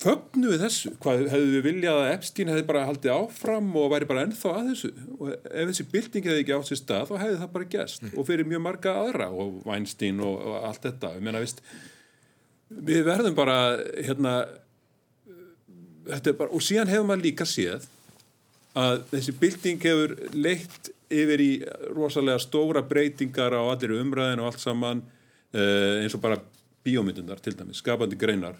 fögnu 0.00 0.52
við 0.52 0.62
þessu, 0.64 0.92
hvað 1.02 1.22
hefðu 1.32 1.50
við 1.52 1.64
viljað 1.66 1.98
að 2.00 2.10
Epstein 2.14 2.50
hefði 2.52 2.64
bara 2.70 2.86
haldið 2.88 3.12
áfram 3.14 3.68
og 3.76 3.90
væri 3.92 4.08
bara 4.08 4.24
ennþá 4.26 4.52
að 4.56 4.70
þessu? 4.70 4.90
Og 5.18 5.32
ef 5.34 5.70
þessi 5.70 5.86
bylting 5.92 6.28
hefði 6.28 6.44
ekki 6.44 6.54
átt 6.56 6.70
sér 6.70 6.80
stað 6.80 7.10
þá 7.10 7.14
hefði 7.24 7.38
það 7.42 7.52
bara 7.56 7.70
gæst 7.74 8.04
mm. 8.04 8.14
og 8.14 8.28
fyrir 8.28 8.48
mjög 8.48 8.62
marga 8.64 8.94
aðra 9.02 9.28
og 9.30 9.58
Weinstein 9.68 10.22
og, 10.24 10.38
og 10.40 10.68
allt 10.70 10.86
þetta. 10.88 11.12
Meina, 11.20 11.42
vist, 11.44 11.60
við 12.90 13.02
verðum 13.08 13.36
bara 13.38 13.58
hérna 13.98 14.34
bara, 16.08 16.48
og 16.48 16.64
síðan 16.64 16.90
hefur 16.90 17.10
maður 17.10 17.26
líka 17.28 17.48
séð 17.48 17.84
að 18.78 19.04
þessi 19.10 19.36
bylting 19.42 19.84
hefur 19.84 20.16
leitt 20.36 20.90
yfir 21.10 21.42
í 21.42 21.50
rosalega 21.90 22.38
stóra 22.42 22.82
breytingar 22.86 23.56
á 23.58 23.62
allir 23.66 23.98
umræðin 23.98 24.42
og 24.42 24.52
allt 24.52 24.62
saman 24.62 25.02
uh, 25.02 26.00
eins 26.00 26.14
og 26.14 26.22
bara 26.22 26.38
bíómyndundar 26.86 27.42
til 27.42 27.56
dæmis, 27.58 27.82
skapandi 27.82 28.16
greinar 28.16 28.56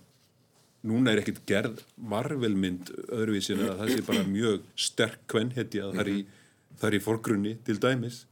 núna 0.87 1.13
er 1.13 1.21
ekkert 1.21 1.43
gerð 1.49 1.85
marvelmynd 2.11 2.91
öðruvísin 3.13 3.63
að 3.67 3.83
það 3.83 3.93
sé 3.93 4.05
bara 4.07 4.25
mjög 4.29 4.67
sterk 4.81 5.23
kvennhetja 5.31 5.87
að 5.87 5.95
það 5.97 6.03
er 6.05 6.11
í, 6.13 6.19
það 6.81 6.89
er 6.91 6.97
í 6.97 7.05
forgrunni 7.05 7.55
til 7.67 7.79
dæmis. 7.83 8.25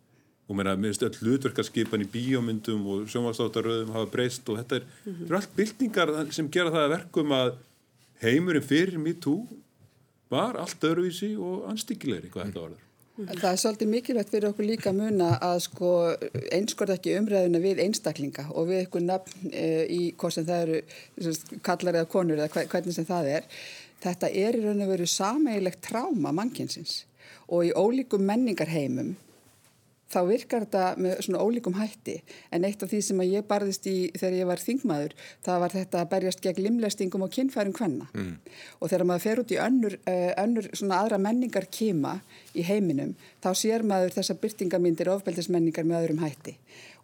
Og 0.48 0.56
mér 0.56 0.70
finnst 0.80 1.04
öll 1.04 1.18
hlutverkarskipan 1.20 2.06
í 2.06 2.08
bíómyndum 2.08 2.86
og 2.88 3.08
sjónvastáttaröðum 3.12 3.92
hafa 3.92 4.08
breyst 4.14 4.48
og 4.48 4.56
þetta 4.62 4.78
er, 4.78 4.86
mm 4.88 5.12
-hmm. 5.12 5.28
er 5.28 5.34
allt 5.36 5.56
byltingar 5.56 6.32
sem 6.32 6.50
gera 6.50 6.72
það 6.72 6.84
að 6.86 6.94
verkum 6.96 7.32
að 7.36 7.50
heimurinn 8.22 8.64
fyrir 8.64 8.98
MeToo 8.98 9.44
var 10.30 10.56
allt 10.56 10.84
öðruvísi 10.84 11.36
og 11.36 11.68
anstíkilegri 11.68 12.30
hvað 12.32 12.46
þetta 12.48 12.60
var 12.60 12.70
þar 12.76 12.84
Það 13.18 13.48
er 13.48 13.56
svolítið 13.58 13.88
mikilvægt 13.90 14.28
fyrir 14.30 14.52
okkur 14.52 14.66
líka 14.68 14.92
muna 14.94 15.32
að 15.42 15.56
sko 15.64 15.88
einskort 16.54 16.92
ekki 16.94 17.16
umræðuna 17.18 17.58
við 17.64 17.80
einstaklinga 17.82 18.44
og 18.52 18.68
við 18.68 18.82
eitthvað 18.84 19.08
nafn 19.08 19.48
e, 19.50 19.64
í 19.90 20.02
hvort 20.14 20.36
sem 20.36 20.46
það 20.46 20.60
eru 20.62 21.32
kallar 21.66 21.98
eða 21.98 22.10
konur 22.12 22.38
eða 22.38 22.62
hvernig 22.70 22.94
sem 22.94 23.08
það 23.08 23.30
er. 23.40 23.48
Þetta 24.04 24.30
er 24.30 24.58
í 24.60 24.62
raun 24.62 24.84
og 24.86 24.92
veru 24.92 25.08
sameigilegt 25.10 25.82
tráma 25.88 26.30
mannkynsins 26.38 27.00
og 27.48 27.66
í 27.66 27.72
ólíkum 27.74 28.22
menningarheimum 28.28 29.16
þá 30.08 30.18
virkar 30.28 30.64
þetta 30.64 30.84
með 31.00 31.22
svona 31.26 31.42
ólíkum 31.44 31.76
hætti. 31.78 32.16
En 32.54 32.64
eitt 32.64 32.82
af 32.82 32.90
því 32.92 33.00
sem 33.04 33.22
ég 33.26 33.46
barðist 33.48 33.88
í 33.90 33.96
þegar 34.16 34.36
ég 34.38 34.50
var 34.50 34.62
þingmaður, 34.62 35.16
það 35.44 35.62
var 35.64 35.74
þetta 35.76 36.02
að 36.02 36.10
berjast 36.14 36.44
gegn 36.44 36.64
limlestingum 36.64 37.26
og 37.26 37.32
kynfærum 37.34 37.76
hvenna 37.76 38.08
mm. 38.14 38.34
og 38.80 38.92
þegar 38.92 39.08
maður 39.10 39.24
fer 39.26 39.42
út 39.42 39.54
í 39.54 39.60
önnur, 39.62 39.98
uh, 40.08 40.30
önnur 40.44 40.70
svona 40.72 41.02
aðra 41.02 41.20
menningar 41.22 41.68
kima 41.72 42.18
í 42.56 42.64
heiminum, 42.66 43.14
þá 43.44 43.50
sér 43.58 43.84
maður 43.86 44.16
þessa 44.18 44.38
byrtingamindir 44.40 45.12
ofbeldismenningar 45.12 45.88
með 45.88 46.04
öðrum 46.04 46.24
hætti 46.24 46.56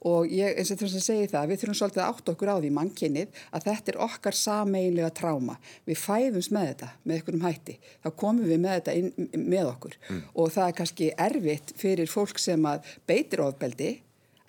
og 0.04 0.28
ég, 0.28 0.52
eins 0.58 0.72
og 0.74 0.80
þess 0.80 0.98
að 0.98 1.04
segja 1.06 1.30
það, 1.32 1.50
við 1.50 1.60
þurfum 1.62 1.78
svolítið 1.80 2.02
að 2.04 2.10
átta 2.12 2.32
okkur 2.34 2.52
á 2.52 2.56
því 2.58 2.70
mannkinnið 2.76 3.42
að 3.56 3.66
þetta 3.68 3.92
er 3.92 4.00
okkar 4.04 4.38
sameinlega 4.38 5.12
tráma. 5.16 5.56
Við 5.88 6.00
fæðums 6.02 6.50
með 6.52 6.70
þetta 6.70 6.90
með 7.02 7.16
einhverjum 7.18 7.46
hætti. 7.48 7.76
Þá 8.04 8.08
komum 8.20 8.48
við 8.50 8.60
með 8.64 8.78
þetta 8.78 8.96
inn, 9.00 9.30
með 9.40 9.70
okkur 9.72 9.98
mm. 10.00 10.22
og 10.34 10.52
það 10.54 10.68
er 10.68 10.78
kannski 10.80 11.12
erfitt 11.28 11.74
fyrir 11.80 12.12
fólk 12.12 12.42
sem 12.42 12.68
að 12.68 12.92
beitir 13.08 13.44
ofbeldi 13.44 13.92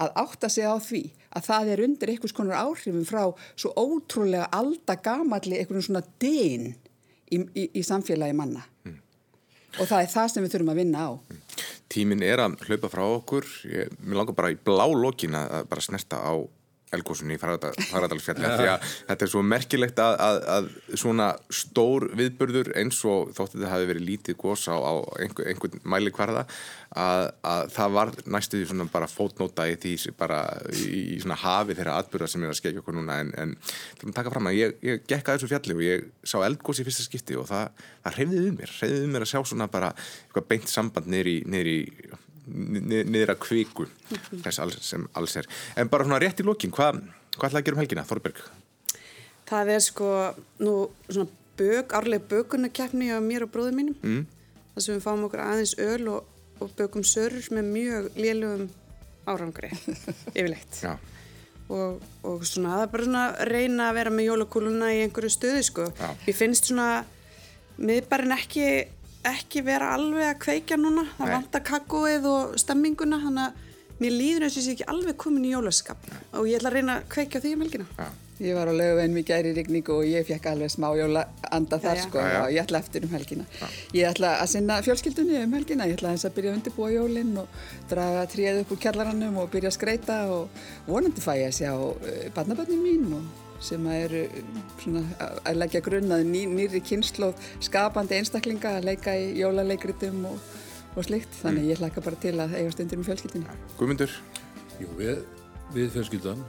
að 0.04 0.16
átta 0.26 0.52
sig 0.52 0.68
á 0.68 0.76
því 0.76 1.04
að 1.36 1.48
það 1.48 1.72
er 1.72 1.84
undir 1.86 2.12
einhvers 2.12 2.36
konar 2.36 2.66
áhrifum 2.66 3.08
frá 3.08 3.24
svo 3.56 3.72
ótrúlega 3.80 4.50
aldagamalli 4.56 5.62
einhvern 5.62 5.86
svona 5.88 6.04
dyn 6.20 6.74
í, 7.32 7.40
í, 7.40 7.70
í 7.80 7.84
samfélagi 7.86 8.36
manna. 8.36 8.66
Og 9.76 9.90
það 9.90 10.02
er 10.02 10.12
það 10.14 10.30
sem 10.32 10.46
við 10.46 10.54
þurfum 10.54 10.72
að 10.74 10.80
vinna 10.82 11.06
á. 11.06 11.10
Tímin 11.92 12.24
er 12.26 12.42
að 12.44 12.58
hlaupa 12.66 12.92
frá 12.92 13.04
okkur 13.06 13.48
ég, 13.70 13.92
mér 14.02 14.22
langar 14.22 14.38
bara 14.38 14.52
í 14.54 14.58
blá 14.58 14.86
lokin 14.90 15.36
að 15.38 15.68
bara 15.72 15.84
snerta 15.84 16.22
á 16.24 16.34
elgósunni 16.96 17.38
í 17.38 17.42
Faradalsfjalli 17.44 18.52
því 18.56 18.70
að 18.72 18.88
þetta 19.10 19.28
er 19.28 19.32
svo 19.32 19.44
merkilegt 19.46 20.02
að, 20.02 20.16
að, 20.28 20.40
að 20.56 20.70
svona 21.04 21.30
stór 21.54 22.08
viðbörður 22.18 22.72
eins 22.80 23.02
og 23.08 23.32
þótt 23.36 23.56
þetta 23.56 23.74
hafi 23.74 23.90
verið 23.92 24.08
lítið 24.10 24.40
gós 24.42 24.66
á, 24.72 24.76
á 24.76 24.94
einhver, 25.22 25.50
einhvern 25.52 25.84
mæli 25.84 26.14
hverða 26.16 26.46
að, 26.96 27.26
að 27.46 27.72
það 27.76 27.96
var 27.98 28.14
næstuði 28.38 28.70
svona 28.70 28.88
bara 28.92 29.10
fótnóta 29.12 29.68
í 29.70 29.78
því 29.82 30.14
bara 30.20 30.42
í, 30.72 30.86
í 31.16 31.20
svona 31.24 31.40
hafi 31.40 31.76
þeirra 31.78 31.98
atbyrða 32.02 32.30
sem 32.32 32.46
er 32.46 32.54
að 32.54 32.60
skekja 32.62 32.84
okkur 32.84 32.98
núna 32.98 33.20
en, 33.24 33.34
en 33.40 33.56
það 33.66 34.06
er 34.06 34.12
að 34.12 34.20
taka 34.20 34.36
fram 34.36 34.52
að 34.52 34.60
ég, 34.60 34.78
ég 34.86 35.04
gekk 35.04 35.32
að 35.32 35.40
þessu 35.40 35.52
fjalli 35.52 35.78
og 35.78 35.84
ég 35.86 36.06
sá 36.24 36.38
elgós 36.46 36.82
í 36.82 36.88
fyrsta 36.88 37.08
skipti 37.08 37.40
og 37.40 37.50
það, 37.50 37.88
það 38.06 38.22
reyðið 38.22 38.52
um 38.52 38.62
mér, 38.62 38.78
reyðið 38.82 39.08
um 39.08 39.16
mér 39.16 39.26
að 39.28 39.34
sjá 39.34 39.42
svona 39.44 39.72
bara 39.72 39.92
eitthvað 39.96 40.48
beint 40.54 40.72
samband 40.72 41.20
í 41.26 41.38
niður 42.46 43.34
að 43.34 43.42
kviku 43.46 43.88
þess 44.44 44.62
alls, 44.62 44.78
sem 44.86 45.08
alls 45.18 45.36
er 45.40 45.50
en 45.76 45.90
bara 45.92 46.06
svona 46.06 46.22
rétt 46.22 46.42
í 46.42 46.46
lókin, 46.46 46.74
hvað 46.76 47.02
hva 47.36 47.50
ætlaði 47.50 47.62
að 47.62 47.66
gera 47.68 47.76
um 47.76 47.82
helgina, 47.82 48.06
Þorberg? 48.08 48.44
Það 49.50 49.72
er 49.74 49.82
sko 49.84 50.12
nú 50.64 50.76
svona 51.10 51.28
bög, 51.60 51.96
árlega 51.96 52.30
bögunarkeppni 52.30 53.12
á 53.12 53.20
mér 53.24 53.46
og 53.48 53.52
bróðum 53.54 53.80
mínum 53.80 53.98
mm. 54.02 54.24
þar 54.74 54.86
sem 54.86 54.98
við 54.98 55.04
fáum 55.06 55.26
okkur 55.28 55.44
aðeins 55.44 55.76
öl 55.82 56.08
og, 56.12 56.32
og 56.60 56.72
bögum 56.78 57.06
sörur 57.08 57.52
með 57.56 57.70
mjög 57.72 58.10
lélugum 58.20 58.66
árangri 59.26 59.72
yfirleitt 60.38 60.82
og, 60.86 62.02
og 62.26 62.46
svona 62.46 62.76
það 62.76 62.86
er 62.86 62.92
bara 62.94 63.08
svona 63.08 63.26
að 63.28 63.52
reyna 63.52 63.90
að 63.90 64.00
vera 64.00 64.16
með 64.16 64.30
jólakúluna 64.30 64.92
í 64.94 65.04
einhverju 65.06 65.34
stöðu 65.34 65.64
sko 65.66 65.88
Já. 65.92 66.10
ég 66.28 66.38
finnst 66.38 66.70
svona 66.70 66.90
miðbarinn 67.76 68.36
ekki 68.36 68.68
ekki 69.30 69.64
vera 69.66 69.94
alveg 69.96 70.28
að 70.32 70.42
kveika 70.46 70.78
núna. 70.80 71.06
Það 71.18 71.34
vantar 71.36 71.66
kakóið 71.70 72.28
og 72.32 72.60
stemminguna 72.62 73.22
þannig 73.24 73.48
að 73.48 73.64
mér 74.04 74.14
líður 74.20 74.46
eins 74.46 74.58
og 74.58 74.62
ég 74.62 74.68
sé 74.68 74.76
ekki 74.76 74.92
alveg 74.92 75.18
komin 75.22 75.48
í 75.48 75.56
jólaskap. 75.56 76.06
Og 76.36 76.50
ég 76.50 76.60
ætla 76.60 76.72
að 76.72 76.78
reyna 76.80 77.00
að 77.00 77.10
kveika 77.16 77.42
því 77.44 77.56
um 77.56 77.66
helgina. 77.66 77.90
Ja. 77.98 78.12
Ég 78.44 78.52
var 78.52 78.68
á 78.68 78.76
lögvein 78.76 79.14
mikið 79.16 79.38
æri 79.38 79.52
rigningu 79.56 79.94
og 79.96 80.08
ég 80.10 80.26
fekk 80.28 80.50
alveg 80.52 80.72
smá 80.74 80.90
jóla 81.00 81.22
anda 81.56 81.78
þar 81.80 81.96
ja, 81.96 82.04
sko 82.04 82.20
ja, 82.20 82.42
og 82.42 82.50
ég 82.52 82.66
ætla 82.66 82.82
eftir 82.84 83.06
um 83.08 83.14
helgina. 83.16 83.46
Ég 83.96 84.10
ætla 84.10 84.34
að 84.42 84.50
sinna 84.52 84.82
fjölskyldunni 84.84 85.40
um 85.46 85.56
helgina. 85.56 85.88
Ég 85.88 85.96
ætla 85.96 86.12
að, 86.12 86.26
að 86.28 86.36
byrja 86.36 86.52
að 86.52 86.58
undirbúa 86.60 86.92
jólinn 86.92 87.32
og 87.40 87.64
draga 87.88 88.26
tríð 88.34 88.60
upp 88.66 88.76
úr 88.76 88.82
kjallarannum 88.84 89.40
og 89.40 89.48
byrja 89.56 89.72
að 89.72 89.78
skreita 89.78 90.20
og 90.36 90.68
vonandi 90.90 91.24
fæ 91.24 91.32
ég 91.40 91.54
að 91.54 91.58
sjá 91.62 91.72
uh, 91.80 91.96
barnaböndin 92.36 92.84
mín 92.84 93.08
og 93.22 93.45
sem 93.64 93.88
eru 93.92 94.26
svona, 94.82 95.04
að 95.46 95.60
leggja 95.62 95.82
grunnaði 95.86 96.28
ný, 96.28 96.44
nýri 96.52 96.82
kynnslóð 96.84 97.40
skapandi 97.64 98.20
einstaklinga 98.20 98.76
að 98.80 98.90
leika 98.92 99.16
í 99.16 99.32
jólaleikritum 99.40 100.26
og, 100.30 100.52
og 100.96 101.08
slikt 101.08 101.34
þannig 101.42 101.64
mm. 101.64 101.72
ég 101.72 101.82
hlaka 101.84 102.04
bara 102.06 102.22
til 102.22 102.36
að 102.40 102.58
eiga 102.60 102.76
stundir 102.76 103.02
með 103.02 103.12
fjölskyldinu 103.12 103.58
Guðmundur? 103.80 104.16
Jú, 104.82 104.92
við, 105.00 105.24
við 105.76 105.92
fjölskyldan 105.96 106.44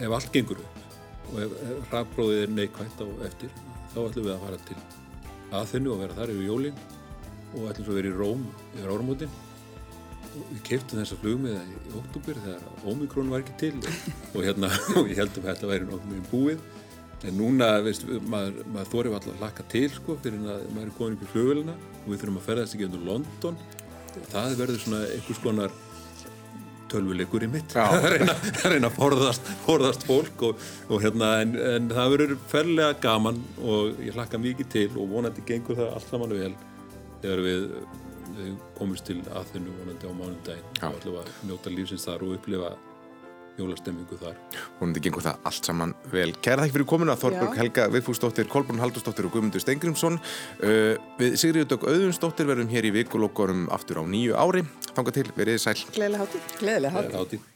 ef 0.00 0.18
allt 0.18 0.32
gengur 0.34 0.60
upp 0.64 1.32
og 1.32 1.40
ef, 1.42 1.56
ef 1.66 1.94
rafbróðið 1.94 2.44
er 2.44 2.54
neikvægt 2.56 3.02
á 3.02 3.06
eftir 3.28 3.52
þá 3.94 3.98
ætlum 4.06 4.28
við 4.28 4.34
að 4.34 4.44
fara 4.46 4.62
til 4.68 4.78
aðfinnu 5.56 5.92
og 5.92 6.00
vera 6.04 6.16
þar 6.20 6.32
yfir 6.34 6.48
jólinn 6.50 6.80
og 7.56 7.68
ætlum 7.70 7.86
svo 7.86 7.94
að 7.94 8.00
vera 8.00 8.12
í 8.12 8.16
Róm 8.16 8.46
yfir 8.76 8.92
áramótin 8.92 9.36
við 10.36 10.62
keftum 10.66 11.00
þessa 11.00 11.18
flugmiða 11.20 11.62
í 11.62 11.92
óttúbur 11.98 12.40
þegar 12.44 12.90
Omikron 12.92 13.30
var 13.32 13.44
ekki 13.44 13.56
til 13.60 13.72
og 14.34 14.42
hérna, 14.44 14.70
og 14.98 15.10
ég 15.10 15.20
heldum 15.20 15.46
að 15.46 15.52
þetta 15.52 15.70
væri 15.70 15.88
náttúrulega 15.88 16.30
búið. 16.32 16.66
En 17.26 17.38
núna, 17.40 17.70
veist, 17.82 18.04
maður, 18.28 18.60
maður 18.74 18.92
þórið 18.92 19.16
alltaf 19.16 19.32
að 19.32 19.42
laka 19.46 19.64
til 19.72 19.88
sko 19.94 20.18
fyrir 20.22 20.44
að 20.52 20.66
maður 20.74 20.90
er 20.90 20.94
komin 20.98 21.16
upp 21.16 21.24
í 21.24 21.30
flugvelina 21.32 21.74
og 22.02 22.06
við 22.12 22.22
þurfum 22.22 22.38
að 22.40 22.46
ferðast 22.50 22.76
ekki 22.76 22.88
undir 22.90 23.06
London. 23.08 23.58
Það 24.30 24.56
verður 24.60 24.82
svona 24.84 25.02
einhvers 25.14 25.42
konar 25.44 25.74
tölvuleikur 26.92 27.46
í 27.46 27.50
mitt. 27.50 27.74
Að 27.82 28.08
reyna, 28.14 28.36
reyna 28.62 28.90
að 28.90 28.98
forðast, 29.00 29.50
forðast 29.64 30.06
fólk 30.06 30.44
og, 30.50 30.64
og 30.86 31.02
hérna, 31.02 31.32
en, 31.42 31.56
en 31.74 31.90
það 31.90 32.12
verður 32.14 32.36
ferlega 32.52 33.00
gaman 33.02 33.42
og 33.64 34.00
ég 34.04 34.16
hlakka 34.16 34.40
mikið 34.40 34.72
til 34.76 34.88
og 34.94 35.10
vonandi 35.16 35.44
gengur 35.48 35.80
það 35.80 35.94
allt 35.96 36.12
saman 36.12 36.36
vel 36.36 36.52
þegar 37.24 37.42
við 37.48 37.66
við 38.34 38.52
komumst 38.78 39.06
til 39.08 39.20
aðþennu 39.30 39.78
vonandi 39.80 40.10
á 40.10 40.12
mánundaginn 40.16 41.08
og 41.10 41.22
að 41.22 41.32
njóta 41.48 41.72
lífsins 41.72 42.06
þar 42.08 42.26
og 42.26 42.36
upplifa 42.36 42.74
jólastemmingu 43.56 44.18
þar. 44.20 44.36
Vonandi 44.80 45.02
gengur 45.06 45.24
það 45.24 45.48
allt 45.48 45.68
saman 45.70 45.94
vel. 46.12 46.28
Kæra 46.44 46.66
þakk 46.66 46.76
fyrir 46.76 46.88
komuna 46.90 47.16
Þorburg 47.20 47.56
Helga 47.56 47.88
Vigfúsdóttir, 47.94 48.48
Kolbrún 48.52 48.82
Haldursdóttir 48.82 49.28
og 49.28 49.36
Guðmundur 49.36 49.64
Steingrimsson. 49.64 50.20
Uh, 50.60 50.94
við 51.20 51.38
Sigriður 51.40 51.72
Dögg 51.72 51.88
Auðunsdóttir 51.88 52.48
verðum 52.50 52.72
hér 52.72 52.90
í 52.90 52.94
vikulokkorum 53.00 53.66
aftur 53.74 54.02
á 54.02 54.04
nýju 54.04 54.36
ári. 54.36 54.66
Fanga 54.92 55.16
til, 55.16 55.28
verið 55.36 55.62
sæl. 55.64 55.78
Gleðileg 55.96 56.26
hátíð. 56.26 56.56
Gleðileg 56.60 56.98
hátíð. 57.16 57.52